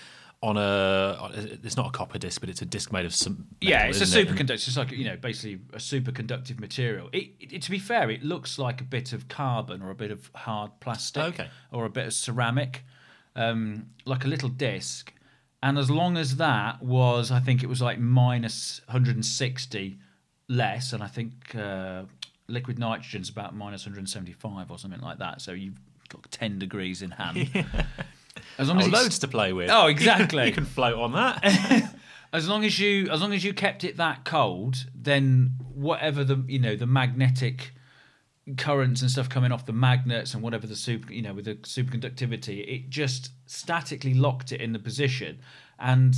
on 0.42 0.56
a. 0.56 1.30
It's 1.62 1.76
not 1.76 1.86
a 1.86 1.90
copper 1.90 2.18
disc, 2.18 2.40
but 2.40 2.50
it's 2.50 2.62
a 2.62 2.64
disc 2.66 2.92
made 2.92 3.04
of 3.06 3.14
some. 3.14 3.46
yeah, 3.60 3.84
it's 3.86 4.00
a 4.00 4.04
it? 4.20 4.26
Superconductor. 4.28 4.66
It's 4.68 4.76
like 4.76 4.90
you 4.90 5.04
know, 5.04 5.16
basically 5.16 5.60
a 5.72 5.78
superconductive 5.78 6.58
material. 6.60 7.08
It, 7.12 7.30
it, 7.40 7.62
to 7.62 7.70
be 7.70 7.78
fair, 7.78 8.10
it 8.10 8.22
looks 8.24 8.58
like 8.58 8.80
a 8.80 8.84
bit 8.84 9.12
of 9.12 9.28
carbon 9.28 9.82
or 9.82 9.90
a 9.90 9.94
bit 9.94 10.10
of 10.10 10.30
hard 10.34 10.72
plastic, 10.80 11.22
Okay. 11.22 11.48
or 11.70 11.84
a 11.84 11.90
bit 11.90 12.06
of 12.06 12.12
ceramic, 12.12 12.84
um, 13.36 13.86
like 14.04 14.24
a 14.24 14.28
little 14.28 14.48
disc. 14.48 15.12
And 15.62 15.78
as 15.78 15.88
long 15.90 16.16
as 16.16 16.36
that 16.36 16.82
was, 16.82 17.30
I 17.30 17.38
think 17.38 17.62
it 17.62 17.68
was 17.68 17.80
like 17.80 17.98
minus 18.00 18.80
160 18.86 19.98
less, 20.48 20.92
and 20.92 21.02
I 21.02 21.06
think 21.06 21.54
uh, 21.54 22.02
liquid 22.52 22.78
nitrogen's 22.78 23.28
about 23.28 23.54
minus 23.56 23.84
175 23.84 24.70
or 24.70 24.78
something 24.78 25.00
like 25.00 25.18
that. 25.18 25.40
So 25.40 25.52
you've 25.52 25.80
got 26.08 26.30
10 26.30 26.58
degrees 26.58 27.02
in 27.02 27.10
hand. 27.12 27.48
As 28.58 28.68
long 28.68 28.78
Oh, 28.78 28.80
as 28.80 28.88
loads 28.90 29.18
to 29.20 29.28
play 29.28 29.52
with. 29.52 29.70
Oh, 29.70 29.86
exactly. 29.86 30.46
you 30.46 30.52
can 30.52 30.64
float 30.64 30.96
on 30.98 31.12
that. 31.12 31.94
as 32.32 32.48
long 32.48 32.64
as 32.64 32.78
you 32.78 33.08
as 33.10 33.20
long 33.20 33.32
as 33.32 33.44
you 33.44 33.52
kept 33.52 33.84
it 33.84 33.96
that 33.96 34.24
cold, 34.24 34.86
then 34.94 35.52
whatever 35.74 36.22
the 36.24 36.42
you 36.46 36.58
know 36.58 36.76
the 36.76 36.86
magnetic 36.86 37.72
currents 38.56 39.00
and 39.02 39.10
stuff 39.10 39.28
coming 39.28 39.52
off 39.52 39.64
the 39.66 39.72
magnets 39.72 40.34
and 40.34 40.42
whatever 40.42 40.66
the 40.66 40.76
super 40.76 41.12
you 41.12 41.22
know 41.22 41.32
with 41.34 41.44
the 41.46 41.54
superconductivity, 41.56 42.66
it 42.66 42.90
just 42.90 43.30
statically 43.46 44.14
locked 44.14 44.52
it 44.52 44.60
in 44.60 44.72
the 44.72 44.78
position. 44.78 45.38
And 45.78 46.14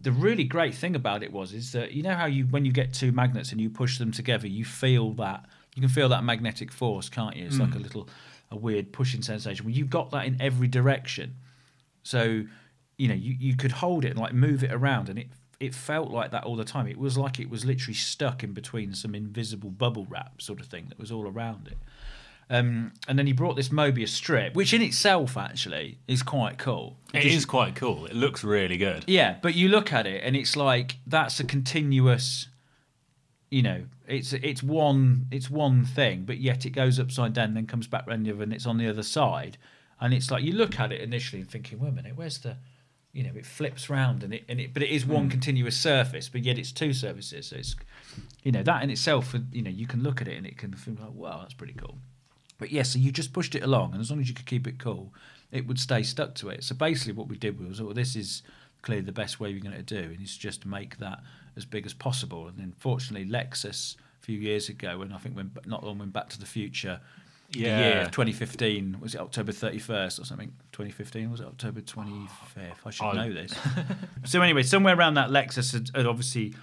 the 0.00 0.12
really 0.12 0.44
great 0.44 0.74
thing 0.74 0.94
about 0.94 1.22
it 1.22 1.32
was 1.32 1.52
is 1.52 1.72
that 1.72 1.92
you 1.92 2.02
know 2.02 2.14
how 2.14 2.26
you 2.26 2.44
when 2.46 2.64
you 2.64 2.72
get 2.72 2.92
two 2.94 3.12
magnets 3.12 3.50
and 3.52 3.60
you 3.60 3.70
push 3.70 3.98
them 3.98 4.12
together, 4.12 4.46
you 4.46 4.64
feel 4.64 5.12
that 5.14 5.44
you 5.76 5.82
can 5.82 5.90
feel 5.90 6.08
that 6.08 6.24
magnetic 6.24 6.72
force, 6.72 7.08
can't 7.08 7.36
you? 7.36 7.44
It's 7.44 7.60
like 7.60 7.74
a 7.74 7.78
little 7.78 8.08
a 8.50 8.56
weird 8.56 8.92
pushing 8.92 9.22
sensation. 9.22 9.66
Well, 9.66 9.74
you've 9.74 9.90
got 9.90 10.10
that 10.12 10.24
in 10.24 10.40
every 10.40 10.68
direction. 10.68 11.36
So, 12.02 12.44
you 12.96 13.08
know, 13.08 13.14
you, 13.14 13.36
you 13.38 13.56
could 13.56 13.72
hold 13.72 14.04
it 14.04 14.12
and 14.12 14.18
like 14.18 14.32
move 14.32 14.64
it 14.64 14.72
around 14.72 15.08
and 15.08 15.18
it 15.18 15.28
it 15.58 15.74
felt 15.74 16.10
like 16.10 16.30
that 16.32 16.44
all 16.44 16.56
the 16.56 16.64
time. 16.64 16.86
It 16.86 16.98
was 16.98 17.16
like 17.16 17.38
it 17.38 17.48
was 17.48 17.64
literally 17.64 17.94
stuck 17.94 18.42
in 18.42 18.52
between 18.52 18.94
some 18.94 19.14
invisible 19.14 19.70
bubble 19.70 20.06
wrap 20.08 20.40
sort 20.42 20.60
of 20.60 20.66
thing 20.66 20.86
that 20.88 20.98
was 20.98 21.12
all 21.12 21.26
around 21.26 21.68
it. 21.68 21.78
Um, 22.48 22.92
and 23.08 23.18
then 23.18 23.26
he 23.26 23.32
brought 23.32 23.56
this 23.56 23.70
Mobius 23.70 24.08
strip, 24.10 24.54
which 24.54 24.72
in 24.72 24.80
itself 24.80 25.36
actually 25.36 25.98
is 26.06 26.22
quite 26.22 26.58
cool. 26.58 26.96
It 27.12 27.24
is 27.24 27.44
quite 27.44 27.74
cool. 27.74 28.06
It 28.06 28.14
looks 28.14 28.44
really 28.44 28.76
good. 28.76 29.04
Yeah, 29.06 29.36
but 29.42 29.54
you 29.54 29.68
look 29.68 29.92
at 29.92 30.06
it 30.06 30.22
and 30.24 30.36
it's 30.36 30.56
like 30.56 30.96
that's 31.06 31.40
a 31.40 31.44
continuous 31.44 32.48
you 33.50 33.62
know, 33.62 33.84
it's 34.08 34.32
it's 34.32 34.62
one 34.62 35.26
it's 35.30 35.50
one 35.50 35.84
thing, 35.84 36.24
but 36.24 36.38
yet 36.38 36.66
it 36.66 36.70
goes 36.70 36.98
upside 36.98 37.32
down, 37.32 37.54
then 37.54 37.66
comes 37.66 37.86
back 37.86 38.06
round 38.06 38.26
the 38.26 38.32
other, 38.32 38.42
and 38.42 38.52
it's 38.52 38.66
on 38.66 38.78
the 38.78 38.88
other 38.88 39.02
side. 39.02 39.58
And 40.00 40.12
it's 40.12 40.30
like 40.30 40.42
you 40.42 40.52
look 40.52 40.78
at 40.78 40.92
it 40.92 41.00
initially 41.00 41.40
and 41.40 41.50
thinking, 41.50 41.78
wait 41.78 41.88
a 41.88 41.92
minute, 41.92 42.16
where's 42.16 42.38
the 42.38 42.56
you 43.12 43.22
know, 43.22 43.32
it 43.34 43.46
flips 43.46 43.88
round 43.88 44.22
and 44.22 44.34
it 44.34 44.44
and 44.48 44.60
it 44.60 44.74
but 44.74 44.82
it 44.82 44.90
is 44.90 45.06
one 45.06 45.24
hmm. 45.24 45.30
continuous 45.30 45.76
surface, 45.76 46.28
but 46.28 46.42
yet 46.42 46.58
it's 46.58 46.72
two 46.72 46.92
surfaces. 46.92 47.48
So 47.48 47.56
it's 47.56 47.76
you 48.42 48.52
know, 48.52 48.62
that 48.62 48.82
in 48.82 48.90
itself 48.90 49.34
you 49.52 49.62
know, 49.62 49.70
you 49.70 49.86
can 49.86 50.02
look 50.02 50.20
at 50.20 50.28
it 50.28 50.36
and 50.36 50.46
it 50.46 50.58
can 50.58 50.74
feel 50.74 50.94
like, 51.00 51.14
wow, 51.14 51.38
that's 51.40 51.54
pretty 51.54 51.74
cool. 51.74 51.98
But 52.58 52.70
yes, 52.70 52.90
so 52.90 52.98
you 52.98 53.12
just 53.12 53.32
pushed 53.32 53.54
it 53.54 53.62
along, 53.62 53.92
and 53.92 54.00
as 54.00 54.10
long 54.10 54.20
as 54.20 54.28
you 54.28 54.34
could 54.34 54.46
keep 54.46 54.66
it 54.66 54.78
cool, 54.78 55.12
it 55.52 55.66
would 55.66 55.78
stay 55.78 56.02
stuck 56.02 56.34
to 56.36 56.48
it. 56.48 56.64
So 56.64 56.74
basically, 56.74 57.12
what 57.12 57.28
we 57.28 57.36
did 57.36 57.60
was, 57.60 57.82
well, 57.82 57.94
this 57.94 58.16
is 58.16 58.42
clearly 58.82 59.04
the 59.04 59.12
best 59.12 59.40
way 59.40 59.52
we're 59.52 59.62
going 59.62 59.76
to 59.76 59.82
do, 59.82 60.10
and 60.10 60.20
it's 60.20 60.36
just 60.36 60.62
to 60.62 60.68
make 60.68 60.98
that 60.98 61.20
as 61.56 61.64
big 61.64 61.86
as 61.86 61.94
possible. 61.94 62.46
And 62.48 62.58
then, 62.58 62.74
fortunately, 62.78 63.28
Lexus 63.28 63.96
a 64.20 64.24
few 64.24 64.38
years 64.38 64.68
ago, 64.68 64.98
when 64.98 65.12
I 65.12 65.18
think 65.18 65.36
when 65.36 65.50
not 65.66 65.84
long 65.84 65.98
went 65.98 66.12
Back 66.12 66.28
to 66.30 66.38
the 66.40 66.46
Future, 66.46 67.00
the 67.52 67.60
Yeah. 67.60 67.78
year 67.78 68.04
2015 68.10 68.98
was 69.00 69.14
it 69.14 69.20
October 69.20 69.52
31st 69.52 70.20
or 70.20 70.24
something? 70.24 70.52
2015 70.72 71.30
was 71.30 71.40
it 71.40 71.46
October 71.46 71.80
25th? 71.80 72.74
I 72.84 72.90
should 72.90 73.04
I- 73.06 73.14
know 73.28 73.32
this. 73.32 73.54
so 74.24 74.42
anyway, 74.42 74.62
somewhere 74.64 74.96
around 74.96 75.14
that, 75.14 75.30
Lexus 75.30 75.72
had, 75.72 75.90
had 75.94 76.06
obviously, 76.06 76.54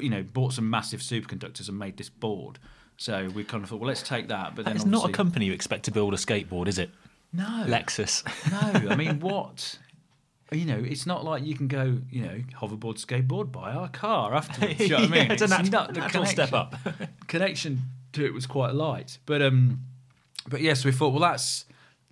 you 0.00 0.08
know, 0.10 0.22
bought 0.22 0.52
some 0.52 0.70
massive 0.70 1.00
superconductors 1.00 1.68
and 1.68 1.78
made 1.78 1.96
this 1.96 2.08
board. 2.08 2.58
So 2.98 3.28
we 3.34 3.44
kind 3.44 3.62
of 3.62 3.68
thought, 3.68 3.80
well, 3.80 3.88
let's 3.88 4.02
take 4.02 4.28
that. 4.28 4.54
But 4.54 4.64
then 4.64 4.76
It's 4.76 4.86
not 4.86 5.08
a 5.10 5.12
company 5.12 5.46
you 5.46 5.52
expect 5.52 5.84
to 5.86 5.90
build 5.90 6.14
a 6.14 6.16
skateboard, 6.16 6.66
is 6.68 6.78
it? 6.78 6.90
no, 7.32 7.64
Lexus. 7.66 8.22
no. 8.50 8.88
I 8.90 8.96
mean, 8.96 9.20
what? 9.20 9.78
You 10.52 10.64
know, 10.64 10.78
it's 10.78 11.06
not 11.06 11.24
like 11.24 11.44
you 11.44 11.56
can 11.56 11.66
go, 11.66 11.98
you 12.10 12.22
know, 12.22 12.40
hoverboard, 12.60 13.04
skateboard, 13.04 13.50
buy 13.50 13.72
our 13.72 13.88
car 13.88 14.32
afterwards. 14.34 14.78
Do 14.78 14.84
you 14.84 14.90
know 14.90 15.00
what 15.00 15.04
I 15.04 15.06
Yeah, 15.16 15.22
mean? 15.22 15.30
it's 15.32 15.42
a 15.42 15.48
nat- 15.48 15.70
not 15.72 15.94
natural 15.94 16.24
step 16.26 16.52
up. 16.52 16.74
connection 17.26 17.80
to 18.12 18.24
it 18.24 18.32
was 18.32 18.46
quite 18.46 18.72
light, 18.74 19.18
but 19.26 19.42
um, 19.42 19.80
but 20.48 20.60
yes, 20.60 20.84
we 20.84 20.92
thought, 20.92 21.10
well, 21.10 21.20
that's 21.20 21.64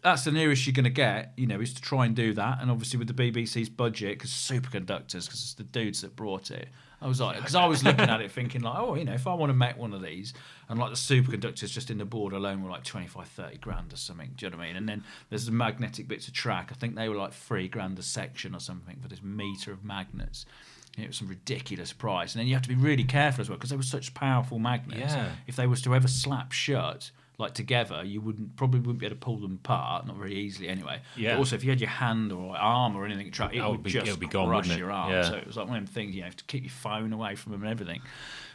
that's 0.03 0.25
the 0.25 0.33
nearest 0.33 0.67
you're 0.67 0.75
going 0.75 0.85
to 0.85 0.91
get. 0.91 1.33
You 1.37 1.47
know, 1.47 1.61
is 1.61 1.73
to 1.75 1.81
try 1.81 2.07
and 2.07 2.15
do 2.17 2.35
that, 2.35 2.59
and 2.61 2.71
obviously 2.71 2.99
with 2.99 3.15
the 3.15 3.15
BBC's 3.15 3.69
budget, 3.69 4.19
because 4.19 4.31
superconductors, 4.31 5.27
because 5.27 5.41
it's 5.43 5.55
the 5.55 5.63
dudes 5.65 6.01
that 6.03 6.17
brought 6.17 6.51
it. 6.51 6.69
I 7.05 7.07
was 7.07 7.21
like, 7.21 7.37
because 7.37 7.55
I 7.55 7.67
was 7.67 7.85
looking 7.85 8.09
at 8.09 8.23
it 8.23 8.31
thinking 8.33 8.63
like, 8.63 8.79
oh, 8.79 8.95
you 8.95 9.05
know, 9.05 9.13
if 9.13 9.27
I 9.27 9.35
want 9.35 9.51
to 9.51 9.55
make 9.55 9.77
one 9.77 9.93
of 9.93 10.01
these, 10.01 10.33
and 10.71 10.79
like 10.79 10.89
the 10.89 10.97
superconductors 10.97 11.71
just 11.71 11.91
in 11.91 11.99
the 11.99 12.07
board 12.07 12.33
alone 12.33 12.65
were 12.65 12.71
like 12.71 12.83
25, 12.83 13.29
30 13.29 13.59
grand 13.59 13.93
or 13.93 13.97
something. 13.97 14.31
Do 14.35 14.47
you 14.47 14.51
know 14.51 14.57
what 14.57 14.65
I 14.65 14.67
mean? 14.69 14.77
And 14.77 14.89
then 14.89 15.05
there's 15.29 15.45
the 15.45 15.53
magnetic 15.53 16.09
bits 16.09 16.29
of 16.29 16.33
track. 16.33 16.71
I 16.73 16.75
think 16.75 16.95
they 16.95 17.11
were 17.11 17.17
like 17.17 17.35
three 17.35 17.69
grand 17.69 17.99
a 17.99 18.03
section 18.03 18.55
or 18.55 18.59
something 18.59 18.97
for 19.03 19.09
this 19.09 19.23
meter 19.23 19.71
of 19.71 19.85
magnets. 19.85 20.47
And 20.97 21.05
it 21.05 21.09
was 21.09 21.19
some 21.19 21.29
ridiculous 21.29 21.93
price. 21.93 22.35
And 22.35 22.41
then 22.41 22.47
you 22.47 22.55
have 22.55 22.63
to 22.63 22.71
be 22.71 22.75
really 22.75 23.05
careful 23.05 23.43
as 23.43 23.51
well 23.51 23.59
because 23.59 23.69
they 23.69 23.77
were 23.77 23.83
such 23.83 24.15
powerful 24.15 24.59
magnets. 24.59 25.13
Yeah. 25.15 25.29
If 25.47 25.57
they 25.57 25.67
was 25.67 25.83
to 25.83 25.95
ever 25.95 26.09
slap 26.09 26.53
shut, 26.53 27.11
like 27.39 27.55
together, 27.55 28.05
you 28.05 28.21
wouldn't 28.21 28.57
probably 28.57 28.81
wouldn't 28.81 28.99
be 28.99 29.07
able 29.07 29.17
to 29.17 29.21
pull 29.21 29.39
them 29.39 29.59
apart, 29.63 30.07
not 30.07 30.17
very 30.17 30.35
easily 30.35 30.69
anyway. 30.69 31.01
Yeah. 31.17 31.33
But 31.33 31.39
also, 31.39 31.57
if 31.57 31.65
you 31.65 31.71
had 31.71 31.81
your 31.81 31.91
hand 31.91 32.33
or 32.33 32.57
arm 32.57 32.97
or 32.97 33.05
anything, 33.05 33.31
tra- 33.33 33.51
it 33.53 33.61
would 33.61 33.71
would 33.71 33.83
be- 33.83 33.91
just 33.91 34.21
be 34.21 34.27
gone, 34.27 34.49
crush 34.49 34.71
it? 34.71 34.79
your 34.79 34.93
arm. 34.93 35.11
Yeah. 35.13 35.23
So 35.23 35.35
it 35.35 35.47
was 35.47 35.57
like 35.57 35.67
one 35.67 35.79
of 35.79 35.85
them 35.85 35.93
things 35.93 36.15
you 36.15 36.23
have 36.23 36.37
to 36.37 36.45
keep 36.45 36.63
your 36.63 36.71
phone 36.71 37.13
away 37.13 37.35
from 37.35 37.53
them 37.53 37.63
and 37.63 37.71
everything. 37.71 38.03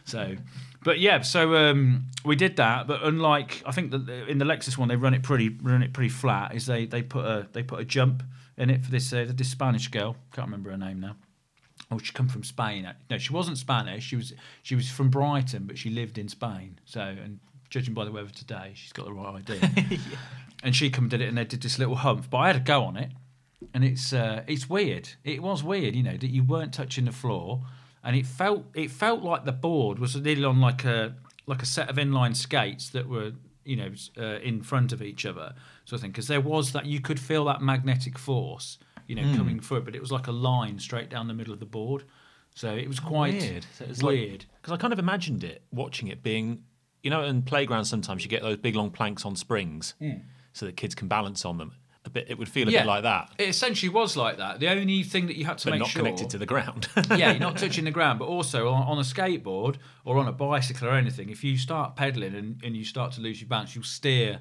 So, 0.06 0.36
but 0.84 1.00
yeah, 1.00 1.22
so 1.22 1.56
um, 1.56 2.06
we 2.26 2.36
did 2.36 2.56
that. 2.56 2.88
But 2.88 3.04
unlike, 3.04 3.62
I 3.66 3.72
think 3.72 3.92
that 3.92 4.10
in 4.28 4.38
the 4.38 4.46
Lexus 4.46 4.78
one, 4.78 4.88
they 4.88 4.96
run 4.96 5.14
it 5.14 5.24
pretty 5.24 5.50
run 5.50 5.84
it 5.84 5.94
pretty 5.94 6.10
flat. 6.10 6.56
Is 6.56 6.66
they 6.66 6.86
they 6.86 7.04
put 7.04 7.26
a 7.26 7.48
they 7.52 7.64
put 7.64 7.80
a 7.80 7.86
jump 7.86 8.24
in 8.58 8.70
it 8.70 8.84
for 8.84 8.92
this 8.92 9.12
uh, 9.12 9.26
this 9.30 9.50
Spanish 9.50 9.88
girl. 9.90 10.16
Can't 10.34 10.48
remember 10.48 10.72
her 10.72 10.78
name 10.78 11.00
now. 11.00 11.16
Oh, 11.92 11.98
she 11.98 12.14
come 12.14 12.28
from 12.28 12.44
Spain. 12.44 12.92
No, 13.10 13.18
she 13.18 13.34
wasn't 13.34 13.58
Spanish. 13.58 14.04
She 14.04 14.16
was 14.16 14.34
she 14.64 14.76
was 14.76 14.90
from 14.90 15.10
Brighton, 15.10 15.66
but 15.66 15.78
she 15.78 15.90
lived 15.90 16.18
in 16.18 16.28
Spain. 16.28 16.80
So, 16.86 17.02
and 17.02 17.40
judging 17.70 17.94
by 17.94 18.06
the 18.06 18.12
weather 18.12 18.30
today, 18.30 18.72
she's 18.76 18.92
got 18.94 19.06
the 19.06 19.14
right 19.14 19.36
idea. 19.36 19.70
And 20.62 20.76
she 20.76 20.90
come 20.90 21.06
and 21.06 21.12
did 21.12 21.22
it, 21.22 21.30
and 21.30 21.38
they 21.38 21.46
did 21.46 21.62
this 21.62 21.80
little 21.80 21.96
hump. 21.96 22.30
But 22.30 22.38
I 22.40 22.48
had 22.48 22.54
to 22.58 22.60
go 22.60 22.84
on 22.84 22.98
it, 22.98 23.12
and 23.74 23.86
it's 23.86 24.12
uh, 24.12 24.44
it's 24.46 24.70
weird. 24.70 25.08
It 25.24 25.42
was 25.42 25.64
weird, 25.64 25.96
you 25.96 26.04
know, 26.04 26.18
that 26.18 26.30
you 26.30 26.44
weren't 26.44 26.74
touching 26.74 27.06
the 27.06 27.14
floor, 27.14 27.62
and 28.04 28.14
it 28.14 28.26
felt 28.26 28.66
it 28.74 28.92
felt 28.92 29.22
like 29.24 29.46
the 29.46 29.54
board 29.54 30.00
was 30.00 30.18
nearly 30.18 30.44
on 30.44 30.60
like 30.60 30.84
a 30.84 31.16
like 31.46 31.62
a 31.62 31.66
set 31.66 31.90
of 31.90 31.96
inline 31.96 32.36
skates 32.36 32.90
that 32.90 33.08
were 33.08 33.32
you 33.64 33.78
know 33.78 33.90
uh, 34.18 34.40
in 34.40 34.62
front 34.62 34.92
of 34.92 35.02
each 35.02 35.26
other 35.26 35.54
sort 35.86 36.00
of 36.00 36.02
thing. 36.02 36.12
Because 36.12 36.28
there 36.28 36.42
was 36.42 36.74
that 36.74 36.86
you 36.86 37.00
could 37.00 37.22
feel 37.22 37.46
that 37.46 37.62
magnetic 37.62 38.18
force, 38.18 38.80
you 39.08 39.16
know, 39.16 39.38
coming 39.38 39.62
through 39.62 39.78
it, 39.78 39.86
but 39.86 39.96
it 39.96 40.02
was 40.02 40.12
like 40.12 40.28
a 40.28 40.34
line 40.34 40.78
straight 40.78 41.10
down 41.10 41.30
the 41.30 41.34
middle 41.34 41.54
of 41.54 41.62
the 41.62 41.66
board. 41.66 42.04
So 42.54 42.76
it 42.76 42.90
was 42.90 43.00
quite 43.00 43.36
weird. 43.36 43.66
So 43.78 43.86
it's 43.86 44.04
like- 44.04 44.12
weird. 44.14 44.46
Because 44.62 44.74
I 44.74 44.78
kind 44.78 44.92
of 44.92 45.00
imagined 45.00 45.46
it, 45.46 45.62
watching 45.72 46.10
it 46.10 46.22
being, 46.22 46.64
you 47.04 47.10
know, 47.10 47.24
in 47.24 47.42
playgrounds 47.42 47.90
sometimes 47.90 48.24
you 48.24 48.30
get 48.30 48.42
those 48.42 48.58
big 48.58 48.76
long 48.76 48.92
planks 48.92 49.26
on 49.26 49.36
springs 49.36 49.94
so 50.54 50.66
that 50.66 50.76
kids 50.78 50.96
can 50.96 51.08
balance 51.08 51.46
on 51.46 51.58
them. 51.58 51.74
A 52.06 52.10
bit, 52.10 52.28
it 52.30 52.38
would 52.40 52.48
feel 52.48 52.68
a 52.70 52.72
bit 52.72 52.86
like 52.86 53.04
that, 53.04 53.30
It 53.38 53.50
essentially 53.50 53.90
was 53.90 54.16
like 54.16 54.38
that. 54.38 54.62
The 54.62 54.70
only 54.70 55.04
thing 55.04 55.28
that 55.28 55.36
you 55.36 55.44
had 55.46 55.58
to 55.60 55.66
but 55.66 55.72
make 55.72 55.80
not 55.82 55.90
sure 55.90 56.02
connected 56.02 56.30
to 56.30 56.38
the 56.38 56.46
ground. 56.46 56.88
yeah, 57.12 57.32
you're 57.32 57.40
not 57.42 57.58
touching 57.64 57.84
the 57.84 57.92
ground, 57.92 58.20
but 58.20 58.26
also 58.30 58.70
on, 58.70 58.84
on 58.88 58.98
a 58.98 59.02
skateboard 59.02 59.76
or 60.06 60.18
on 60.18 60.26
a 60.28 60.32
bicycle 60.32 60.88
or 60.88 60.94
anything, 60.94 61.30
if 61.30 61.44
you 61.44 61.58
start 61.58 61.98
pedaling 61.98 62.36
and, 62.36 62.62
and 62.64 62.76
you 62.78 62.86
start 62.86 63.12
to 63.14 63.22
lose 63.22 63.42
your 63.42 63.50
balance, 63.50 63.76
you'll 63.76 63.84
steer 63.84 64.40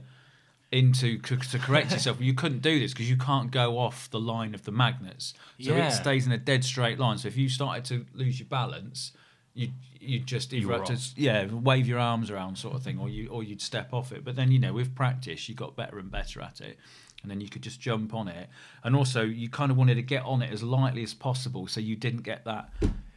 into 0.70 1.18
c- 1.26 1.36
to 1.36 1.58
correct 1.58 1.90
yourself. 1.92 2.20
You 2.20 2.32
couldn't 2.34 2.60
do 2.62 2.78
this 2.78 2.92
because 2.92 3.10
you 3.10 3.16
can't 3.16 3.50
go 3.50 3.76
off 3.78 4.08
the 4.10 4.20
line 4.20 4.54
of 4.54 4.62
the 4.64 4.72
magnets, 4.72 5.34
so 5.60 5.74
Yeah. 5.74 5.88
it 5.88 5.92
stays 5.92 6.26
in 6.26 6.32
a 6.32 6.38
dead 6.38 6.62
straight 6.62 6.98
line. 7.00 7.18
So 7.18 7.26
if 7.28 7.36
you 7.36 7.48
started 7.48 7.84
to 7.86 8.06
lose 8.14 8.38
your 8.38 8.48
balance, 8.48 9.12
you 9.58 9.68
you 10.00 10.20
just 10.20 10.52
either 10.52 10.72
had 10.72 10.86
to 10.86 10.98
yeah 11.16 11.46
wave 11.46 11.86
your 11.88 11.98
arms 11.98 12.30
around 12.30 12.56
sort 12.56 12.74
of 12.74 12.82
thing, 12.82 12.98
or 12.98 13.08
you 13.08 13.28
or 13.28 13.42
you'd 13.42 13.60
step 13.60 13.92
off 13.92 14.12
it. 14.12 14.24
But 14.24 14.36
then 14.36 14.52
you 14.52 14.58
know 14.58 14.72
with 14.72 14.94
practice, 14.94 15.48
you 15.48 15.54
got 15.54 15.76
better 15.76 15.98
and 15.98 16.10
better 16.10 16.40
at 16.40 16.60
it. 16.60 16.78
And 17.20 17.28
then 17.28 17.40
you 17.40 17.48
could 17.48 17.62
just 17.62 17.80
jump 17.80 18.14
on 18.14 18.28
it, 18.28 18.48
and 18.84 18.94
also 18.94 19.22
you 19.22 19.48
kind 19.50 19.72
of 19.72 19.76
wanted 19.76 19.96
to 19.96 20.02
get 20.02 20.22
on 20.22 20.40
it 20.40 20.52
as 20.52 20.62
lightly 20.62 21.02
as 21.02 21.14
possible, 21.14 21.66
so 21.66 21.80
you 21.80 21.96
didn't 21.96 22.22
get 22.22 22.44
that 22.44 22.70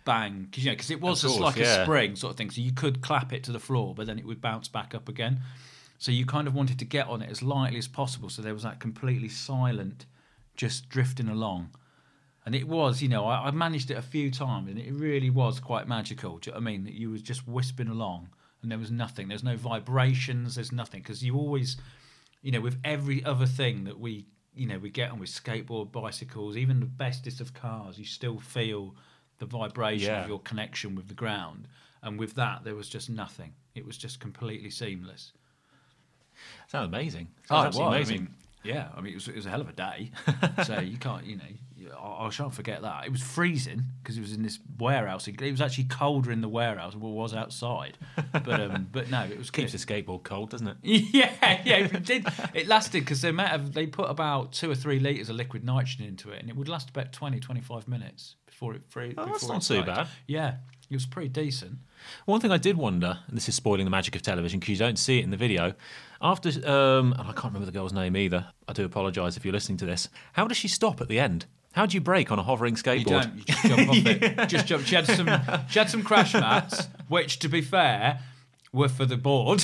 bang 0.04 0.48
because 0.50 0.66
you 0.66 0.72
know 0.72 0.76
because 0.76 0.90
it 0.90 1.00
was 1.00 1.24
Of 1.24 1.30
just 1.30 1.40
like 1.40 1.56
yeah. 1.58 1.82
a 1.82 1.86
spring 1.86 2.16
sort 2.16 2.32
of 2.32 2.38
thing. 2.38 2.50
So 2.50 2.62
you 2.62 2.72
could 2.72 3.02
clap 3.02 3.32
it 3.32 3.44
to 3.44 3.52
the 3.52 3.60
floor, 3.60 3.94
but 3.94 4.08
then 4.08 4.18
it 4.18 4.26
would 4.26 4.42
bounce 4.42 4.68
back 4.68 4.96
up 4.96 5.08
again. 5.08 5.42
So 6.00 6.12
you 6.12 6.26
kind 6.26 6.48
of 6.48 6.56
wanted 6.56 6.80
to 6.80 6.86
get 6.86 7.08
on 7.08 7.22
it 7.22 7.30
as 7.30 7.44
lightly 7.44 7.78
as 7.78 7.88
possible, 7.88 8.30
so 8.30 8.42
there 8.42 8.56
was 8.56 8.64
that 8.64 8.80
completely 8.80 9.30
silent, 9.30 10.08
just 10.56 10.90
drifting 10.90 11.30
along. 11.30 11.70
And 12.46 12.56
it 12.56 12.68
was, 12.68 13.02
you 13.04 13.08
know, 13.10 13.26
I, 13.26 13.48
I 13.48 13.52
managed 13.52 13.92
it 13.92 13.98
a 13.98 14.02
few 14.02 14.32
times, 14.32 14.70
and 14.70 14.80
it 14.80 14.92
really 14.94 15.30
was 15.30 15.60
quite 15.60 15.88
magical. 15.88 16.38
Do 16.40 16.50
you 16.50 16.54
know 16.54 16.60
what 16.62 16.68
I 16.68 16.72
mean? 16.72 16.84
That 16.86 16.94
you 16.94 17.12
was 17.12 17.22
just 17.22 17.48
whispering 17.48 17.90
along, 17.90 18.30
and 18.62 18.72
there 18.72 18.80
was 18.80 18.90
nothing. 18.92 19.28
There's 19.28 19.44
no 19.44 19.56
vibrations. 19.58 20.56
There's 20.56 20.72
nothing 20.72 21.02
because 21.02 21.24
you 21.24 21.36
always, 21.38 21.78
you 22.42 22.52
know, 22.52 22.62
with 22.62 22.78
every 22.84 23.24
other 23.24 23.46
thing 23.46 23.84
that 23.84 24.00
we, 24.00 24.26
you 24.56 24.66
know, 24.68 24.80
we 24.80 24.90
get 24.90 25.12
on 25.12 25.20
with 25.20 25.30
skateboard, 25.30 25.92
bicycles, 25.92 26.58
even 26.58 26.80
the 26.80 26.86
bestest 26.88 27.42
of 27.42 27.54
cars, 27.54 28.00
you 28.00 28.06
still 28.06 28.40
feel 28.40 28.96
the 29.38 29.46
vibration 29.46 30.08
Yeah. 30.12 30.24
of 30.24 30.28
your 30.28 30.40
connection 30.40 30.96
with 30.96 31.08
the 31.10 31.14
ground. 31.14 31.68
And 32.04 32.18
with 32.18 32.34
that, 32.36 32.64
there 32.64 32.74
was 32.76 32.90
just 32.90 33.10
nothing. 33.10 33.54
It 33.76 33.86
was 33.86 33.98
just 33.98 34.20
completely 34.20 34.72
seamless. 34.72 35.32
Sounds 36.68 36.88
amazing. 36.88 37.28
Oh, 37.50 37.62
Sounds 37.62 37.64
it 37.64 37.68
absolutely 37.68 38.00
was. 38.00 38.10
I 38.10 38.14
amazing. 38.14 38.26
mean, 38.26 38.36
yeah, 38.64 38.88
I 38.96 39.02
mean, 39.02 39.14
it 39.14 39.16
was, 39.16 39.28
it 39.28 39.36
was 39.36 39.46
a 39.46 39.50
hell 39.50 39.62
of 39.62 39.70
a 39.70 39.74
day. 39.74 40.12
so 40.66 40.80
you 40.80 40.98
can't, 40.98 41.26
you 41.26 41.38
know, 41.38 41.44
I, 41.90 42.26
I 42.26 42.30
shan't 42.30 42.54
forget 42.54 42.82
that. 42.82 43.06
It 43.06 43.12
was 43.12 43.22
freezing 43.22 43.84
because 44.02 44.18
it 44.18 44.22
was 44.22 44.34
in 44.34 44.44
this 44.44 44.60
warehouse. 44.78 45.28
It, 45.28 45.42
it 45.42 45.52
was 45.52 45.62
actually 45.62 45.86
colder 45.86 46.32
in 46.32 46.42
the 46.42 46.50
warehouse 46.50 46.94
than 46.94 47.02
it 47.02 47.06
was 47.06 47.34
outside. 47.34 47.98
But 48.32 48.62
um, 48.62 48.88
but 48.92 49.10
no, 49.10 49.24
it 49.24 49.38
was 49.38 49.52
Keeps 49.52 49.74
the 49.74 49.78
skateboard 49.78 50.24
cold, 50.24 50.52
doesn't 50.52 50.68
it? 50.68 50.78
Yeah, 50.84 51.62
yeah, 51.66 51.78
it 51.78 52.04
did. 52.04 52.26
It 52.54 52.68
lasted 52.68 53.02
because 53.02 53.22
they 53.22 53.32
might 53.32 53.50
have 53.50 53.74
they 53.74 53.86
put 53.88 54.10
about 54.10 54.54
two 54.54 54.72
or 54.72 54.76
three 54.76 55.00
liters 55.00 55.30
of 55.30 55.36
liquid 55.36 55.64
nitrogen 55.66 56.06
into 56.06 56.32
it, 56.32 56.40
and 56.40 56.50
it 56.50 56.56
would 56.56 56.70
last 56.70 56.90
about 56.90 57.12
20, 57.12 57.40
25 57.40 57.88
minutes 57.88 58.36
before 58.46 58.74
it 58.74 58.82
free. 58.88 59.14
Oh, 59.18 59.26
that's 59.26 59.48
not 59.48 59.62
too 59.62 59.84
bad. 59.84 60.08
Yeah, 60.28 60.56
it 60.90 60.96
was 60.96 61.06
pretty 61.06 61.30
decent. 61.30 61.78
One 62.26 62.42
thing 62.42 62.52
I 62.52 62.58
did 62.58 62.78
wonder, 62.78 63.20
and 63.28 63.38
this 63.38 63.48
is 63.48 63.56
spoiling 63.56 63.86
the 63.86 63.92
magic 63.92 64.16
of 64.16 64.22
television 64.22 64.60
because 64.60 64.72
you 64.72 64.78
don't 64.78 65.00
see 65.00 65.20
it 65.20 65.24
in 65.24 65.32
the 65.32 65.38
video. 65.38 65.74
After, 66.22 66.50
um, 66.70 67.14
and 67.14 67.22
I 67.22 67.34
can't 67.34 67.46
remember 67.46 67.66
the 67.66 67.72
girl's 67.72 67.94
name 67.94 68.16
either. 68.16 68.48
I 68.68 68.74
do 68.74 68.86
apologise 68.86 69.38
if 69.38 69.46
you're 69.46 69.54
listening 69.54 69.78
to 69.80 69.86
this. 69.86 70.10
How 70.34 70.48
does 70.48 70.58
she 70.58 70.68
stop 70.68 71.02
at 71.02 71.08
the 71.08 71.20
end? 71.20 71.46
How 71.74 71.86
do 71.86 71.96
you 71.96 72.02
brake 72.02 72.32
on 72.32 72.40
a 72.40 72.44
hovering 72.44 72.76
You 72.76 72.84
skateboard? 72.84 73.06
don't. 73.06 73.36
You 73.38 73.44
just 73.46 73.64
jump 73.66 73.90
off 73.90 73.96
it. 74.06 74.48
Just 74.50 74.66
jump. 74.68 74.86
She 74.86 74.96
had 74.96 75.06
some. 75.08 75.28
She 75.70 75.80
had 75.80 75.90
some 75.90 76.04
crash 76.04 76.34
mats, 76.34 76.88
which, 77.08 77.40
to 77.40 77.48
be 77.48 77.62
fair, 77.62 78.20
were 78.74 78.90
for 78.90 79.06
the 79.06 79.16
board 79.18 79.60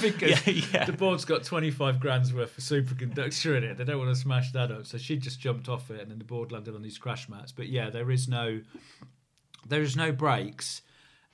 because 0.00 0.46
Yeah, 0.46 0.52
yeah. 0.72 0.84
the 0.86 0.94
board's 0.96 1.24
got 1.26 1.44
twenty 1.44 1.70
five 1.70 2.00
grand's 2.00 2.32
worth 2.32 2.56
of 2.56 2.64
superconductor 2.64 3.56
in 3.58 3.64
it. 3.64 3.76
They 3.76 3.84
don't 3.84 3.98
want 3.98 4.14
to 4.14 4.20
smash 4.20 4.52
that 4.52 4.70
up, 4.70 4.86
so 4.86 4.96
she 4.98 5.16
just 5.16 5.38
jumped 5.40 5.68
off 5.68 5.90
it, 5.90 6.00
and 6.00 6.10
then 6.10 6.18
the 6.18 6.24
board 6.24 6.50
landed 6.52 6.74
on 6.74 6.82
these 6.82 6.96
crash 6.98 7.28
mats. 7.28 7.52
But 7.52 7.68
yeah, 7.68 7.90
there 7.90 8.10
is 8.10 8.26
no. 8.28 8.60
there 9.66 9.82
is 9.82 9.96
no 9.96 10.12
brakes, 10.12 10.80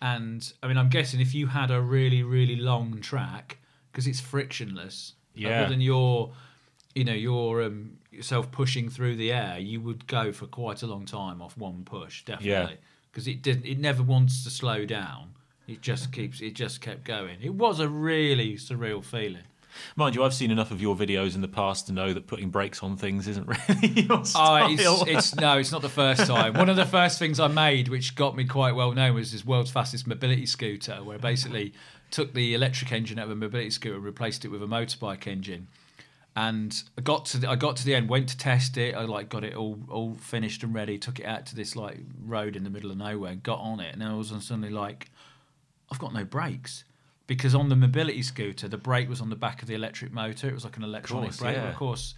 and 0.02 0.52
I 0.62 0.66
mean, 0.68 0.76
I'm 0.78 0.88
guessing 0.88 1.20
if 1.20 1.34
you 1.34 1.46
had 1.48 1.70
a 1.70 1.80
really 1.80 2.22
really 2.24 2.56
long 2.56 3.00
track 3.00 3.58
because 3.92 4.06
it's 4.08 4.20
frictionless, 4.20 5.14
Yeah. 5.34 5.60
other 5.60 5.68
than 5.70 5.80
your, 5.80 6.32
you 6.96 7.04
know, 7.04 7.12
your 7.12 7.62
um, 7.62 7.98
yourself 8.14 8.50
pushing 8.50 8.88
through 8.88 9.16
the 9.16 9.32
air, 9.32 9.58
you 9.58 9.80
would 9.80 10.06
go 10.06 10.32
for 10.32 10.46
quite 10.46 10.82
a 10.82 10.86
long 10.86 11.04
time 11.06 11.40
off 11.42 11.56
one 11.56 11.82
push, 11.84 12.24
definitely, 12.24 12.78
because 13.10 13.26
it 13.28 13.42
didn't, 13.42 13.66
it 13.66 13.78
never 13.78 14.02
wants 14.02 14.44
to 14.44 14.50
slow 14.50 14.84
down. 14.84 15.30
It 15.66 15.80
just 15.80 16.12
keeps, 16.12 16.40
it 16.40 16.54
just 16.54 16.80
kept 16.80 17.04
going. 17.04 17.38
It 17.40 17.54
was 17.54 17.80
a 17.80 17.88
really 17.88 18.56
surreal 18.56 19.02
feeling. 19.02 19.44
Mind 19.96 20.14
you, 20.14 20.22
I've 20.22 20.34
seen 20.34 20.52
enough 20.52 20.70
of 20.70 20.80
your 20.80 20.94
videos 20.94 21.34
in 21.34 21.40
the 21.40 21.48
past 21.48 21.86
to 21.88 21.92
know 21.92 22.12
that 22.12 22.28
putting 22.28 22.50
brakes 22.50 22.80
on 22.82 22.96
things 22.96 23.26
isn't 23.26 23.48
really 23.68 24.02
your 24.02 24.18
Oh, 24.20 24.22
style. 24.22 24.70
it's, 24.70 25.02
it's 25.08 25.34
no, 25.34 25.58
it's 25.58 25.72
not 25.72 25.82
the 25.82 25.88
first 25.88 26.26
time. 26.28 26.54
One 26.54 26.68
of 26.68 26.76
the 26.76 26.84
first 26.86 27.18
things 27.18 27.40
I 27.40 27.48
made, 27.48 27.88
which 27.88 28.14
got 28.14 28.36
me 28.36 28.44
quite 28.44 28.76
well 28.76 28.92
known, 28.92 29.14
was 29.14 29.32
this 29.32 29.44
world's 29.44 29.72
fastest 29.72 30.06
mobility 30.06 30.46
scooter, 30.46 31.02
where 31.02 31.16
I 31.16 31.18
basically 31.20 31.72
took 32.12 32.34
the 32.34 32.54
electric 32.54 32.92
engine 32.92 33.18
out 33.18 33.24
of 33.24 33.32
a 33.32 33.34
mobility 33.34 33.70
scooter, 33.70 33.96
and 33.96 34.04
replaced 34.04 34.44
it 34.44 34.48
with 34.48 34.62
a 34.62 34.66
motorbike 34.66 35.26
engine, 35.26 35.66
and 36.36 36.82
I 36.98 37.00
got 37.00 37.26
to 37.26 37.38
the, 37.38 37.48
I 37.48 37.56
got 37.56 37.76
to 37.76 37.84
the 37.84 37.94
end, 37.94 38.08
went 38.08 38.28
to 38.30 38.36
test 38.36 38.76
it. 38.76 38.94
I 38.94 39.02
like 39.02 39.28
got 39.28 39.44
it 39.44 39.54
all 39.54 39.78
all 39.88 40.14
finished 40.16 40.62
and 40.62 40.74
ready. 40.74 40.98
Took 40.98 41.20
it 41.20 41.26
out 41.26 41.46
to 41.46 41.54
this 41.54 41.76
like 41.76 41.98
road 42.24 42.56
in 42.56 42.64
the 42.64 42.70
middle 42.70 42.90
of 42.90 42.96
nowhere, 42.96 43.34
got 43.36 43.60
on 43.60 43.80
it, 43.80 43.94
and 43.94 44.02
I 44.02 44.14
was 44.14 44.28
suddenly 44.28 44.70
like, 44.70 45.10
I've 45.90 45.98
got 45.98 46.12
no 46.12 46.24
brakes. 46.24 46.84
Because 47.26 47.54
on 47.54 47.70
the 47.70 47.76
mobility 47.76 48.20
scooter, 48.20 48.68
the 48.68 48.76
brake 48.76 49.08
was 49.08 49.22
on 49.22 49.30
the 49.30 49.36
back 49.36 49.62
of 49.62 49.68
the 49.68 49.74
electric 49.74 50.12
motor. 50.12 50.46
It 50.46 50.52
was 50.52 50.64
like 50.64 50.76
an 50.76 50.82
electronic 50.84 51.30
course, 51.30 51.40
brake. 51.40 51.56
yeah. 51.56 51.70
Of 51.70 51.76
course, 51.76 52.14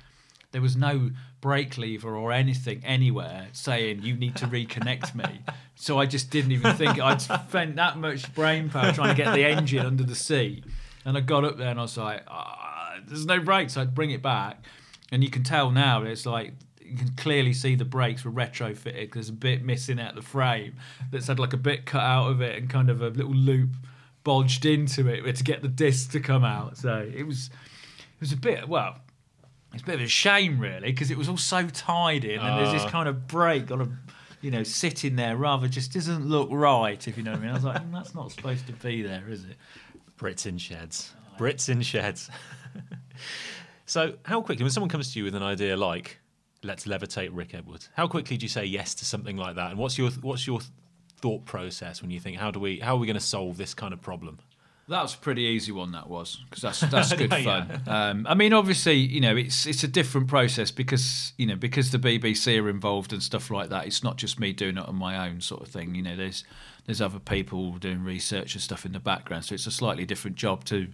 there 0.51 0.63
was 0.63 0.77
no 0.77 1.11
brake 1.41 1.79
lever 1.79 2.17
or 2.17 2.33
anything 2.33 2.83
anywhere 2.85 3.47
saying 3.53 4.03
you 4.03 4.17
need 4.17 4.35
to 4.37 4.47
reconnect 4.47 5.15
me. 5.15 5.41
So 5.79 5.99
I 5.99 6.07
just 6.07 6.31
didn't 6.31 6.53
even 6.53 6.75
think 6.75 6.99
I'd 6.99 7.21
spent 7.21 7.77
that 7.77 7.99
much 7.99 8.35
brain 8.35 8.71
power 8.71 8.93
trying 8.93 9.15
to 9.15 9.23
get 9.23 9.35
the 9.35 9.45
engine 9.45 9.85
under 9.85 10.05
the 10.05 10.15
seat. 10.15 10.65
And 11.05 11.19
I 11.19 11.21
got 11.21 11.45
up 11.45 11.59
there 11.59 11.69
and 11.69 11.79
I 11.79 11.83
was 11.83 11.99
like, 11.99 12.23
ah, 12.29 12.66
there's 13.07 13.27
no 13.27 13.41
brakes. 13.41 13.77
I'd 13.77 13.95
bring 13.95 14.11
it 14.11 14.23
back. 14.23 14.65
And 15.13 15.23
you 15.23 15.31
can 15.31 15.43
tell 15.45 15.71
now 15.71 16.03
it's 16.03 16.27
like 16.27 16.55
you 16.81 16.97
can 16.97 17.15
clearly 17.17 17.53
see 17.53 17.75
the 17.75 17.85
brakes 17.85 18.25
were 18.25 18.31
retrofitted. 18.31 19.13
There's 19.13 19.29
a 19.29 19.33
bit 19.33 19.65
missing 19.65 20.01
out 20.01 20.15
the 20.15 20.23
frame 20.23 20.75
that's 21.11 21.27
had 21.27 21.39
like 21.39 21.53
a 21.53 21.59
bit 21.59 21.87
cut 21.87 22.03
out 22.03 22.31
of 22.31 22.41
it 22.41 22.57
and 22.57 22.69
kind 22.69 22.91
of 22.91 23.03
a 23.03 23.09
little 23.09 23.35
loop 23.35 23.71
bodged 24.25 24.65
into 24.65 25.09
it 25.09 25.37
to 25.37 25.45
get 25.45 25.63
the 25.63 25.69
disc 25.69 26.11
to 26.13 26.21
come 26.21 26.45
out. 26.45 26.77
So 26.77 27.09
it 27.15 27.25
was 27.25 27.51
it 27.89 28.21
was 28.21 28.33
a 28.33 28.37
bit 28.37 28.69
well 28.69 28.97
it's 29.73 29.83
a 29.83 29.87
bit 29.87 29.97
of 29.97 30.01
a 30.01 30.09
shame 30.09 30.59
really 30.59 30.91
because 30.91 31.11
it 31.11 31.19
was 31.19 31.29
all 31.29 31.37
so 31.37 31.69
tied 31.69 32.25
in 32.25 32.41
and 32.41 32.59
there's 32.59 32.83
this 32.83 32.91
kind 32.91 33.09
of 33.09 33.29
break 33.29 33.71
on 33.71 33.81
a 33.83 33.89
you 34.41 34.51
know 34.51 34.63
sitting 34.63 35.17
there 35.17 35.37
rather 35.37 35.69
just 35.69 35.93
doesn't 35.93 36.27
look 36.27 36.49
right 36.51 37.07
if 37.07 37.17
you 37.19 37.23
know 37.23 37.33
what 37.33 37.41
I 37.41 37.43
mean 37.43 37.51
I 37.51 37.55
was 37.55 37.65
like 37.65 37.83
"Mm, 37.83 37.93
that's 37.93 38.15
not 38.15 38.31
supposed 38.33 38.67
to 38.69 38.73
be 38.73 39.03
there 39.03 39.25
is 39.29 39.45
it 39.45 39.57
Brits 40.19 40.47
in 40.47 40.59
sheds. 40.59 41.13
Brits 41.39 41.69
in 41.69 41.83
sheds. 41.83 42.31
so, 43.87 44.15
how 44.25 44.41
quickly, 44.43 44.63
when 44.65 44.71
someone 44.71 44.89
comes 44.91 45.13
to 45.13 45.19
you 45.19 45.25
with 45.25 45.35
an 45.35 45.43
idea 45.43 45.77
like, 45.77 46.19
let's 46.63 46.87
levitate 46.87 47.31
Rick 47.33 47.55
Edwards, 47.55 47.89
how 47.95 48.09
quickly 48.09 48.37
do 48.37 48.45
you 48.45 48.49
say 48.51 48.65
yes 48.65 48.95
to 48.97 49.05
something 49.05 49.37
like 49.37 49.57
that? 49.57 49.71
And 49.71 49.79
what's 49.79 49.97
your 49.99 50.11
what's 50.23 50.47
your 50.47 50.61
thought 51.21 51.45
process 51.45 52.03
when 52.03 52.11
you 52.11 52.21
think, 52.21 52.37
how 52.37 52.51
do 52.51 52.61
we 52.61 52.79
how 52.81 52.95
are 52.95 52.99
we 52.99 53.07
going 53.07 53.15
to 53.15 53.21
solve 53.21 53.57
this 53.57 53.75
kind 53.75 53.93
of 53.93 54.01
problem? 54.03 54.39
That 54.89 55.03
was 55.03 55.15
a 55.15 55.19
pretty 55.19 55.43
easy 55.43 55.73
one. 55.73 55.91
That 55.93 56.09
was 56.09 56.37
because 56.49 56.63
that's 56.63 56.81
that's 56.93 57.13
good 57.13 57.33
Yeah. 57.33 57.43
fun. 57.65 57.83
Um, 57.89 58.27
I 58.29 58.35
mean, 58.35 58.53
obviously, 58.53 58.95
you 58.95 59.21
know, 59.21 59.37
it's 59.37 59.67
it's 59.67 59.83
a 59.83 59.89
different 59.89 60.29
process 60.29 60.71
because 60.71 61.33
you 61.37 61.47
know 61.47 61.57
because 61.57 61.91
the 61.91 61.99
BBC 61.99 62.63
are 62.63 62.69
involved 62.69 63.13
and 63.13 63.23
stuff 63.23 63.51
like 63.51 63.69
that. 63.71 63.87
It's 63.87 64.05
not 64.05 64.17
just 64.17 64.39
me 64.39 64.53
doing 64.53 64.77
it 64.79 64.87
on 64.87 64.95
my 64.95 65.29
own 65.29 65.41
sort 65.41 65.63
of 65.63 65.69
thing. 65.69 65.95
You 65.97 66.03
know, 66.03 66.15
there's 66.17 66.45
there's 66.87 67.01
other 67.01 67.19
people 67.19 67.73
doing 67.79 68.05
research 68.05 68.55
and 68.55 68.63
stuff 68.63 68.87
in 68.87 68.93
the 68.93 69.01
background, 69.01 69.45
so 69.47 69.55
it's 69.57 69.67
a 69.67 69.73
slightly 69.73 70.05
different 70.05 70.37
job 70.37 70.63
to 70.67 70.87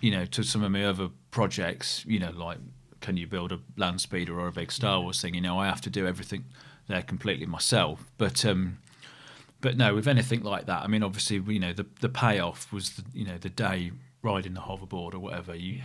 you 0.00 0.10
know 0.10 0.24
to 0.26 0.42
some 0.42 0.62
of 0.62 0.70
my 0.70 0.84
other 0.84 1.08
projects. 1.30 2.04
You 2.06 2.18
know, 2.18 2.30
like 2.30 2.58
can 3.00 3.16
you 3.16 3.26
build 3.26 3.52
a 3.52 3.60
land 3.76 4.00
speeder 4.00 4.38
or 4.38 4.48
a 4.48 4.52
big 4.52 4.70
Star 4.70 5.00
Wars 5.00 5.20
thing? 5.20 5.34
You 5.34 5.40
know, 5.40 5.58
I 5.58 5.66
have 5.66 5.80
to 5.82 5.90
do 5.90 6.06
everything 6.06 6.44
there 6.88 7.02
completely 7.02 7.46
myself. 7.46 8.04
But 8.18 8.44
um, 8.44 8.78
but 9.60 9.76
no, 9.76 9.94
with 9.94 10.08
anything 10.08 10.42
like 10.42 10.66
that, 10.66 10.82
I 10.82 10.86
mean, 10.86 11.02
obviously, 11.02 11.40
you 11.52 11.60
know, 11.60 11.72
the 11.72 11.86
the 12.00 12.08
payoff 12.08 12.72
was 12.72 12.90
the 12.90 13.04
you 13.12 13.26
know 13.26 13.38
the 13.38 13.50
day 13.50 13.92
riding 14.22 14.54
the 14.54 14.60
hoverboard 14.60 15.14
or 15.14 15.18
whatever. 15.18 15.54
You, 15.54 15.80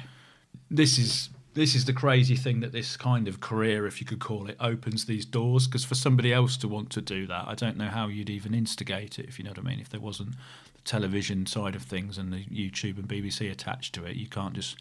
this 0.69 0.97
is 0.97 1.29
this 1.55 1.73
is 1.73 1.85
the 1.85 1.93
crazy 1.93 2.35
thing 2.35 2.59
that 2.59 2.73
this 2.73 2.97
kind 2.97 3.27
of 3.27 3.39
career, 3.39 3.87
if 3.87 3.99
you 3.99 4.05
could 4.05 4.19
call 4.19 4.47
it, 4.47 4.57
opens 4.59 5.05
these 5.05 5.25
doors. 5.25 5.67
Because 5.67 5.85
for 5.85 5.95
somebody 5.95 6.31
else 6.31 6.57
to 6.57 6.67
want 6.67 6.89
to 6.91 7.01
do 7.01 7.25
that, 7.27 7.47
I 7.47 7.55
don't 7.55 7.77
know 7.77 7.87
how 7.87 8.07
you'd 8.07 8.29
even 8.29 8.53
instigate 8.53 9.17
it, 9.17 9.25
if 9.27 9.39
you 9.39 9.45
know 9.45 9.51
what 9.51 9.59
I 9.59 9.63
mean. 9.63 9.79
If 9.79 9.89
there 9.89 10.01
wasn't 10.01 10.31
the 10.31 10.81
television 10.83 11.45
side 11.45 11.73
of 11.73 11.81
things 11.81 12.17
and 12.17 12.31
the 12.31 12.43
YouTube 12.45 12.97
and 12.99 13.07
BBC 13.07 13.49
attached 13.49 13.95
to 13.95 14.05
it, 14.05 14.17
you 14.17 14.27
can't 14.27 14.53
just 14.53 14.77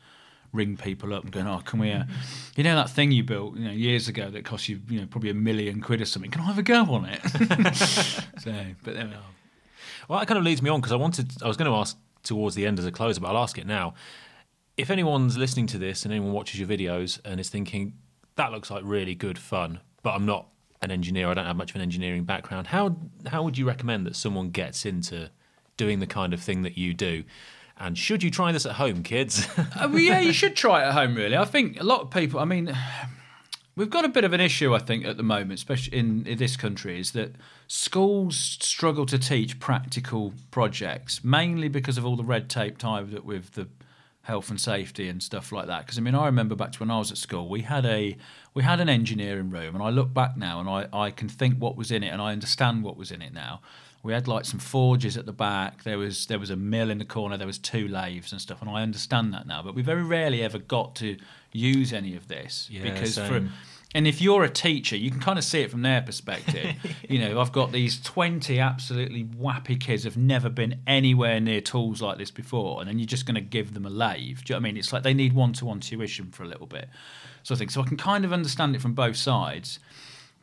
ring 0.52 0.76
people 0.76 1.14
up 1.14 1.22
and 1.22 1.32
go, 1.32 1.40
"Oh, 1.40 1.62
can 1.64 1.78
we? 1.78 1.92
Uh, 1.92 2.04
you 2.56 2.64
know 2.64 2.74
that 2.74 2.90
thing 2.90 3.12
you 3.12 3.22
built, 3.22 3.56
you 3.56 3.66
know, 3.66 3.72
years 3.72 4.08
ago 4.08 4.28
that 4.30 4.44
cost 4.44 4.68
you, 4.68 4.80
you 4.88 5.00
know, 5.00 5.06
probably 5.06 5.30
a 5.30 5.34
million 5.34 5.80
quid 5.80 6.00
or 6.00 6.04
something. 6.04 6.30
Can 6.30 6.42
I 6.42 6.44
have 6.46 6.58
a 6.58 6.62
go 6.62 6.82
on 6.82 7.04
it?" 7.04 7.20
so, 8.40 8.52
but 8.82 8.94
there 8.94 9.06
we 9.06 9.14
are. 9.14 9.30
Well, 10.08 10.18
that 10.18 10.26
kind 10.26 10.38
of 10.38 10.44
leads 10.44 10.60
me 10.60 10.70
on 10.70 10.80
because 10.80 10.92
I 10.92 10.96
wanted, 10.96 11.32
I 11.42 11.48
was 11.48 11.56
going 11.56 11.70
to 11.70 11.76
ask 11.76 11.96
towards 12.24 12.56
the 12.56 12.66
end 12.66 12.78
as 12.78 12.86
a 12.86 12.92
closer, 12.92 13.20
but 13.20 13.28
I'll 13.28 13.42
ask 13.42 13.58
it 13.58 13.66
now. 13.66 13.94
If 14.76 14.90
anyone's 14.90 15.36
listening 15.36 15.66
to 15.68 15.78
this 15.78 16.04
and 16.04 16.12
anyone 16.12 16.32
watches 16.32 16.58
your 16.58 16.68
videos 16.68 17.20
and 17.24 17.38
is 17.38 17.48
thinking, 17.48 17.94
that 18.36 18.50
looks 18.50 18.70
like 18.70 18.82
really 18.84 19.14
good 19.14 19.38
fun, 19.38 19.80
but 20.02 20.14
I'm 20.14 20.26
not 20.26 20.48
an 20.82 20.90
engineer, 20.90 21.28
I 21.28 21.34
don't 21.34 21.46
have 21.46 21.56
much 21.56 21.70
of 21.70 21.76
an 21.76 21.82
engineering 21.82 22.24
background, 22.24 22.68
how, 22.68 22.96
how 23.26 23.42
would 23.44 23.56
you 23.56 23.66
recommend 23.66 24.04
that 24.06 24.16
someone 24.16 24.50
gets 24.50 24.84
into 24.84 25.30
doing 25.76 26.00
the 26.00 26.06
kind 26.06 26.34
of 26.34 26.40
thing 26.40 26.62
that 26.62 26.76
you 26.76 26.92
do? 26.92 27.24
And 27.76 27.96
should 27.96 28.22
you 28.22 28.30
try 28.30 28.52
this 28.52 28.66
at 28.66 28.72
home, 28.72 29.02
kids? 29.02 29.46
Uh, 29.58 29.88
well, 29.88 29.98
yeah, 29.98 30.20
you 30.20 30.32
should 30.32 30.54
try 30.54 30.82
it 30.82 30.86
at 30.86 30.92
home. 30.92 31.16
Really, 31.16 31.36
I 31.36 31.44
think 31.44 31.80
a 31.80 31.82
lot 31.82 32.02
of 32.02 32.10
people. 32.10 32.38
I 32.38 32.44
mean, 32.44 32.76
we've 33.74 33.90
got 33.90 34.04
a 34.04 34.08
bit 34.08 34.22
of 34.22 34.32
an 34.32 34.40
issue. 34.40 34.72
I 34.72 34.78
think 34.78 35.04
at 35.04 35.16
the 35.16 35.24
moment, 35.24 35.54
especially 35.54 35.98
in, 35.98 36.24
in 36.26 36.38
this 36.38 36.56
country, 36.56 37.00
is 37.00 37.10
that 37.12 37.34
schools 37.66 38.36
struggle 38.36 39.04
to 39.06 39.18
teach 39.18 39.58
practical 39.58 40.32
projects 40.52 41.24
mainly 41.24 41.68
because 41.68 41.98
of 41.98 42.06
all 42.06 42.14
the 42.14 42.22
red 42.22 42.48
tape 42.48 42.78
tied 42.78 43.12
up 43.14 43.24
with 43.24 43.52
the 43.52 43.66
health 44.24 44.50
and 44.50 44.60
safety 44.60 45.08
and 45.08 45.22
stuff 45.22 45.52
like 45.52 45.66
that. 45.66 45.80
Because 45.80 45.98
I 45.98 46.00
mean, 46.00 46.14
I 46.14 46.26
remember 46.26 46.54
back 46.54 46.72
to 46.72 46.80
when 46.80 46.90
I 46.90 46.98
was 46.98 47.10
at 47.10 47.18
school, 47.18 47.48
we 47.48 47.62
had 47.62 47.86
a 47.86 48.16
we 48.54 48.62
had 48.62 48.80
an 48.80 48.88
engineering 48.88 49.50
room, 49.50 49.74
and 49.74 49.82
I 49.82 49.90
look 49.90 50.12
back 50.12 50.36
now 50.36 50.60
and 50.60 50.68
I, 50.68 50.88
I 50.92 51.10
can 51.10 51.28
think 51.28 51.58
what 51.58 51.76
was 51.76 51.90
in 51.90 52.02
it, 52.02 52.08
and 52.08 52.20
I 52.20 52.32
understand 52.32 52.82
what 52.82 52.96
was 52.96 53.10
in 53.10 53.22
it 53.22 53.32
now. 53.32 53.60
We 54.02 54.12
had 54.12 54.28
like 54.28 54.44
some 54.44 54.60
forges 54.60 55.16
at 55.16 55.24
the 55.24 55.32
back. 55.32 55.82
There 55.82 55.98
was 55.98 56.26
there 56.26 56.38
was 56.38 56.50
a 56.50 56.56
mill 56.56 56.90
in 56.90 56.98
the 56.98 57.04
corner. 57.04 57.36
There 57.36 57.46
was 57.46 57.58
two 57.58 57.88
lathes 57.88 58.32
and 58.32 58.40
stuff, 58.40 58.60
and 58.60 58.70
I 58.70 58.82
understand 58.82 59.32
that 59.34 59.46
now. 59.46 59.62
But 59.62 59.74
we 59.74 59.82
very 59.82 60.02
rarely 60.02 60.42
ever 60.42 60.58
got 60.58 60.94
to 60.96 61.16
use 61.52 61.92
any 61.92 62.16
of 62.16 62.28
this 62.28 62.68
Yeah, 62.70 62.82
because 62.82 63.16
for 63.16 63.26
same. 63.26 63.52
And 63.94 64.08
if 64.08 64.20
you're 64.20 64.42
a 64.42 64.50
teacher, 64.50 64.96
you 64.96 65.08
can 65.08 65.20
kind 65.20 65.38
of 65.38 65.44
see 65.44 65.60
it 65.60 65.70
from 65.70 65.82
their 65.82 66.02
perspective. 66.02 66.74
you 67.08 67.20
know, 67.20 67.40
I've 67.40 67.52
got 67.52 67.70
these 67.70 68.00
20 68.02 68.58
absolutely 68.58 69.22
wappy 69.22 69.80
kids 69.80 70.02
who've 70.02 70.16
never 70.16 70.48
been 70.48 70.80
anywhere 70.84 71.38
near 71.38 71.60
tools 71.60 72.02
like 72.02 72.18
this 72.18 72.32
before, 72.32 72.80
and 72.80 72.88
then 72.88 72.98
you're 72.98 73.06
just 73.06 73.24
going 73.24 73.36
to 73.36 73.40
give 73.40 73.72
them 73.72 73.86
a 73.86 73.90
lathe. 73.90 74.38
Do 74.42 74.52
you 74.52 74.54
know 74.54 74.56
what 74.56 74.56
I 74.56 74.60
mean? 74.60 74.76
It's 74.76 74.92
like 74.92 75.04
they 75.04 75.14
need 75.14 75.32
one 75.32 75.52
to 75.54 75.64
one 75.64 75.78
tuition 75.78 76.32
for 76.32 76.42
a 76.42 76.48
little 76.48 76.66
bit. 76.66 76.88
So 77.44 77.54
I 77.54 77.58
think, 77.58 77.70
so 77.70 77.82
I 77.82 77.84
can 77.86 77.96
kind 77.96 78.24
of 78.24 78.32
understand 78.32 78.74
it 78.74 78.82
from 78.82 78.94
both 78.94 79.16
sides. 79.16 79.78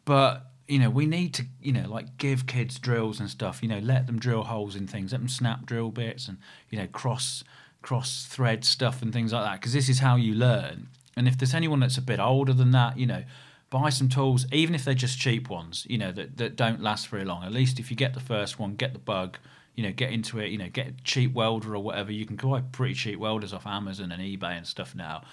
But, 0.05 0.45
you 0.69 0.79
know, 0.79 0.89
we 0.89 1.05
need 1.05 1.33
to, 1.33 1.45
you 1.61 1.73
know, 1.73 1.89
like 1.89 2.17
give 2.17 2.47
kids 2.47 2.79
drills 2.79 3.19
and 3.19 3.29
stuff, 3.29 3.61
you 3.61 3.67
know, 3.67 3.79
let 3.79 4.07
them 4.07 4.17
drill 4.17 4.43
holes 4.43 4.77
in 4.77 4.87
things, 4.87 5.11
let 5.11 5.19
them 5.19 5.27
snap 5.27 5.65
drill 5.65 5.89
bits 5.89 6.29
and, 6.29 6.37
you 6.69 6.79
know, 6.79 6.87
cross 6.87 7.43
cross 7.81 8.25
thread 8.25 8.63
stuff 8.63 9.01
and 9.01 9.11
things 9.11 9.33
like 9.33 9.43
that 9.43 9.59
because 9.59 9.73
this 9.73 9.89
is 9.89 9.99
how 9.99 10.15
you 10.15 10.33
learn. 10.33 10.87
And 11.15 11.28
if 11.28 11.38
there's 11.38 11.54
anyone 11.54 11.80
that's 11.80 11.97
a 11.97 12.02
bit 12.02 12.19
older 12.19 12.54
than 12.54 12.71
that, 12.71 12.97
you 12.97 13.06
know, 13.06 13.24
buy 13.69 13.89
some 13.89 14.10
tools, 14.10 14.45
even 14.52 14.76
if 14.76 14.86
they're 14.86 14.93
just 14.93 15.19
cheap 15.19 15.50
ones, 15.50 15.86
you 15.89 15.97
know, 15.97 16.12
that, 16.12 16.38
that 16.38 16.56
don't 16.56 16.82
last 16.82 17.08
very 17.08 17.26
long. 17.26 17.43
At 17.43 17.52
least 17.52 17.80
if 17.80 17.89
you 17.89 17.97
get 17.97 18.13
the 18.13 18.19
first 18.19 18.60
one, 18.60 18.76
get 18.76 18.93
the 18.93 19.00
bug, 19.00 19.38
you 19.76 19.84
know, 19.84 19.91
get 19.91 20.12
into 20.12 20.39
it, 20.39 20.50
you 20.50 20.58
know, 20.58 20.69
get 20.69 20.88
a 20.88 20.93
cheap 21.04 21.34
welder 21.34 21.76
or 21.76 21.80
whatever. 21.80 22.12
You 22.12 22.26
can 22.26 22.36
buy 22.36 22.62
pretty 22.62 22.93
cheap 22.93 23.19
welders 23.19 23.54
off 23.54 23.65
Amazon 23.65 24.12
and 24.12 24.21
eBay 24.21 24.58
and 24.58 24.67
stuff 24.67 24.93
now. 24.93 25.24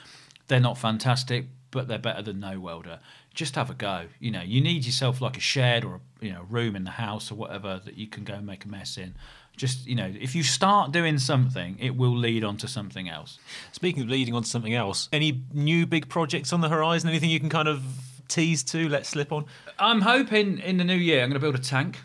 They're 0.46 0.60
not 0.60 0.78
fantastic, 0.78 1.46
but 1.70 1.88
they're 1.88 1.98
better 1.98 2.22
than 2.22 2.40
no 2.40 2.58
welder. 2.60 3.00
Just 3.34 3.56
have 3.56 3.70
a 3.70 3.74
go. 3.74 4.06
You 4.18 4.30
know, 4.30 4.42
you 4.42 4.60
need 4.60 4.84
yourself 4.84 5.20
like 5.20 5.36
a 5.36 5.40
shed 5.40 5.84
or 5.84 5.96
a 5.96 6.24
you 6.24 6.32
know 6.32 6.46
room 6.48 6.74
in 6.74 6.84
the 6.84 6.92
house 6.92 7.30
or 7.30 7.34
whatever 7.34 7.80
that 7.84 7.96
you 7.96 8.06
can 8.06 8.24
go 8.24 8.34
and 8.34 8.46
make 8.46 8.64
a 8.64 8.68
mess 8.68 8.96
in. 8.96 9.14
Just 9.58 9.86
you 9.86 9.94
know, 9.94 10.10
if 10.18 10.34
you 10.34 10.42
start 10.42 10.92
doing 10.92 11.18
something, 11.18 11.76
it 11.78 11.96
will 11.96 12.16
lead 12.16 12.44
on 12.44 12.56
to 12.58 12.68
something 12.68 13.08
else. 13.08 13.38
Speaking 13.72 14.02
of 14.02 14.08
leading 14.08 14.34
on 14.34 14.44
to 14.44 14.48
something 14.48 14.74
else, 14.74 15.08
any 15.12 15.42
new 15.52 15.84
big 15.84 16.08
projects 16.08 16.52
on 16.52 16.60
the 16.60 16.68
horizon? 16.68 17.10
Anything 17.10 17.28
you 17.28 17.40
can 17.40 17.50
kind 17.50 17.68
of 17.68 17.82
tease 18.28 18.62
to, 18.62 18.88
let 18.88 19.04
slip 19.04 19.32
on? 19.32 19.44
I'm 19.78 20.00
hoping 20.00 20.58
in 20.58 20.76
the 20.76 20.84
new 20.84 20.94
year 20.94 21.22
I'm 21.22 21.30
going 21.30 21.40
to 21.40 21.44
build 21.44 21.54
a 21.56 21.58
tank. 21.58 21.98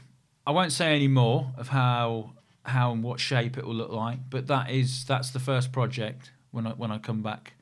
I 0.46 0.52
won't 0.52 0.74
say 0.74 0.96
any 0.96 1.08
more 1.08 1.54
of 1.58 1.70
how 1.70 2.32
how 2.66 2.92
and 2.92 3.04
what 3.04 3.20
shape 3.20 3.58
it 3.58 3.66
will 3.66 3.76
look 3.76 3.92
like, 3.92 4.20
but 4.30 4.48
that 4.48 4.70
is 4.70 5.06
that's 5.06 5.30
the 5.30 5.40
first 5.40 5.72
project 5.72 6.32
when 6.52 6.68
I 6.68 6.72
when 6.72 6.92
I 6.92 6.98
come 6.98 7.22
back 7.22 7.54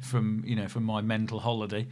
from 0.00 0.42
you 0.46 0.56
know 0.56 0.68
from 0.68 0.84
my 0.84 1.00
mental 1.02 1.40
holiday. 1.40 1.86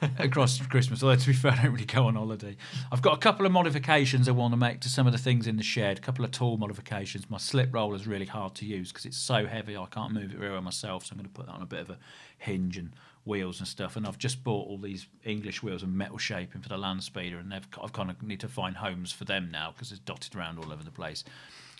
across 0.18 0.60
Christmas. 0.66 1.02
Although 1.02 1.16
to 1.16 1.26
be 1.26 1.32
fair, 1.32 1.52
I 1.52 1.62
don't 1.62 1.72
really 1.72 1.84
go 1.84 2.06
on 2.06 2.14
holiday. 2.14 2.56
I've 2.92 3.02
got 3.02 3.14
a 3.14 3.18
couple 3.18 3.46
of 3.46 3.52
modifications 3.52 4.28
I 4.28 4.32
want 4.32 4.52
to 4.52 4.56
make 4.56 4.80
to 4.80 4.88
some 4.88 5.06
of 5.06 5.12
the 5.12 5.18
things 5.18 5.46
in 5.46 5.56
the 5.56 5.62
shed. 5.62 5.98
A 5.98 6.00
couple 6.00 6.24
of 6.24 6.30
tool 6.30 6.56
modifications. 6.56 7.28
My 7.30 7.38
slip 7.38 7.72
roller 7.72 7.96
is 7.96 8.06
really 8.06 8.26
hard 8.26 8.54
to 8.56 8.66
use 8.66 8.92
because 8.92 9.06
it's 9.06 9.16
so 9.16 9.46
heavy. 9.46 9.76
I 9.76 9.86
can't 9.86 10.12
move 10.12 10.32
it 10.32 10.38
very 10.38 10.52
well 10.52 10.62
myself. 10.62 11.06
So 11.06 11.12
I'm 11.12 11.18
going 11.18 11.28
to 11.28 11.34
put 11.34 11.46
that 11.46 11.52
on 11.52 11.62
a 11.62 11.66
bit 11.66 11.80
of 11.80 11.90
a 11.90 11.98
hinge 12.38 12.76
and 12.76 12.92
wheels 13.24 13.58
and 13.58 13.68
stuff. 13.68 13.96
And 13.96 14.06
I've 14.06 14.18
just 14.18 14.42
bought 14.42 14.68
all 14.68 14.78
these 14.78 15.06
English 15.24 15.62
wheels 15.62 15.82
and 15.82 15.94
metal 15.94 16.18
shaping 16.18 16.62
for 16.62 16.68
the 16.68 16.78
land 16.78 17.02
speeder, 17.02 17.38
and 17.38 17.52
I've 17.52 17.92
kind 17.92 18.10
of 18.10 18.22
need 18.22 18.40
to 18.40 18.48
find 18.48 18.76
homes 18.76 19.12
for 19.12 19.24
them 19.24 19.50
now 19.50 19.72
because 19.72 19.92
it's 19.92 20.00
dotted 20.00 20.34
around 20.34 20.58
all 20.58 20.72
over 20.72 20.82
the 20.82 20.90
place. 20.90 21.24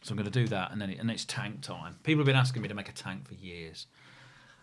So 0.03 0.13
I'm 0.13 0.17
going 0.17 0.31
to 0.31 0.41
do 0.41 0.47
that, 0.49 0.71
and 0.71 0.81
then 0.81 0.91
it, 0.91 0.99
and 1.01 1.11
it's 1.11 1.25
tank 1.25 1.61
time. 1.61 1.97
People 2.05 2.21
have 2.21 2.27
been 2.27 2.37
asking 2.37 2.63
me 2.63 2.69
to 2.69 2.75
make 2.75 2.89
a 2.89 2.93
tank 2.93 3.27
for 3.27 3.35
years. 3.35 3.87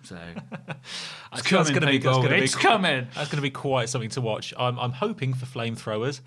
So 0.04 0.18
it's 1.34 1.42
coming, 1.44 1.74
gonna 1.74 1.86
be- 1.88 2.00
people. 2.00 2.22
gonna 2.22 2.36
it's 2.36 2.56
coming. 2.56 3.08
That's 3.16 3.30
going 3.30 3.38
to 3.38 3.42
be 3.42 3.50
quite 3.50 3.90
something 3.90 4.10
to 4.12 4.22
watch. 4.22 4.54
I'm, 4.58 4.78
I'm 4.80 4.92
hoping 4.92 5.34
for 5.34 5.46
flamethrowers. 5.46 6.22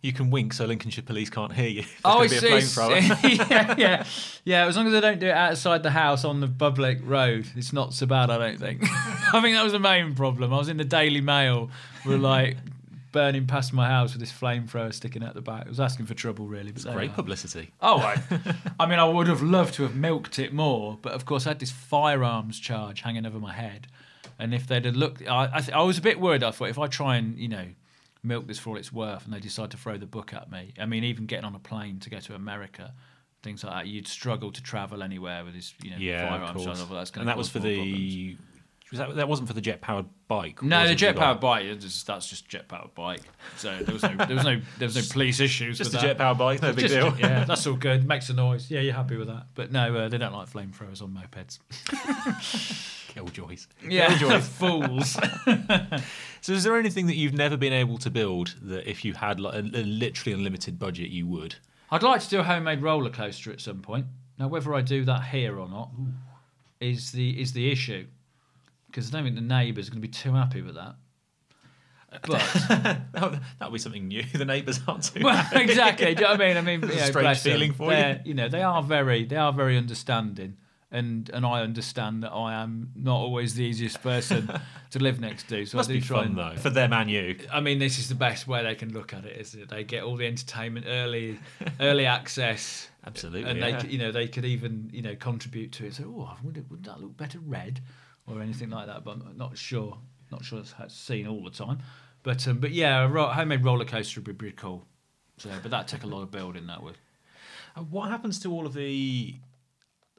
You 0.00 0.12
can 0.12 0.30
wink 0.30 0.52
so 0.52 0.64
Lincolnshire 0.64 1.02
police 1.02 1.28
can't 1.28 1.52
hear 1.52 1.66
you. 1.68 1.82
There's 1.82 1.90
Oh, 2.04 2.22
it's, 2.22 2.40
be 2.40 2.46
a 2.46 2.50
flamethrower. 2.60 3.50
yeah, 3.50 3.74
yeah, 3.76 4.04
yeah. 4.44 4.66
As 4.66 4.76
long 4.76 4.86
as 4.86 4.94
I 4.94 5.00
don't 5.00 5.18
do 5.18 5.26
it 5.26 5.32
outside 5.34 5.82
the 5.82 5.90
house 5.90 6.24
on 6.24 6.38
the 6.38 6.46
public 6.46 7.00
road, 7.02 7.46
it's 7.56 7.72
not 7.72 7.92
so 7.92 8.06
bad. 8.06 8.30
I 8.30 8.38
don't 8.38 8.58
think. 8.58 8.82
I 8.84 9.40
think 9.42 9.56
that 9.56 9.64
was 9.64 9.72
the 9.72 9.80
main 9.80 10.14
problem. 10.14 10.54
I 10.54 10.58
was 10.58 10.68
in 10.68 10.76
the 10.76 10.84
Daily 10.84 11.20
Mail, 11.20 11.70
with 12.06 12.20
like 12.20 12.56
burning 13.12 13.46
past 13.46 13.72
my 13.72 13.88
house 13.88 14.12
with 14.12 14.20
this 14.20 14.32
flamethrower 14.32 14.92
sticking 14.92 15.22
out 15.22 15.34
the 15.34 15.40
back. 15.40 15.66
I 15.66 15.68
was 15.68 15.80
asking 15.80 16.06
for 16.06 16.14
trouble, 16.14 16.46
really. 16.46 16.72
But 16.72 16.92
Great 16.92 17.14
publicity. 17.14 17.70
Oh, 17.80 17.98
I, 17.98 18.22
I 18.80 18.86
mean, 18.86 18.98
I 18.98 19.04
would 19.04 19.26
have 19.28 19.42
loved 19.42 19.74
to 19.74 19.82
have 19.82 19.94
milked 19.94 20.38
it 20.38 20.52
more, 20.52 20.98
but 21.00 21.12
of 21.12 21.24
course, 21.24 21.46
I 21.46 21.50
had 21.50 21.58
this 21.58 21.70
firearms 21.70 22.58
charge 22.58 23.02
hanging 23.02 23.26
over 23.26 23.38
my 23.38 23.52
head. 23.52 23.88
And 24.38 24.54
if 24.54 24.66
they'd 24.66 24.84
have 24.84 24.94
looked, 24.96 25.26
I, 25.26 25.50
I, 25.52 25.60
th- 25.60 25.72
I 25.72 25.82
was 25.82 25.98
a 25.98 26.02
bit 26.02 26.20
worried. 26.20 26.44
I 26.44 26.50
thought 26.50 26.68
if 26.68 26.78
I 26.78 26.86
try 26.86 27.16
and, 27.16 27.36
you 27.38 27.48
know, 27.48 27.66
milk 28.22 28.46
this 28.46 28.58
for 28.58 28.70
all 28.70 28.76
it's 28.76 28.92
worth 28.92 29.24
and 29.24 29.32
they 29.32 29.40
decide 29.40 29.70
to 29.72 29.76
throw 29.76 29.96
the 29.96 30.06
book 30.06 30.32
at 30.32 30.50
me, 30.50 30.74
I 30.78 30.86
mean, 30.86 31.04
even 31.04 31.26
getting 31.26 31.44
on 31.44 31.54
a 31.54 31.58
plane 31.58 31.98
to 32.00 32.10
go 32.10 32.20
to 32.20 32.34
America, 32.34 32.94
things 33.42 33.64
like 33.64 33.72
that, 33.72 33.86
you'd 33.86 34.06
struggle 34.06 34.52
to 34.52 34.62
travel 34.62 35.02
anywhere 35.02 35.44
with 35.44 35.54
this, 35.54 35.74
you 35.82 35.90
know, 35.90 35.96
Yeah, 35.98 36.28
firearms 36.28 36.64
course. 36.64 36.80
I 36.80 36.94
that's 36.94 37.10
And 37.12 37.28
that 37.28 37.36
was 37.36 37.48
for 37.48 37.58
the 37.58 37.76
problems. 37.76 38.38
Was 38.90 38.98
that, 39.00 39.16
that 39.16 39.28
wasn't 39.28 39.48
for 39.48 39.54
the 39.54 39.60
jet 39.60 39.82
powered 39.82 40.06
bike. 40.28 40.62
No, 40.62 40.88
the 40.88 40.94
jet 40.94 41.14
powered 41.14 41.40
bike. 41.40 41.64
it's 41.66 41.84
just- 41.84 42.06
That's 42.06 42.26
just 42.26 42.48
jet 42.48 42.68
powered 42.68 42.94
bike. 42.94 43.20
So 43.58 43.76
there 43.82 43.92
was 43.92 44.02
no, 44.02 44.16
there 44.16 44.34
was 44.36 44.44
no, 44.44 44.60
there 44.78 44.86
was 44.88 44.96
no 44.96 45.02
police 45.12 45.40
issues. 45.40 45.76
Just 45.76 45.92
with 45.92 46.00
a 46.00 46.06
that. 46.06 46.08
jet 46.14 46.18
powered 46.18 46.38
bike, 46.38 46.62
no 46.62 46.72
big 46.72 46.88
Just- 46.88 46.94
deal. 46.94 47.14
Yeah, 47.18 47.44
that's 47.48 47.66
all 47.66 47.74
good. 47.74 48.06
Makes 48.08 48.30
a 48.30 48.34
noise. 48.34 48.70
Yeah, 48.70 48.80
you're 48.80 48.94
happy 48.94 49.16
with 49.16 49.28
that. 49.28 49.48
But 49.54 49.72
no, 49.72 49.94
uh, 49.94 50.08
they 50.08 50.16
don't 50.16 50.32
like 50.32 50.48
flamethrowers 50.50 51.02
on 51.02 51.10
mopeds. 51.10 51.58
Killjoys. 53.14 53.66
Yeah, 53.88 54.08
Killjoys. 54.16 54.42
fools. 54.48 55.16
So, 56.40 56.52
is 56.52 56.62
there 56.64 56.78
anything 56.78 57.06
that 57.06 57.16
you've 57.16 57.34
never 57.34 57.56
been 57.56 57.72
able 57.72 57.98
to 57.98 58.10
build 58.10 58.54
that 58.62 58.88
if 58.88 59.04
you 59.04 59.14
had 59.14 59.40
like 59.40 59.54
a, 59.54 59.58
a 59.58 59.82
literally 59.84 60.34
unlimited 60.34 60.78
budget, 60.78 61.10
you 61.10 61.26
would? 61.26 61.56
I'd 61.90 62.02
like 62.02 62.20
to 62.22 62.28
do 62.28 62.38
a 62.40 62.42
homemade 62.42 62.82
roller 62.82 63.10
coaster 63.10 63.50
at 63.50 63.60
some 63.60 63.80
point. 63.80 64.06
Now, 64.38 64.48
whether 64.48 64.74
I 64.74 64.82
do 64.82 65.04
that 65.04 65.24
here 65.24 65.58
or 65.58 65.68
not 65.68 65.90
is 66.80 67.10
the 67.12 67.40
is 67.40 67.52
the 67.52 67.70
issue 67.72 68.06
because 68.98 69.14
I 69.14 69.18
don't 69.18 69.24
think 69.24 69.36
the 69.36 69.42
neighbours 69.42 69.86
are 69.86 69.92
going 69.92 70.02
to 70.02 70.08
be 70.08 70.12
too 70.12 70.32
happy 70.32 70.60
with 70.60 70.74
that. 70.74 70.96
But 72.10 72.40
that 73.20 73.40
would 73.62 73.72
be 73.72 73.78
something 73.78 74.08
new. 74.08 74.24
The 74.24 74.44
neighbours 74.44 74.80
aren't 74.88 75.04
too. 75.04 75.20
well, 75.24 75.46
exactly. 75.52 76.14
Do 76.14 76.22
you 76.22 76.26
know 76.26 76.32
what 76.32 76.40
I 76.40 76.48
mean? 76.48 76.56
I 76.56 76.60
mean, 76.62 76.80
you 76.80 76.88
know, 76.88 76.94
strange 76.94 77.12
bless 77.12 77.42
them. 77.44 77.52
feeling 77.52 77.72
for 77.74 77.90
They're- 77.90 78.20
you. 78.24 78.30
You 78.30 78.34
know, 78.34 78.48
they 78.48 78.62
are 78.62 78.82
very 78.82 79.24
they 79.24 79.36
are 79.36 79.52
very 79.52 79.76
understanding. 79.76 80.56
And, 80.90 81.28
and 81.34 81.44
I 81.44 81.60
understand 81.60 82.22
that 82.22 82.30
I 82.30 82.54
am 82.62 82.92
not 82.96 83.16
always 83.16 83.54
the 83.54 83.62
easiest 83.62 84.02
person 84.02 84.50
to 84.90 84.98
live 84.98 85.20
next 85.20 85.46
to. 85.50 85.66
So 85.66 85.76
Must 85.76 85.90
I 85.90 85.92
do 85.92 86.00
be 86.00 86.06
try 86.06 86.20
fun 86.20 86.26
and, 86.28 86.38
though 86.38 86.56
for 86.56 86.70
them 86.70 86.94
and 86.94 87.10
you. 87.10 87.36
I 87.52 87.60
mean, 87.60 87.78
this 87.78 87.98
is 87.98 88.08
the 88.08 88.14
best 88.14 88.48
way 88.48 88.62
they 88.62 88.74
can 88.74 88.94
look 88.94 89.12
at 89.12 89.26
it, 89.26 89.36
is 89.38 89.52
that 89.52 89.68
they 89.68 89.84
get 89.84 90.02
all 90.02 90.16
the 90.16 90.26
entertainment 90.26 90.86
early, 90.88 91.38
early 91.78 92.06
access, 92.06 92.88
Absolutely, 93.06 93.50
and 93.50 93.58
yeah. 93.58 93.82
they, 93.82 93.88
you 93.88 93.98
know, 93.98 94.12
they 94.12 94.28
could 94.28 94.46
even, 94.46 94.88
you 94.90 95.02
know, 95.02 95.14
contribute 95.14 95.72
to 95.72 95.84
it. 95.84 95.94
So, 95.94 96.04
oh, 96.04 96.34
wouldn't, 96.42 96.70
would 96.70 96.84
that 96.84 97.02
look 97.02 97.18
better 97.18 97.38
red, 97.40 97.82
or 98.30 98.42
anything 98.42 98.70
like 98.70 98.86
that? 98.86 99.04
But 99.04 99.12
I'm 99.26 99.36
not 99.36 99.56
sure. 99.56 99.98
Not 100.30 100.44
sure 100.44 100.60
it's 100.60 100.74
seen 100.94 101.26
all 101.26 101.42
the 101.42 101.50
time, 101.50 101.78
but 102.22 102.46
um, 102.46 102.58
but 102.58 102.72
yeah, 102.72 103.04
a 103.04 103.08
ro- 103.08 103.28
homemade 103.28 103.64
roller 103.64 103.86
coaster 103.86 104.20
would 104.20 104.26
be 104.26 104.34
pretty 104.34 104.56
cool. 104.56 104.84
So, 105.38 105.50
but 105.62 105.70
that 105.70 105.88
took 105.88 106.02
a 106.02 106.06
lot 106.06 106.22
of 106.22 106.30
building. 106.30 106.66
That 106.66 106.82
would. 106.82 106.98
Uh, 107.76 107.82
What 107.82 108.10
happens 108.10 108.38
to 108.40 108.52
all 108.52 108.66
of 108.66 108.74
the 108.74 109.36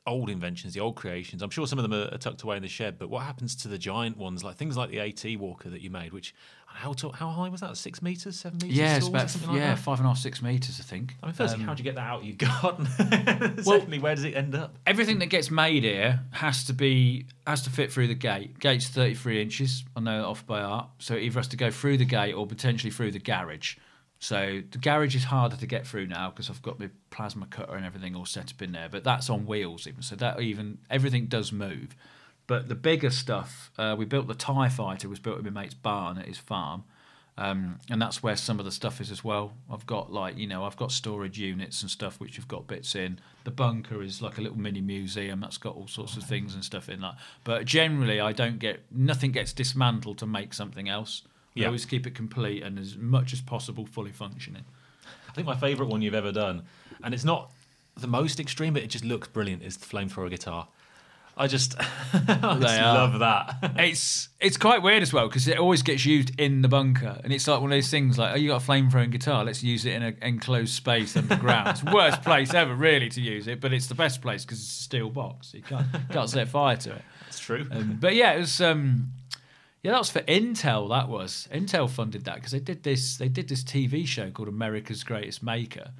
old 0.10 0.30
inventions, 0.30 0.74
the 0.74 0.80
old 0.82 0.96
creations? 0.96 1.42
I'm 1.42 1.50
sure 1.50 1.66
some 1.68 1.80
of 1.80 1.84
them 1.84 1.94
are, 1.94 2.14
are 2.14 2.18
tucked 2.18 2.42
away 2.44 2.58
in 2.58 2.62
the 2.64 2.68
shed, 2.68 2.98
but 3.00 3.10
what 3.10 3.24
happens 3.24 3.56
to 3.58 3.68
the 3.68 3.78
giant 3.78 4.18
ones, 4.18 4.44
like 4.44 4.58
things 4.58 4.76
like 4.76 4.90
the 4.90 5.00
AT 5.00 5.40
Walker 5.40 5.70
that 5.70 5.82
you 5.82 5.90
made? 5.90 6.12
Which 6.12 6.34
how 6.66 6.94
tall, 6.94 7.12
how 7.12 7.30
high 7.30 7.50
was 7.50 7.62
that? 7.62 7.76
Six 7.78 8.02
meters, 8.02 8.40
seven 8.40 8.60
meters? 8.62 8.78
Yeah, 8.78 9.00
tall? 9.00 9.10
About 9.10 9.30
something 9.30 9.50
like 9.50 9.60
yeah 9.60 9.70
that? 9.76 9.80
five 9.80 9.98
and 10.00 10.06
a 10.06 10.10
half 10.10 10.18
six 10.20 10.42
meters, 10.42 10.80
I 10.80 10.84
think. 10.84 11.16
I 11.24 11.28
mean, 11.28 11.34
firstly, 11.34 11.62
Um, 11.62 11.68
how'd 11.68 11.80
you 11.80 11.84
get 11.84 11.96
that 11.96 12.08
out 12.08 12.20
of 12.20 12.26
your 12.26 12.36
garden? 12.38 12.86
Secondly, 13.64 14.00
where 14.00 14.16
does 14.16 14.24
it 14.24 14.36
end 14.36 14.56
up? 14.56 14.76
everything 14.86 15.20
that 15.20 15.28
gets 15.28 15.50
made 15.52 15.84
here 15.84 16.20
has 16.32 16.64
to 16.66 16.74
be 16.74 17.26
has 17.48 17.62
to 17.64 17.70
fit 17.70 17.92
through 17.92 18.08
the 18.08 18.16
gate. 18.16 18.60
Gate's 18.60 18.88
thirty 18.88 19.16
three 19.16 19.42
inches. 19.42 19.84
I 19.96 20.00
know 20.02 20.20
that 20.22 20.26
off 20.28 20.46
by 20.46 20.62
heart. 20.62 20.90
So 21.00 21.16
it 21.16 21.24
either 21.24 21.40
has 21.40 21.48
to 21.50 21.58
go 21.58 21.72
through 21.72 21.98
the 21.98 22.06
gate 22.06 22.34
or 22.34 22.46
potentially 22.48 22.92
through 22.92 23.12
the 23.12 23.20
garage. 23.20 23.76
So 24.20 24.62
the 24.70 24.78
garage 24.78 25.16
is 25.16 25.24
harder 25.26 25.56
to 25.56 25.66
get 25.66 25.88
through 25.88 26.08
now 26.08 26.30
because 26.30 26.50
I've 26.50 26.62
got 26.62 26.78
my 26.78 26.90
plasma 27.10 27.46
cutter 27.46 27.76
and 27.76 27.86
everything 27.86 28.16
all 28.16 28.26
set 28.26 28.52
up 28.52 28.62
in 28.62 28.74
there. 28.74 28.90
But 28.90 29.06
that's 29.06 29.30
on 29.30 29.46
wheels 29.46 29.88
even. 29.88 30.02
So 30.02 30.16
that 30.18 30.42
even 30.42 30.80
everything 30.90 31.28
does 31.28 31.54
move. 31.54 31.96
But 32.46 32.68
the 32.68 32.76
bigger 32.76 33.12
stuff, 33.12 33.72
uh, 33.78 33.96
we 33.98 34.06
built 34.06 34.28
the 34.28 34.36
Tie 34.36 34.70
Fighter. 34.70 35.08
Was 35.08 35.20
built 35.20 35.40
in 35.40 35.46
my 35.46 35.62
mate's 35.62 35.74
barn 35.74 36.18
at 36.18 36.26
his 36.26 36.38
farm. 36.38 36.84
Um, 37.38 37.80
and 37.90 38.02
that's 38.02 38.22
where 38.22 38.36
some 38.36 38.60
of 38.60 38.66
the 38.66 38.72
stuff 38.72 39.00
is 39.00 39.10
as 39.10 39.24
well. 39.24 39.54
I've 39.72 39.86
got 39.86 40.12
like 40.12 40.38
you 40.38 40.46
know 40.46 40.66
I've 40.66 40.76
got 40.76 40.92
storage 40.92 41.40
units 41.40 41.82
and 41.82 41.90
stuff 41.90 42.20
which 42.20 42.36
have 42.36 42.50
got 42.50 42.68
bits 42.68 42.96
in. 42.96 43.20
The 43.46 43.52
bunker 43.52 44.04
is 44.04 44.22
like 44.22 44.38
a 44.38 44.42
little 44.42 44.60
mini 44.60 44.82
museum 44.82 45.40
that's 45.40 45.58
got 45.58 45.78
all 45.78 45.88
sorts 45.88 46.18
of 46.18 46.24
things 46.24 46.54
and 46.54 46.66
stuff 46.66 46.90
in 46.90 47.00
that. 47.00 47.16
But 47.46 47.64
generally, 47.64 48.20
I 48.20 48.34
don't 48.34 48.60
get 48.60 48.82
nothing 48.92 49.32
gets 49.32 49.54
dismantled 49.54 50.18
to 50.18 50.26
make 50.26 50.54
something 50.54 50.90
else. 50.90 51.22
Yeah. 51.62 51.68
always 51.68 51.86
keep 51.86 52.08
it 52.08 52.16
complete 52.16 52.64
and 52.64 52.78
as 52.80 52.98
much 52.98 53.34
as 53.34 53.42
possible 53.42 53.86
fully 53.86 54.12
functioning. 54.12 54.66
I 55.28 55.32
think 55.34 55.46
my 55.48 55.56
favourite 55.56 55.92
one 55.92 56.02
you've 56.02 56.16
ever 56.16 56.32
done, 56.32 56.64
and 57.04 57.14
it's 57.14 57.24
not 57.26 57.52
the 57.98 58.08
most 58.08 58.40
extreme, 58.40 58.74
but 58.74 58.84
it 58.84 58.88
just 58.88 59.06
looks 59.06 59.28
brilliant, 59.28 59.64
is 59.64 59.78
the 59.78 59.86
flamethrower 59.86 60.30
guitar. 60.30 60.68
I 61.38 61.48
just, 61.48 61.76
I 62.14 62.58
just 62.60 62.82
love 62.82 63.20
that. 63.20 63.74
It's 63.78 64.28
it's 64.42 64.58
quite 64.58 64.82
weird 64.82 65.02
as 65.02 65.14
well 65.14 65.28
because 65.30 65.48
it 65.48 65.58
always 65.58 65.82
gets 65.84 66.06
used 66.06 66.38
in 66.38 66.62
the 66.62 66.68
bunker, 66.68 67.18
and 67.24 67.32
it's 67.32 67.48
like 67.48 67.62
one 67.62 67.72
of 67.72 67.78
those 67.78 67.90
things 67.90 68.18
like, 68.18 68.34
oh, 68.34 68.36
you 68.36 68.50
got 68.50 68.62
a 68.62 68.66
flamethrowing 68.66 69.12
guitar, 69.12 69.46
let's 69.46 69.64
use 69.64 69.86
it 69.86 69.94
in 69.94 70.04
an 70.04 70.18
enclosed 70.22 70.74
space 70.74 71.16
underground. 71.16 71.70
it's 71.70 71.82
the 71.82 71.92
worst 71.94 72.22
place 72.24 72.54
ever, 72.54 72.76
really, 72.76 73.08
to 73.10 73.22
use 73.22 73.48
it, 73.48 73.62
but 73.62 73.72
it's 73.72 73.88
the 73.88 73.96
best 73.96 74.22
place 74.22 74.44
because 74.44 74.60
it's 74.60 74.80
a 74.80 74.84
steel 74.84 75.10
box. 75.10 75.54
You 75.54 75.62
can't 75.62 75.88
can't 76.12 76.30
set 76.30 76.50
fire 76.50 76.76
to 76.76 76.96
it. 76.96 77.02
It's 77.28 77.40
true. 77.40 77.66
Um, 77.72 77.98
but 78.02 78.16
yeah, 78.16 78.34
it 78.34 78.40
was. 78.40 78.60
Um, 78.60 79.12
yeah, 79.84 79.92
that 79.92 79.98
was 80.00 80.10
for 80.10 80.22
Intel. 80.22 80.90
That 80.90 81.08
was 81.10 81.48
Intel 81.54 81.90
funded 81.90 82.26
that 82.26 82.36
because 82.36 82.52
they 82.52 82.60
did 82.60 82.84
this. 82.84 83.18
They 83.18 83.30
did 83.30 83.48
this 83.48 83.64
TV 83.64 84.06
show 84.08 84.30
called 84.32 84.48
America's 84.50 85.04
Greatest 85.04 85.42
Maker, 85.44 85.92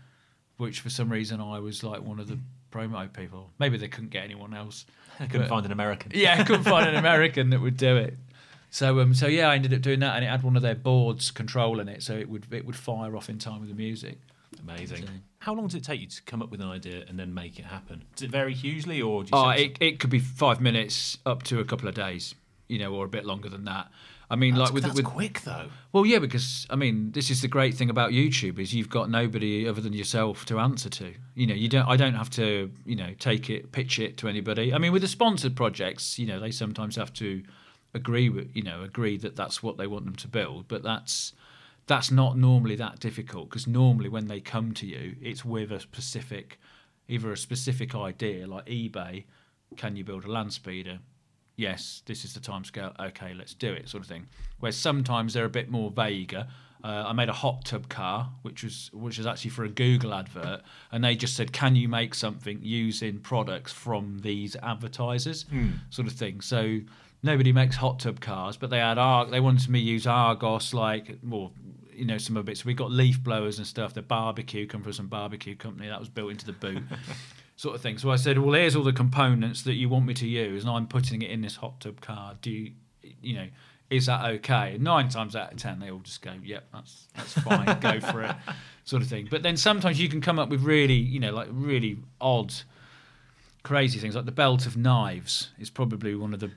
which 0.58 0.82
for 0.82 0.90
some 0.90 1.10
reason 1.10 1.40
I 1.42 1.60
was 1.60 1.84
like 1.84 2.02
one 2.02 2.20
of 2.20 2.28
the 2.28 2.40
promo 2.72 3.12
people. 3.12 3.52
Maybe 3.60 3.78
they 3.78 3.88
couldn't 3.88 4.10
get 4.12 4.24
anyone 4.24 4.54
else. 4.54 4.86
I 5.20 5.26
couldn't 5.28 5.44
but- 5.44 5.50
find 5.50 5.66
an 5.66 5.72
American. 5.72 6.12
Yeah, 6.14 6.36
I 6.40 6.44
couldn't 6.46 6.64
find 6.66 6.88
an 6.90 6.96
American 6.96 7.50
that 7.52 7.62
would 7.62 7.78
do 7.78 7.96
it. 7.98 8.18
So 8.72 9.00
um, 9.00 9.14
so 9.16 9.28
yeah, 9.28 9.50
I 9.50 9.56
ended 9.56 9.74
up 9.74 9.82
doing 9.82 10.00
that, 10.02 10.16
and 10.16 10.24
it 10.24 10.28
had 10.28 10.44
one 10.44 10.56
of 10.56 10.62
their 10.62 10.76
boards 10.76 11.32
controlling 11.32 11.88
it, 11.88 12.04
so 12.04 12.14
it 12.16 12.30
would 12.30 12.54
it 12.54 12.66
would 12.66 12.76
fire 12.76 13.16
off 13.16 13.28
in 13.30 13.40
time 13.40 13.62
with 13.62 13.70
the 13.70 13.76
music. 13.76 14.20
Amazing. 14.62 15.04
So- 15.06 15.12
How 15.40 15.54
long 15.54 15.68
does 15.68 15.76
it 15.76 15.84
take 15.84 16.02
you 16.02 16.08
to 16.08 16.22
come 16.24 16.42
up 16.42 16.52
with 16.52 16.60
an 16.62 16.68
idea 16.68 17.06
and 17.08 17.18
then 17.18 17.34
make 17.34 17.58
it 17.58 17.66
happen? 17.66 18.04
Does 18.16 18.24
it 18.26 18.32
vary 18.32 18.54
hugely, 18.54 19.02
or 19.02 19.24
do 19.24 19.30
you 19.32 19.42
Oh, 19.42 19.50
it, 19.50 19.78
it 19.80 20.00
could 20.00 20.10
be 20.10 20.20
five 20.20 20.60
minutes 20.60 21.18
up 21.26 21.44
to 21.44 21.60
a 21.60 21.66
couple 21.66 21.88
of 21.88 21.96
days, 21.96 22.36
you 22.70 22.80
know, 22.80 22.94
or 22.94 23.04
a 23.04 23.10
bit 23.10 23.26
longer 23.26 23.50
than 23.50 23.66
that. 23.66 23.90
I 24.32 24.36
mean, 24.36 24.54
that's, 24.54 24.70
like 24.70 24.74
with 24.74 24.84
that's 24.84 24.96
with 24.96 25.06
quick 25.06 25.42
though. 25.42 25.68
Well, 25.92 26.06
yeah, 26.06 26.20
because 26.20 26.68
I 26.70 26.76
mean, 26.76 27.12
this 27.12 27.32
is 27.32 27.42
the 27.42 27.48
great 27.48 27.76
thing 27.76 27.90
about 27.90 28.12
YouTube 28.12 28.60
is 28.60 28.74
you've 28.74 28.90
got 28.90 29.10
nobody 29.10 29.68
other 29.68 29.82
than 29.82 29.94
yourself 29.94 30.46
to 30.46 30.60
answer 30.60 30.90
to. 30.90 31.14
You 31.34 31.48
know, 31.48 31.56
you 31.56 31.68
don't. 31.68 31.88
I 31.88 31.98
don't 31.98 32.14
have 32.14 32.30
to, 32.32 32.72
you 32.86 32.96
know, 32.96 33.14
take 33.18 33.50
it, 33.50 33.72
pitch 33.72 33.98
it 34.00 34.18
to 34.18 34.30
anybody. 34.30 34.74
I 34.74 34.78
mean, 34.78 34.92
with 34.92 35.02
the 35.02 35.08
sponsored 35.08 35.56
projects, 35.56 36.20
you 36.20 36.28
know, 36.28 36.40
they 36.40 36.52
sometimes 36.52 36.96
have 36.96 37.12
to 37.14 37.42
agree 37.96 38.30
with, 38.30 38.56
you 38.56 38.62
know, 38.62 38.84
agree 38.84 39.18
that 39.18 39.36
that's 39.36 39.64
what 39.64 39.78
they 39.78 39.88
want 39.88 40.06
them 40.06 40.16
to 40.18 40.28
build. 40.28 40.68
But 40.68 40.84
that's 40.84 41.34
that's 41.88 42.12
not 42.12 42.38
normally 42.38 42.76
that 42.76 43.00
difficult 43.00 43.50
because 43.50 43.66
normally 43.66 44.10
when 44.10 44.28
they 44.28 44.40
come 44.40 44.74
to 44.76 44.86
you, 44.86 45.16
it's 45.24 45.44
with 45.44 45.72
a 45.72 45.80
specific, 45.80 46.60
either 47.08 47.32
a 47.32 47.38
specific 47.38 47.96
idea 47.96 48.46
like 48.46 48.68
eBay. 48.68 49.24
Can 49.76 49.96
you 49.96 50.04
build 50.04 50.26
a 50.26 50.32
land 50.32 50.54
speeder? 50.54 51.00
Yes, 51.60 52.02
this 52.06 52.24
is 52.24 52.34
the 52.34 52.40
time 52.40 52.64
scale. 52.64 52.94
Okay, 53.00 53.34
let's 53.34 53.54
do 53.54 53.72
it, 53.74 53.90
sort 53.90 54.02
of 54.02 54.10
thing. 54.10 54.28
Where 54.60 54.72
sometimes 54.72 55.34
they're 55.34 55.46
a 55.46 55.50
bit 55.50 55.70
more 55.70 55.92
vaguer. 55.92 56.48
Uh, 56.82 57.04
I 57.08 57.12
made 57.14 57.28
a 57.28 57.34
hot 57.34 57.66
tub 57.66 57.90
car, 57.90 58.30
which 58.44 58.64
was 58.64 58.90
which 58.94 59.18
was 59.18 59.28
actually 59.28 59.52
for 59.52 59.66
a 59.66 59.70
Google 59.70 60.14
advert, 60.14 60.62
and 60.92 61.04
they 61.04 61.16
just 61.16 61.36
said, 61.36 61.52
"Can 61.52 61.76
you 61.76 61.90
make 61.90 62.16
something 62.16 62.60
using 62.62 63.20
products 63.20 63.74
from 63.74 64.20
these 64.20 64.56
advertisers?" 64.64 65.46
Sort 65.90 66.08
of 66.08 66.14
thing. 66.14 66.40
So 66.40 66.80
nobody 67.22 67.52
makes 67.52 67.76
hot 67.76 68.00
tub 68.00 68.22
cars, 68.22 68.56
but 68.56 68.70
they 68.70 68.80
had 68.80 68.98
Arg. 68.98 69.30
They 69.30 69.42
wanted 69.42 69.70
me 69.70 69.82
to 69.82 69.86
use 69.86 70.08
Argos, 70.08 70.74
like 70.74 71.18
well, 71.22 71.52
you 71.94 72.06
know, 72.06 72.18
some 72.18 72.38
of 72.38 72.48
it. 72.48 72.58
So 72.58 72.64
we 72.66 72.74
got 72.74 72.92
leaf 72.92 73.22
blowers 73.22 73.58
and 73.58 73.68
stuff. 73.68 73.94
The 73.94 74.02
barbecue 74.02 74.66
come 74.66 74.82
from 74.82 74.94
some 74.94 75.08
barbecue 75.08 75.56
company 75.58 75.90
that 75.90 76.00
was 76.00 76.08
built 76.08 76.32
into 76.32 76.46
the 76.46 76.54
boot. 76.54 76.84
Sort 77.60 77.76
of 77.76 77.82
thing. 77.82 77.98
So 77.98 78.10
I 78.10 78.16
said, 78.16 78.38
"Well, 78.38 78.54
here's 78.54 78.74
all 78.74 78.86
the 78.86 78.94
components 78.94 79.64
that 79.64 79.74
you 79.74 79.90
want 79.90 80.06
me 80.06 80.14
to 80.14 80.26
use, 80.26 80.64
and 80.64 80.72
I'm 80.72 80.88
putting 80.88 81.22
it 81.22 81.30
in 81.30 81.42
this 81.42 81.58
hot 81.58 81.82
tub 81.82 82.00
car. 82.00 82.36
Do 82.42 82.52
you, 82.52 82.72
you 83.22 83.36
know, 83.36 83.48
is 83.90 84.06
that 84.06 84.24
okay? 84.36 84.76
And 84.76 84.84
nine 84.86 85.10
times 85.10 85.36
out 85.36 85.52
of 85.52 85.58
ten, 85.58 85.78
they 85.82 85.92
all 85.92 86.00
just 86.00 86.22
go, 86.22 86.32
"Yep, 86.42 86.70
that's 86.72 87.08
that's 87.18 87.34
fine, 87.34 87.78
go 87.82 88.00
for 88.00 88.24
it," 88.24 88.34
sort 88.86 89.02
of 89.02 89.10
thing. 89.10 89.28
But 89.30 89.44
then 89.44 89.58
sometimes 89.58 90.00
you 90.00 90.08
can 90.08 90.22
come 90.22 90.40
up 90.40 90.48
with 90.48 90.62
really, 90.62 90.94
you 90.94 91.20
know, 91.20 91.34
like 91.34 91.50
really 91.52 91.98
odd, 92.22 92.54
crazy 93.64 94.00
things. 94.00 94.16
Like 94.16 94.24
the 94.24 94.32
belt 94.32 94.66
of 94.66 94.78
knives 94.78 95.50
is 95.60 95.70
probably 95.70 96.16
one 96.16 96.34
of 96.34 96.40
the 96.40 96.52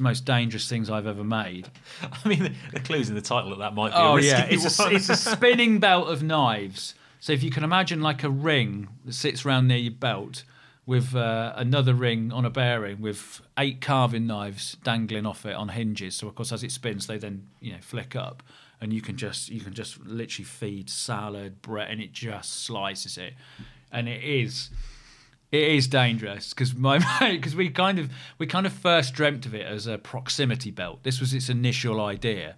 most 0.00 0.24
dangerous 0.24 0.68
things 0.68 0.90
I've 0.90 1.06
ever 1.06 1.22
made. 1.22 1.68
I 2.02 2.28
mean, 2.28 2.42
the, 2.42 2.52
the 2.72 2.80
clues 2.80 3.08
in 3.08 3.14
the 3.14 3.20
title 3.20 3.50
that 3.50 3.60
that 3.60 3.74
might 3.74 3.90
be. 3.90 3.96
a 3.96 4.00
Oh 4.00 4.16
yeah, 4.16 4.44
it's 4.50 4.80
a, 4.80 4.90
it's 4.90 5.08
a 5.08 5.14
spinning 5.14 5.78
belt 5.78 6.08
of 6.08 6.24
knives. 6.24 6.94
So 7.20 7.32
if 7.32 7.42
you 7.42 7.50
can 7.50 7.64
imagine 7.64 8.00
like 8.00 8.22
a 8.22 8.30
ring 8.30 8.88
that 9.04 9.14
sits 9.14 9.44
around 9.44 9.68
near 9.68 9.78
your 9.78 9.92
belt 9.92 10.44
with 10.88 11.14
uh, 11.14 11.52
another 11.54 11.92
ring 11.92 12.32
on 12.32 12.46
a 12.46 12.50
bearing 12.50 12.98
with 12.98 13.42
eight 13.58 13.78
carving 13.82 14.26
knives 14.26 14.78
dangling 14.82 15.26
off 15.26 15.44
it 15.44 15.54
on 15.54 15.68
hinges. 15.68 16.14
So 16.16 16.28
of 16.28 16.34
course 16.34 16.50
as 16.50 16.64
it 16.64 16.72
spins, 16.72 17.06
they 17.06 17.18
then 17.18 17.46
you 17.60 17.72
know 17.72 17.78
flick 17.82 18.16
up, 18.16 18.42
and 18.80 18.90
you 18.90 19.02
can 19.02 19.18
just 19.18 19.50
you 19.50 19.60
can 19.60 19.74
just 19.74 20.00
literally 20.06 20.46
feed 20.46 20.88
salad, 20.88 21.60
bread, 21.60 21.90
and 21.90 22.00
it 22.00 22.12
just 22.12 22.64
slices 22.64 23.18
it, 23.18 23.34
and 23.92 24.08
it 24.08 24.24
is. 24.24 24.70
It 25.50 25.62
is 25.62 25.88
dangerous 25.88 26.50
because 26.50 26.74
my 26.74 26.98
because 27.20 27.54
we 27.54 27.68
kind 27.68 27.98
of 27.98 28.10
we 28.38 28.46
kind 28.46 28.64
of 28.66 28.72
first 28.72 29.12
dreamt 29.12 29.44
of 29.44 29.54
it 29.54 29.66
as 29.66 29.86
a 29.86 29.98
proximity 29.98 30.70
belt. 30.70 31.02
This 31.02 31.20
was 31.20 31.34
its 31.34 31.50
initial 31.50 32.00
idea. 32.00 32.56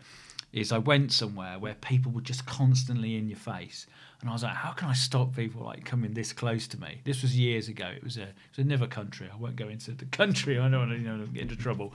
Is 0.52 0.70
I 0.70 0.78
went 0.78 1.12
somewhere 1.12 1.58
where 1.58 1.74
people 1.74 2.12
were 2.12 2.20
just 2.20 2.46
constantly 2.46 3.16
in 3.16 3.28
your 3.28 3.38
face, 3.38 3.86
and 4.20 4.28
I 4.28 4.32
was 4.32 4.42
like, 4.42 4.54
how 4.54 4.72
can 4.72 4.88
I 4.88 4.92
stop 4.92 5.34
people 5.34 5.62
like 5.64 5.84
coming 5.84 6.12
this 6.12 6.32
close 6.32 6.68
to 6.68 6.80
me? 6.80 7.00
This 7.04 7.22
was 7.22 7.36
years 7.38 7.68
ago. 7.68 7.86
It 7.94 8.04
was 8.04 8.16
a 8.18 8.22
it 8.24 8.34
was 8.56 8.64
another 8.66 8.86
country. 8.86 9.28
I 9.32 9.36
won't 9.36 9.56
go 9.56 9.68
into 9.68 9.92
the 9.92 10.04
country. 10.20 10.58
I 10.58 10.68
don't 10.68 10.78
want 10.88 10.90
to 10.92 10.98
you 10.98 11.04
know 11.16 11.26
get 11.26 11.42
into 11.42 11.56
trouble, 11.56 11.94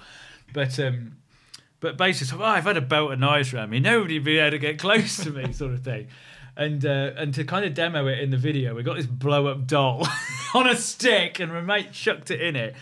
but 0.54 0.80
um, 0.80 1.18
but 1.80 1.98
basically, 1.98 2.44
oh, 2.44 2.48
I've 2.48 2.64
had 2.64 2.78
a 2.78 2.82
belt 2.82 3.12
of 3.14 3.20
knives 3.20 3.54
around 3.54 3.70
me. 3.70 3.80
Nobody'd 3.80 4.24
be 4.24 4.38
able 4.40 4.52
to 4.52 4.58
get 4.60 4.80
close 4.86 5.18
to 5.18 5.32
me, 5.32 5.52
sort 5.54 5.74
of 5.74 5.84
thing. 5.84 6.08
And 6.58 6.86
uh, 6.86 7.12
and 7.18 7.34
to 7.34 7.44
kind 7.44 7.66
of 7.66 7.74
demo 7.74 8.08
it 8.08 8.20
in 8.20 8.30
the 8.32 8.38
video, 8.38 8.74
we 8.74 8.82
got 8.82 8.96
this 8.96 9.06
blow 9.06 9.48
up 9.48 9.68
doll 9.68 10.08
on 10.56 10.68
a 10.70 10.76
stick, 10.76 11.40
and 11.40 11.52
my 11.52 11.62
mate 11.62 11.92
chucked 11.92 12.32
it 12.32 12.40
in 12.42 12.56
it. 12.56 12.76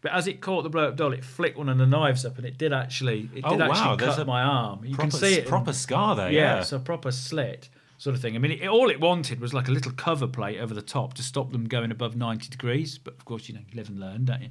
But 0.00 0.12
as 0.12 0.26
it 0.28 0.40
caught 0.40 0.62
the 0.62 0.70
blow 0.70 0.88
up 0.88 0.96
doll, 0.96 1.12
it 1.12 1.24
flicked 1.24 1.58
one 1.58 1.68
of 1.68 1.76
the 1.76 1.84
knives 1.86 2.24
up, 2.24 2.38
and 2.38 2.46
it 2.46 2.56
did 2.56 2.72
actually 2.72 3.28
it 3.34 3.42
Oh, 3.44 3.50
did 3.50 3.60
wow, 3.60 3.70
actually 3.70 3.96
there's 3.96 4.14
cut 4.16 4.22
a 4.22 4.26
my 4.26 4.42
arm. 4.42 4.84
You 4.84 4.94
proper, 4.94 5.10
can 5.10 5.20
see 5.20 5.34
it. 5.34 5.46
proper 5.46 5.72
scar 5.72 6.16
there. 6.16 6.30
yeah, 6.30 6.56
Yeah. 6.56 6.62
so 6.62 6.76
a 6.76 6.80
proper 6.80 7.10
slit 7.10 7.68
sort 7.98 8.16
of 8.16 8.22
thing. 8.22 8.36
I 8.36 8.38
mean, 8.38 8.52
it, 8.52 8.68
all 8.68 8.88
it 8.88 9.00
wanted 9.00 9.40
was 9.40 9.52
like 9.52 9.68
a 9.68 9.72
little 9.72 9.92
cover 9.92 10.26
plate 10.26 10.58
over 10.58 10.72
the 10.72 10.82
top 10.82 11.14
to 11.14 11.22
stop 11.22 11.52
them 11.52 11.66
going 11.66 11.90
above 11.90 12.16
90 12.16 12.48
degrees. 12.48 12.96
But 12.96 13.14
of 13.14 13.24
course, 13.24 13.48
you 13.48 13.54
know, 13.54 13.60
you 13.68 13.76
live 13.76 13.88
and 13.88 14.00
learn, 14.00 14.24
don't 14.24 14.42
you? 14.42 14.48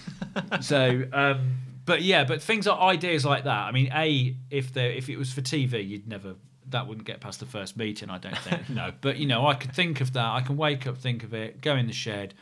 so, 0.60 1.04
um, 1.12 1.58
but 1.84 2.02
yeah, 2.02 2.24
but 2.24 2.42
things 2.42 2.66
are 2.66 2.78
ideas 2.78 3.24
like 3.24 3.44
that. 3.44 3.66
I 3.66 3.72
mean, 3.72 3.90
a 3.94 4.36
if 4.50 4.72
there 4.72 4.90
if 4.90 5.08
it 5.08 5.16
was 5.16 5.32
for 5.32 5.40
TV, 5.40 5.88
you'd 5.88 6.06
never 6.08 6.34
that 6.68 6.86
wouldn't 6.86 7.06
get 7.06 7.20
past 7.20 7.40
the 7.40 7.46
first 7.46 7.76
meeting. 7.76 8.10
I 8.10 8.18
don't 8.18 8.38
think. 8.38 8.68
No. 8.68 8.92
But 9.00 9.18
you 9.18 9.26
know, 9.26 9.46
I 9.46 9.54
could 9.54 9.72
think 9.72 10.00
of 10.00 10.12
that. 10.14 10.26
I 10.26 10.40
can 10.40 10.56
wake 10.56 10.86
up, 10.86 10.98
think 10.98 11.22
of 11.22 11.34
it, 11.34 11.60
go 11.60 11.76
in 11.76 11.86
the 11.86 11.92
shed. 11.92 12.34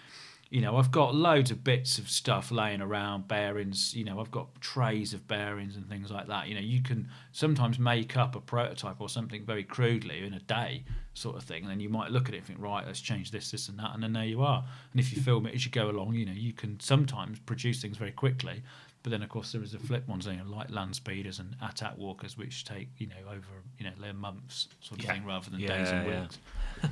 You 0.50 0.60
know, 0.60 0.72
mm. 0.72 0.78
I've 0.80 0.90
got 0.90 1.14
loads 1.14 1.52
of 1.52 1.62
bits 1.62 1.98
of 1.98 2.10
stuff 2.10 2.50
laying 2.50 2.80
around, 2.80 3.28
bearings. 3.28 3.94
You 3.94 4.04
know, 4.04 4.18
I've 4.20 4.32
got 4.32 4.60
trays 4.60 5.14
of 5.14 5.28
bearings 5.28 5.76
and 5.76 5.88
things 5.88 6.10
like 6.10 6.26
that. 6.26 6.48
You 6.48 6.56
know, 6.56 6.60
you 6.60 6.82
can 6.82 7.08
sometimes 7.30 7.78
make 7.78 8.16
up 8.16 8.34
a 8.34 8.40
prototype 8.40 9.00
or 9.00 9.08
something 9.08 9.44
very 9.44 9.62
crudely 9.62 10.26
in 10.26 10.34
a 10.34 10.40
day, 10.40 10.82
sort 11.14 11.36
of 11.36 11.44
thing. 11.44 11.62
And 11.62 11.70
then 11.70 11.78
you 11.78 11.88
might 11.88 12.10
look 12.10 12.28
at 12.28 12.34
it 12.34 12.38
and 12.38 12.46
think, 12.46 12.60
right, 12.60 12.84
let's 12.84 13.00
change 13.00 13.30
this, 13.30 13.52
this, 13.52 13.68
and 13.68 13.78
that, 13.78 13.94
and 13.94 14.02
then 14.02 14.12
there 14.12 14.24
you 14.24 14.42
are. 14.42 14.64
And 14.90 15.00
if 15.00 15.14
you 15.14 15.22
film 15.28 15.46
it 15.46 15.54
as 15.54 15.64
you 15.64 15.70
go 15.70 15.88
along, 15.88 16.14
you 16.14 16.26
know, 16.26 16.32
you 16.32 16.52
can 16.52 16.80
sometimes 16.80 17.38
produce 17.38 17.80
things 17.80 17.96
very 17.96 18.12
quickly. 18.12 18.60
But 19.04 19.10
then, 19.10 19.22
of 19.22 19.28
course, 19.30 19.52
there 19.52 19.62
is 19.62 19.70
the 19.72 19.78
flip 19.78 20.06
ones, 20.08 20.26
you 20.26 20.32
know, 20.32 20.44
like 20.44 20.70
land 20.70 20.94
speeders 20.96 21.38
and 21.38 21.54
attack 21.62 21.96
walkers, 21.96 22.36
which 22.36 22.64
take 22.66 22.88
you 22.98 23.06
know 23.06 23.14
over 23.30 23.46
you 23.78 23.84
know 23.86 23.92
their 23.98 24.12
months 24.12 24.68
sort 24.80 24.98
of 24.98 25.04
Yeah. 25.06 25.12
thing 25.14 25.24
rather 25.24 25.48
than 25.48 25.60
Yeah, 25.60 25.68
days 25.78 25.90
and 25.90 26.06
yeah. 26.06 26.20
weeks. 26.22 26.38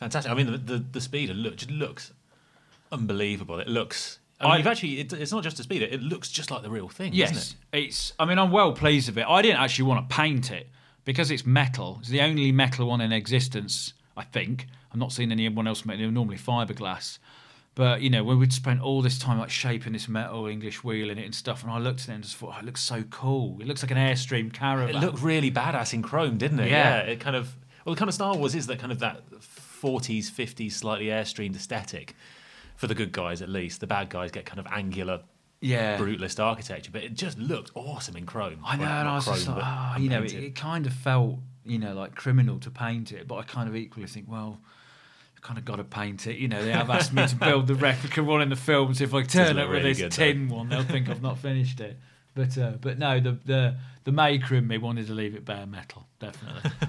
Fantastic. 0.00 0.32
I 0.32 0.34
mean, 0.34 0.50
the 0.50 0.58
the, 0.58 0.78
the 0.78 1.00
speeder 1.00 1.34
look 1.34 1.56
just 1.56 1.70
looks 1.70 2.12
unbelievable. 2.92 3.58
It 3.58 3.68
looks. 3.68 4.18
I 4.40 4.44
I- 4.44 4.48
mean, 4.50 4.58
you've 4.58 4.66
actually. 4.68 5.00
It, 5.00 5.12
it's 5.12 5.32
not 5.32 5.42
just 5.42 5.58
a 5.58 5.62
speeder. 5.62 5.86
It 5.86 6.02
looks 6.02 6.30
just 6.30 6.50
like 6.50 6.62
the 6.62 6.70
real 6.70 6.88
thing. 6.88 7.12
Yes, 7.12 7.30
Isn't 7.32 7.56
it? 7.72 7.78
it's. 7.86 8.12
I 8.18 8.24
mean, 8.24 8.38
I'm 8.38 8.50
well 8.50 8.72
pleased 8.72 9.08
with 9.08 9.18
it. 9.18 9.26
I 9.28 9.42
didn't 9.42 9.60
actually 9.60 9.84
want 9.86 10.08
to 10.08 10.14
paint 10.14 10.50
it 10.50 10.68
because 11.04 11.30
it's 11.30 11.44
metal. 11.46 11.96
It's 12.00 12.08
the 12.10 12.20
only 12.20 12.52
metal 12.52 12.86
one 12.88 13.00
in 13.00 13.12
existence. 13.12 13.94
I 14.16 14.24
think. 14.24 14.66
I'm 14.92 14.98
not 15.00 15.10
seeing 15.10 15.32
anyone 15.32 15.66
else 15.66 15.84
make 15.86 15.98
it. 15.98 16.10
Normally 16.10 16.36
fiberglass. 16.36 17.18
But 17.74 18.02
you 18.02 18.10
know, 18.10 18.22
when 18.22 18.38
we'd 18.38 18.52
spent 18.52 18.82
all 18.82 19.00
this 19.00 19.18
time 19.18 19.38
like 19.38 19.48
shaping 19.48 19.94
this 19.94 20.06
metal 20.06 20.46
English 20.46 20.84
wheel 20.84 21.08
in 21.08 21.16
it 21.18 21.24
and 21.24 21.34
stuff, 21.34 21.62
and 21.62 21.72
I 21.72 21.78
looked 21.78 22.02
at 22.02 22.08
it 22.10 22.12
and 22.12 22.22
just 22.24 22.36
thought, 22.36 22.52
oh, 22.56 22.58
it 22.58 22.66
looks 22.66 22.82
so 22.82 23.02
cool. 23.04 23.56
It 23.60 23.66
looks 23.66 23.82
like 23.82 23.90
an 23.90 23.96
Airstream 23.96 24.52
caravan. 24.52 24.94
It 24.94 24.98
looked 25.00 25.22
really 25.22 25.50
badass 25.50 25.94
in 25.94 26.02
chrome, 26.02 26.36
didn't 26.36 26.60
it? 26.60 26.70
Yeah. 26.70 26.98
It 26.98 27.20
kind 27.20 27.34
of. 27.36 27.56
Well, 27.86 27.94
the 27.94 27.98
kind 27.98 28.08
of 28.10 28.14
Star 28.14 28.36
Wars 28.36 28.54
is 28.54 28.66
that 28.66 28.78
kind 28.78 28.92
of 28.92 28.98
that 28.98 29.22
40s, 29.40 30.30
50s, 30.30 30.72
slightly 30.72 31.06
airstreamed 31.06 31.56
aesthetic. 31.56 32.14
For 32.82 32.88
the 32.88 32.96
good 32.96 33.12
guys, 33.12 33.42
at 33.42 33.48
least, 33.48 33.78
the 33.78 33.86
bad 33.86 34.08
guys 34.10 34.32
get 34.32 34.44
kind 34.44 34.58
of 34.58 34.66
angular, 34.66 35.20
yeah, 35.60 35.96
brutalist 35.98 36.42
architecture. 36.42 36.90
But 36.90 37.04
it 37.04 37.14
just 37.14 37.38
looked 37.38 37.70
awesome 37.76 38.16
in 38.16 38.26
chrome. 38.26 38.58
I 38.66 38.74
know, 38.74 38.82
Well, 38.82 38.92
and 38.92 39.08
I 39.08 39.14
was 39.14 39.24
just 39.26 39.46
like, 39.46 39.58
ah, 39.62 39.96
you 39.98 40.08
know, 40.08 40.24
it, 40.24 40.32
it 40.34 40.54
kind 40.56 40.84
of 40.84 40.92
felt, 40.92 41.38
you 41.64 41.78
know, 41.78 41.94
like 41.94 42.16
criminal 42.16 42.58
to 42.58 42.72
paint 42.72 43.12
it, 43.12 43.28
but 43.28 43.36
I 43.36 43.44
kind 43.44 43.68
of 43.68 43.76
equally 43.76 44.08
think, 44.08 44.26
well, 44.28 44.58
I 45.36 45.40
kind 45.46 45.60
of 45.60 45.64
got 45.64 45.76
to 45.76 45.84
paint 45.84 46.26
it. 46.26 46.38
You 46.38 46.48
know, 46.48 46.60
they 46.64 46.72
have 46.72 46.90
asked 46.90 47.12
me 47.12 47.24
to 47.24 47.36
build 47.36 47.68
the 47.68 47.74
replica 47.88 48.20
one 48.20 48.42
in 48.42 48.48
the 48.48 48.56
films. 48.56 49.00
If 49.00 49.14
I 49.14 49.22
turn 49.22 49.60
up 49.60 49.70
with 49.70 49.84
this 49.84 50.02
tin 50.16 50.48
one, 50.48 50.68
they'll 50.68 50.82
think 50.82 51.08
I've 51.08 51.22
not 51.22 51.38
finished 51.38 51.78
it. 51.78 51.96
But 52.34 52.58
uh, 52.58 52.72
but 52.80 52.98
no, 52.98 53.20
the 53.20 53.38
the 53.44 53.76
the 54.02 54.10
maker 54.10 54.56
in 54.56 54.66
me 54.66 54.78
wanted 54.78 55.06
to 55.06 55.14
leave 55.14 55.36
it 55.36 55.44
bare 55.44 55.66
metal, 55.66 56.08
definitely. 56.18 56.72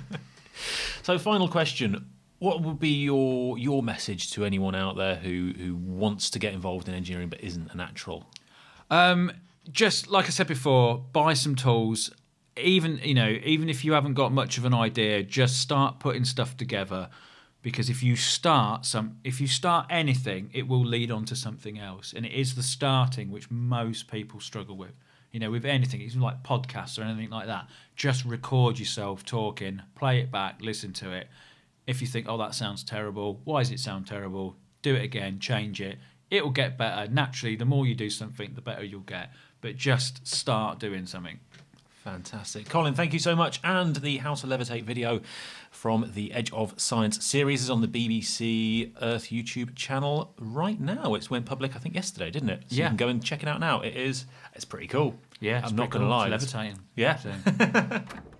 So, 1.01 1.17
final 1.19 1.49
question: 1.49 2.12
What 2.43 2.61
would 2.61 2.77
be 2.77 2.89
your 2.89 3.57
your 3.57 3.81
message 3.81 4.31
to 4.31 4.43
anyone 4.43 4.75
out 4.75 4.97
there 4.97 5.15
who 5.15 5.53
who 5.57 5.77
wants 5.77 6.29
to 6.31 6.39
get 6.39 6.53
involved 6.53 6.89
in 6.89 6.93
engineering 6.93 7.29
but 7.29 7.39
isn't 7.39 7.71
a 7.71 7.77
natural? 7.77 8.25
Um, 8.91 9.31
just 9.71 10.09
like 10.09 10.25
I 10.25 10.29
said 10.31 10.47
before, 10.47 10.97
buy 11.13 11.35
some 11.35 11.55
tools. 11.55 12.11
Even 12.57 12.97
you 13.01 13.13
know, 13.13 13.29
even 13.45 13.69
if 13.69 13.85
you 13.85 13.93
haven't 13.93 14.15
got 14.15 14.33
much 14.33 14.57
of 14.57 14.65
an 14.65 14.73
idea, 14.73 15.23
just 15.23 15.61
start 15.61 15.99
putting 15.99 16.25
stuff 16.25 16.57
together. 16.57 17.09
Because 17.61 17.89
if 17.89 18.03
you 18.03 18.17
start 18.17 18.85
some, 18.85 19.19
if 19.23 19.39
you 19.39 19.47
start 19.47 19.85
anything, 19.89 20.49
it 20.51 20.67
will 20.67 20.85
lead 20.85 21.11
on 21.11 21.23
to 21.27 21.37
something 21.37 21.79
else, 21.79 22.11
and 22.11 22.25
it 22.25 22.33
is 22.33 22.55
the 22.55 22.63
starting 22.63 23.31
which 23.31 23.49
most 23.49 24.11
people 24.11 24.41
struggle 24.41 24.75
with. 24.75 24.95
You 25.31 25.39
know, 25.39 25.49
with 25.49 25.63
anything, 25.63 26.01
even 26.01 26.19
like 26.19 26.43
podcasts 26.43 26.99
or 26.99 27.03
anything 27.03 27.29
like 27.29 27.47
that, 27.47 27.69
just 27.95 28.25
record 28.25 28.79
yourself 28.79 29.23
talking, 29.23 29.81
play 29.95 30.19
it 30.19 30.29
back, 30.29 30.57
listen 30.59 30.91
to 30.91 31.13
it. 31.13 31.29
If 31.87 32.01
you 32.01 32.07
think, 32.07 32.27
oh, 32.29 32.37
that 32.37 32.55
sounds 32.55 32.83
terrible, 32.83 33.41
why 33.43 33.61
does 33.61 33.71
it 33.71 33.79
sound 33.79 34.07
terrible? 34.07 34.55
Do 34.81 34.95
it 34.95 35.03
again, 35.03 35.39
change 35.39 35.81
it. 35.81 35.97
It 36.29 36.43
will 36.43 36.51
get 36.51 36.77
better. 36.77 37.09
Naturally, 37.11 37.55
the 37.55 37.65
more 37.65 37.85
you 37.85 37.93
do 37.95 38.09
something, 38.09 38.53
the 38.55 38.61
better 38.61 38.83
you'll 38.83 39.01
get. 39.01 39.31
But 39.61 39.75
just 39.77 40.25
start 40.27 40.79
doing 40.79 41.05
something. 41.05 41.39
Fantastic. 42.03 42.67
Colin, 42.67 42.93
thank 42.95 43.13
you 43.13 43.19
so 43.19 43.33
much. 43.33 43.61
And 43.63 43.95
the 43.95 44.17
How 44.17 44.33
to 44.35 44.45
Levitate 44.47 44.83
video 44.83 45.21
from 45.71 46.11
the 46.15 46.33
Edge 46.33 46.51
of 46.51 46.73
Science 46.79 47.23
series 47.25 47.61
is 47.63 47.69
on 47.69 47.79
the 47.81 47.87
BBC 47.87 48.91
Earth 49.01 49.25
YouTube 49.29 49.73
channel 49.75 50.33
right 50.37 50.79
now. 50.79 51.13
It 51.15 51.29
went 51.29 51.45
public, 51.45 51.75
I 51.77 51.79
think, 51.79 51.95
yesterday, 51.95 52.29
didn't 52.29 52.49
it? 52.49 52.63
So 52.67 52.75
Yeah. 52.75 52.83
you 52.85 52.89
can 52.89 52.97
go 52.97 53.07
and 53.07 53.23
check 53.23 53.41
it 53.41 53.47
out 53.47 53.61
now. 53.61 53.79
It 53.81 53.95
is, 53.95 54.25
it's 54.53 54.65
pretty 54.65 54.87
cool. 54.87 55.15
Yeah, 55.39 55.61
I'm 55.63 55.75
not 55.77 55.91
going 55.91 56.03
to 56.03 56.09
lie. 56.09 56.27
It's 56.29 56.43
It's- 56.43 56.53
levitating. 56.53 56.81
Yeah. 56.95 58.01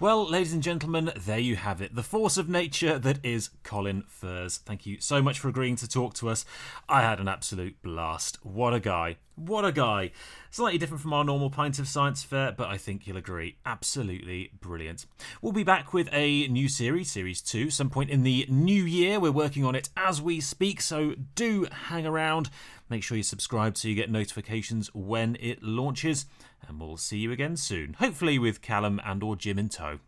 Well, 0.00 0.30
ladies 0.30 0.52
and 0.52 0.62
gentlemen, 0.62 1.10
there 1.16 1.40
you 1.40 1.56
have 1.56 1.82
it. 1.82 1.96
The 1.96 2.04
force 2.04 2.36
of 2.36 2.48
nature 2.48 3.00
that 3.00 3.18
is 3.24 3.50
Colin 3.64 4.04
Furze. 4.06 4.58
Thank 4.58 4.86
you 4.86 5.00
so 5.00 5.20
much 5.20 5.40
for 5.40 5.48
agreeing 5.48 5.74
to 5.74 5.88
talk 5.88 6.14
to 6.14 6.28
us. 6.28 6.44
I 6.88 7.02
had 7.02 7.18
an 7.18 7.26
absolute 7.26 7.82
blast. 7.82 8.38
What 8.44 8.72
a 8.72 8.78
guy. 8.78 9.16
What 9.34 9.64
a 9.64 9.72
guy. 9.72 10.12
Slightly 10.52 10.78
different 10.78 11.02
from 11.02 11.12
our 11.12 11.24
normal 11.24 11.50
pint 11.50 11.80
of 11.80 11.88
science 11.88 12.22
fare, 12.22 12.52
but 12.52 12.68
I 12.68 12.76
think 12.76 13.08
you'll 13.08 13.16
agree. 13.16 13.56
Absolutely 13.66 14.52
brilliant. 14.60 15.06
We'll 15.42 15.52
be 15.52 15.64
back 15.64 15.92
with 15.92 16.08
a 16.12 16.46
new 16.46 16.68
series, 16.68 17.10
Series 17.10 17.40
2, 17.40 17.68
some 17.68 17.90
point 17.90 18.10
in 18.10 18.22
the 18.22 18.46
new 18.48 18.84
year. 18.84 19.18
We're 19.18 19.32
working 19.32 19.64
on 19.64 19.74
it 19.74 19.88
as 19.96 20.22
we 20.22 20.40
speak, 20.40 20.80
so 20.80 21.16
do 21.34 21.66
hang 21.88 22.06
around. 22.06 22.50
Make 22.90 23.02
sure 23.02 23.16
you 23.16 23.22
subscribe 23.22 23.76
so 23.76 23.88
you 23.88 23.94
get 23.94 24.10
notifications 24.10 24.94
when 24.94 25.36
it 25.40 25.62
launches, 25.62 26.26
and 26.66 26.80
we'll 26.80 26.96
see 26.96 27.18
you 27.18 27.32
again 27.32 27.56
soon. 27.56 27.94
Hopefully 27.94 28.38
with 28.38 28.62
Callum 28.62 29.00
and 29.04 29.22
or 29.22 29.36
Jim 29.36 29.58
in 29.58 29.68
tow. 29.68 29.98